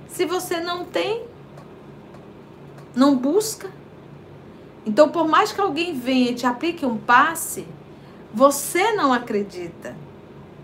[0.08, 1.24] Se você não tem,
[2.94, 3.70] não busca.
[4.84, 7.66] Então, por mais que alguém venha e te aplique um passe,
[8.32, 9.94] você não acredita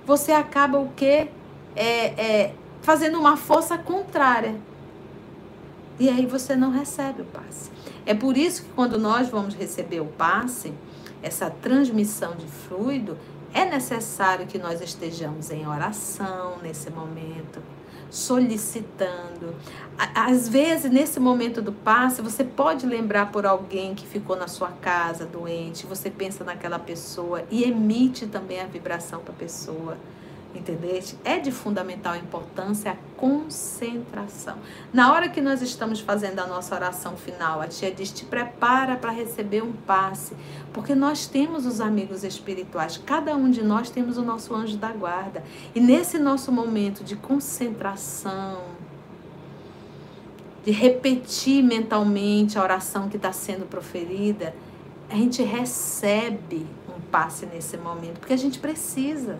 [0.06, 1.28] você acaba o quê?
[1.74, 4.54] É, é, fazendo uma força contrária.
[5.98, 7.70] E aí você não recebe o passe.
[8.04, 10.72] É por isso que quando nós vamos receber o passe,
[11.22, 13.16] essa transmissão de fluido,
[13.52, 17.62] é necessário que nós estejamos em oração nesse momento,
[18.14, 19.56] solicitando.
[20.14, 24.70] Às vezes, nesse momento do passe, você pode lembrar por alguém que ficou na sua
[24.70, 29.96] casa doente, você pensa naquela pessoa e emite também a vibração para a pessoa.
[30.54, 31.18] Entendeste?
[31.24, 34.56] É de fundamental importância a concentração.
[34.92, 38.94] Na hora que nós estamos fazendo a nossa oração final, a tia diz: te prepara
[38.96, 40.36] para receber um passe,
[40.72, 44.92] porque nós temos os amigos espirituais, cada um de nós temos o nosso anjo da
[44.92, 45.42] guarda.
[45.74, 48.62] E nesse nosso momento de concentração,
[50.64, 54.54] de repetir mentalmente a oração que está sendo proferida,
[55.10, 59.36] a gente recebe um passe nesse momento, porque a gente precisa.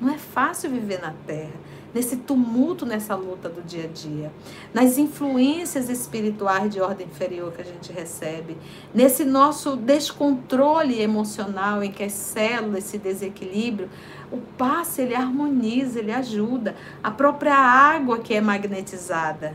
[0.00, 1.54] Não é fácil viver na Terra,
[1.92, 4.32] nesse tumulto, nessa luta do dia a dia,
[4.72, 8.56] nas influências espirituais de ordem inferior que a gente recebe,
[8.94, 13.88] nesse nosso descontrole emocional em que as células se desequilibram.
[14.30, 16.76] O passe ele harmoniza, ele ajuda.
[17.02, 19.54] A própria água que é magnetizada.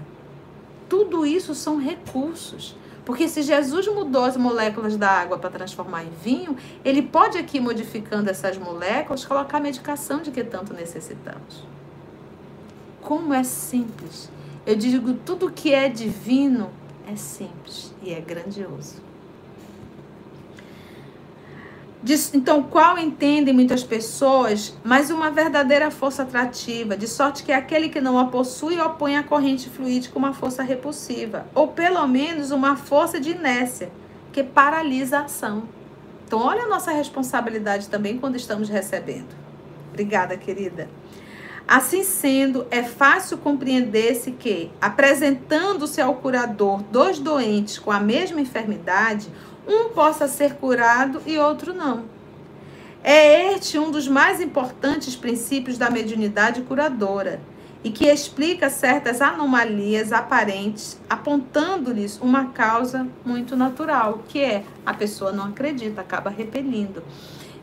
[0.90, 2.76] Tudo isso são recursos.
[3.06, 6.56] Porque se Jesus mudou as moléculas da água para transformar em vinho,
[6.86, 11.66] ele pode aqui, modificando essas moléculas, colocar a medicação de que tanto necessitamos.
[13.02, 14.30] Como é simples.
[14.66, 16.72] Eu digo, tudo que é divino
[17.06, 19.03] é simples e é grandioso.
[22.34, 28.02] Então, qual entendem muitas pessoas, mas uma verdadeira força atrativa, de sorte que aquele que
[28.02, 33.22] não a possui opõe a corrente fluídica uma força repulsiva, ou pelo menos uma força
[33.22, 33.90] de inércia,
[34.34, 35.64] que paralisa a ação.
[36.28, 39.34] Então, olha a nossa responsabilidade também quando estamos recebendo.
[39.90, 40.90] Obrigada, querida.
[41.66, 49.30] Assim sendo, é fácil compreender-se que, apresentando-se ao curador dois doentes com a mesma enfermidade,
[49.68, 52.06] um possa ser curado e outro não.
[53.04, 57.42] É este um dos mais importantes princípios da mediunidade curadora
[57.84, 65.34] e que explica certas anomalias aparentes, apontando-lhes uma causa muito natural, que é a pessoa
[65.34, 67.04] não acredita, acaba repelindo.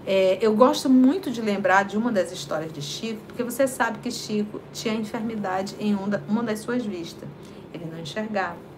[0.07, 3.99] É, eu gosto muito de lembrar de uma das histórias de Chico, porque você sabe
[3.99, 5.95] que Chico tinha enfermidade em
[6.29, 7.29] uma das suas vistas.
[7.73, 8.70] Ele não enxergava.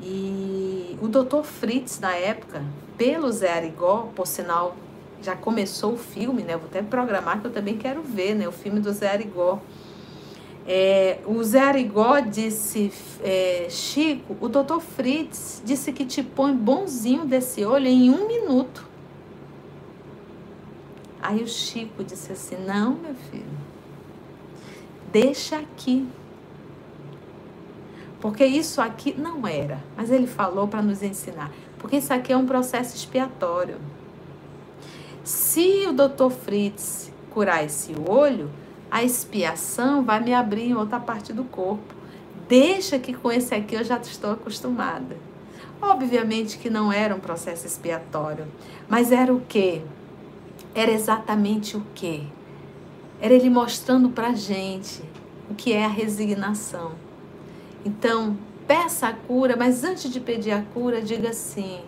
[0.00, 2.62] E o doutor Fritz, na época,
[2.96, 4.76] pelo Zé Arigó, por sinal,
[5.22, 6.56] já começou o filme, né?
[6.56, 8.46] vou até programar que eu também quero ver, né?
[8.46, 9.60] O filme do Zé Arigó.
[10.68, 12.92] É, o Zé Arigó disse,
[13.22, 18.84] é, Chico, o doutor Fritz disse que te põe bonzinho desse olho em um minuto.
[21.22, 23.44] Aí o Chico disse assim, não, meu filho,
[25.12, 26.06] Deixa aqui.
[28.20, 31.50] Porque isso aqui não era, mas ele falou para nos ensinar.
[31.78, 33.76] Porque isso aqui é um processo expiatório.
[35.22, 38.50] Se o doutor Fritz curar esse olho,
[38.90, 41.94] a expiação vai me abrir em outra parte do corpo.
[42.48, 45.16] Deixa que com esse aqui eu já estou acostumada.
[45.82, 48.46] Obviamente que não era um processo expiatório,
[48.88, 49.82] mas era o quê?
[50.74, 52.22] Era exatamente o quê?
[53.20, 55.02] Era ele mostrando para gente
[55.50, 56.92] o que é a resignação.
[57.86, 58.36] Então,
[58.66, 61.84] peça a cura, mas antes de pedir a cura, diga assim: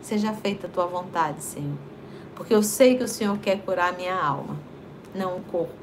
[0.00, 1.76] seja feita a tua vontade, Senhor.
[2.36, 4.56] Porque eu sei que o Senhor quer curar a minha alma,
[5.12, 5.74] não o corpo.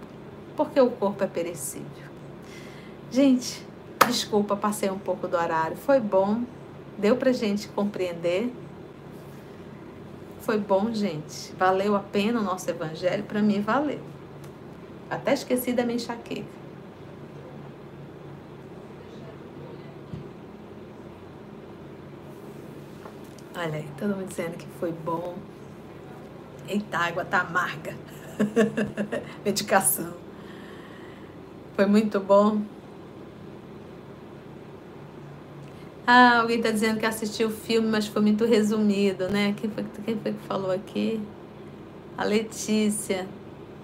[0.56, 2.08] Porque o corpo é perecível.
[3.12, 3.62] Gente,
[4.08, 5.76] desculpa, passei um pouco do horário.
[5.76, 6.44] Foi bom,
[6.98, 8.54] deu pra gente compreender.
[10.40, 11.52] Foi bom, gente.
[11.60, 13.24] Valeu a pena o nosso evangelho?
[13.24, 14.00] Para mim, valeu.
[15.10, 16.61] Até esqueci da minha enxaqueca.
[23.62, 25.36] Olha todo mundo dizendo que foi bom.
[26.68, 27.96] Eita, a água tá amarga.
[29.46, 30.14] Medicação.
[31.76, 32.64] Foi muito bom.
[36.08, 39.54] Ah, alguém está dizendo que assistiu o filme, mas foi muito resumido, né?
[39.56, 41.22] Quem foi, quem foi que falou aqui?
[42.18, 43.28] A Letícia.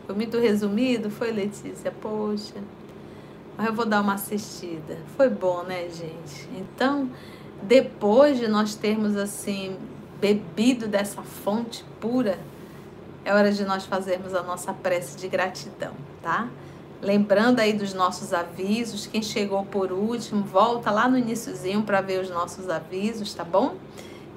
[0.08, 1.12] Foi muito resumido?
[1.12, 1.92] Foi, Letícia?
[1.92, 2.56] Poxa.
[3.56, 4.98] Mas eu vou dar uma assistida.
[5.16, 6.50] Foi bom, né, gente?
[6.58, 7.12] Então,
[7.64, 9.78] depois de nós termos, assim,
[10.20, 12.40] bebido dessa fonte pura,
[13.24, 16.48] é hora de nós fazermos a nossa prece de gratidão, tá?
[17.02, 22.22] Lembrando aí dos nossos avisos, quem chegou por último, volta lá no iníciozinho para ver
[22.22, 23.76] os nossos avisos, tá bom?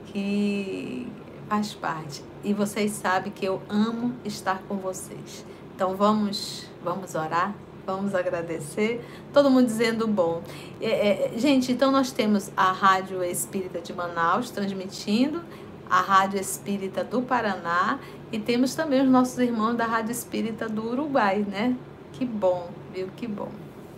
[0.07, 1.11] Que
[1.49, 2.23] faz parte.
[2.45, 5.45] E vocês sabem que eu amo estar com vocês.
[5.75, 7.55] Então vamos, vamos orar,
[7.87, 9.05] vamos agradecer.
[9.33, 10.43] Todo mundo dizendo bom.
[10.81, 15.43] É, é, gente, então nós temos a Rádio Espírita de Manaus transmitindo,
[15.89, 17.99] a Rádio Espírita do Paraná
[18.33, 21.77] e temos também os nossos irmãos da Rádio Espírita do Uruguai, né?
[22.13, 23.09] Que bom, viu?
[23.17, 23.51] Que bom.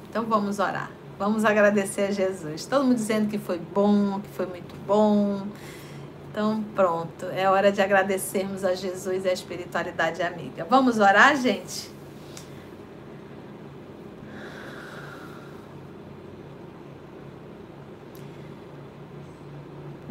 [0.08, 0.90] Então vamos orar.
[1.18, 2.66] Vamos agradecer a Jesus.
[2.66, 5.46] Todo mundo dizendo que foi bom, que foi muito bom.
[6.32, 7.26] Então, pronto.
[7.26, 10.66] É hora de agradecermos a Jesus e a espiritualidade amiga.
[10.68, 11.91] Vamos orar, gente?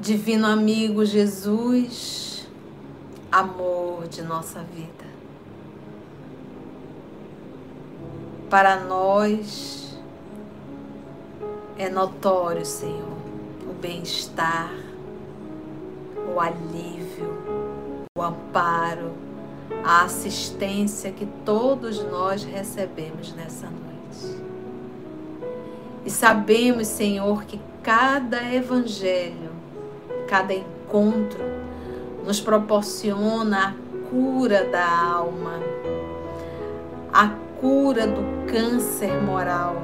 [0.01, 2.47] Divino amigo Jesus,
[3.31, 5.05] amor de nossa vida.
[8.49, 9.95] Para nós
[11.77, 13.15] é notório, Senhor,
[13.69, 14.73] o bem-estar,
[16.35, 17.37] o alívio,
[18.17, 19.11] o amparo,
[19.85, 24.41] a assistência que todos nós recebemos nessa noite.
[26.03, 29.60] E sabemos, Senhor, que cada evangelho,
[30.31, 31.43] cada encontro
[32.25, 35.59] nos proporciona a cura da alma,
[37.11, 37.27] a
[37.59, 39.75] cura do câncer moral.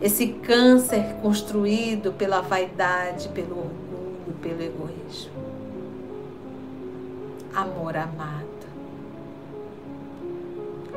[0.00, 5.32] Esse câncer construído pela vaidade, pelo orgulho, pelo egoísmo.
[7.54, 8.44] Amor amado.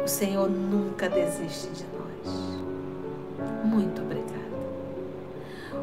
[0.02, 2.34] O Senhor nunca desiste de nós.
[3.66, 4.38] Muito obrigada.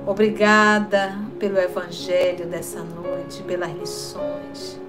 [0.06, 4.80] Obrigada pelo Evangelho dessa noite, pelas lições,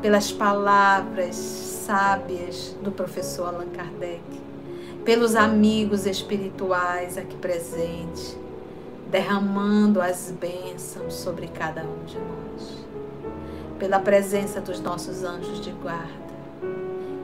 [0.00, 4.22] pelas palavras sábias do professor Allan Kardec,
[5.04, 8.38] pelos amigos espirituais aqui presentes,
[9.10, 12.86] derramando as bênçãos sobre cada um de nós,
[13.76, 16.06] pela presença dos nossos anjos de guarda,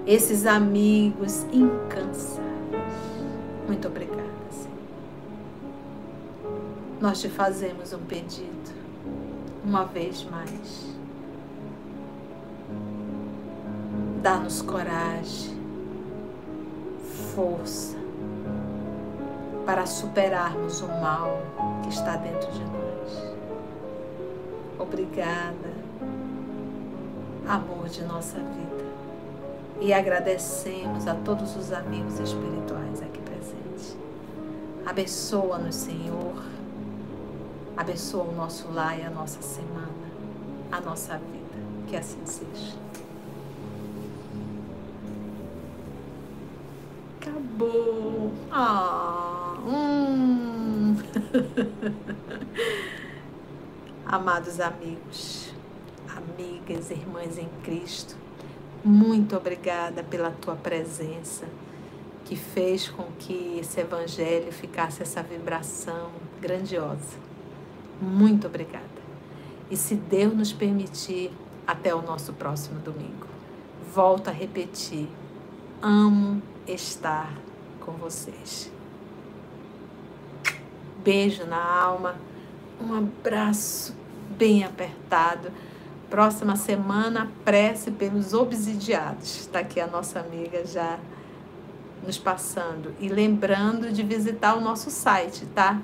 [0.04, 2.42] esses amigos incansáveis.
[3.68, 4.72] Muito obrigada, Senhor.
[7.00, 8.71] Nós te fazemos um pedido,
[9.64, 10.92] uma vez mais
[14.22, 15.58] Dá-nos coragem,
[17.34, 17.96] força
[19.66, 21.38] para superarmos o mal
[21.82, 23.34] que está dentro de nós.
[24.78, 25.72] Obrigada,
[27.48, 28.84] amor de nossa vida.
[29.80, 33.96] E agradecemos a todos os amigos espirituais aqui presentes.
[34.86, 36.44] Abençoa-nos, Senhor.
[37.76, 40.10] Abençoa o nosso lar e a nossa semana,
[40.70, 41.42] a nossa vida.
[41.88, 42.76] Que assim seja.
[47.20, 48.32] Acabou.
[48.50, 50.96] Ah, hum.
[54.06, 55.52] Amados amigos,
[56.08, 58.16] amigas, irmãs em Cristo,
[58.84, 61.46] muito obrigada pela tua presença.
[62.24, 67.18] que fez com que esse evangelho ficasse essa vibração grandiosa.
[68.02, 68.82] Muito obrigada.
[69.70, 71.30] E se Deus nos permitir,
[71.66, 73.26] até o nosso próximo domingo.
[73.94, 75.08] Volto a repetir:
[75.80, 77.32] amo estar
[77.80, 78.70] com vocês.
[81.04, 82.16] Beijo na alma,
[82.80, 83.94] um abraço
[84.36, 85.50] bem apertado.
[86.10, 89.40] Próxima semana, prece pelos obsidiados.
[89.40, 90.98] Está aqui a nossa amiga já
[92.04, 92.94] nos passando.
[93.00, 95.80] E lembrando de visitar o nosso site, tá?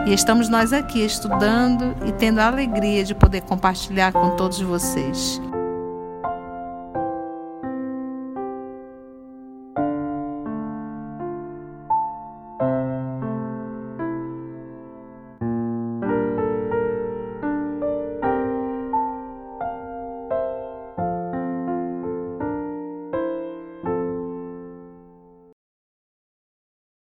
[0.06, 5.42] E estamos nós aqui estudando e tendo a alegria de poder compartilhar com todos vocês.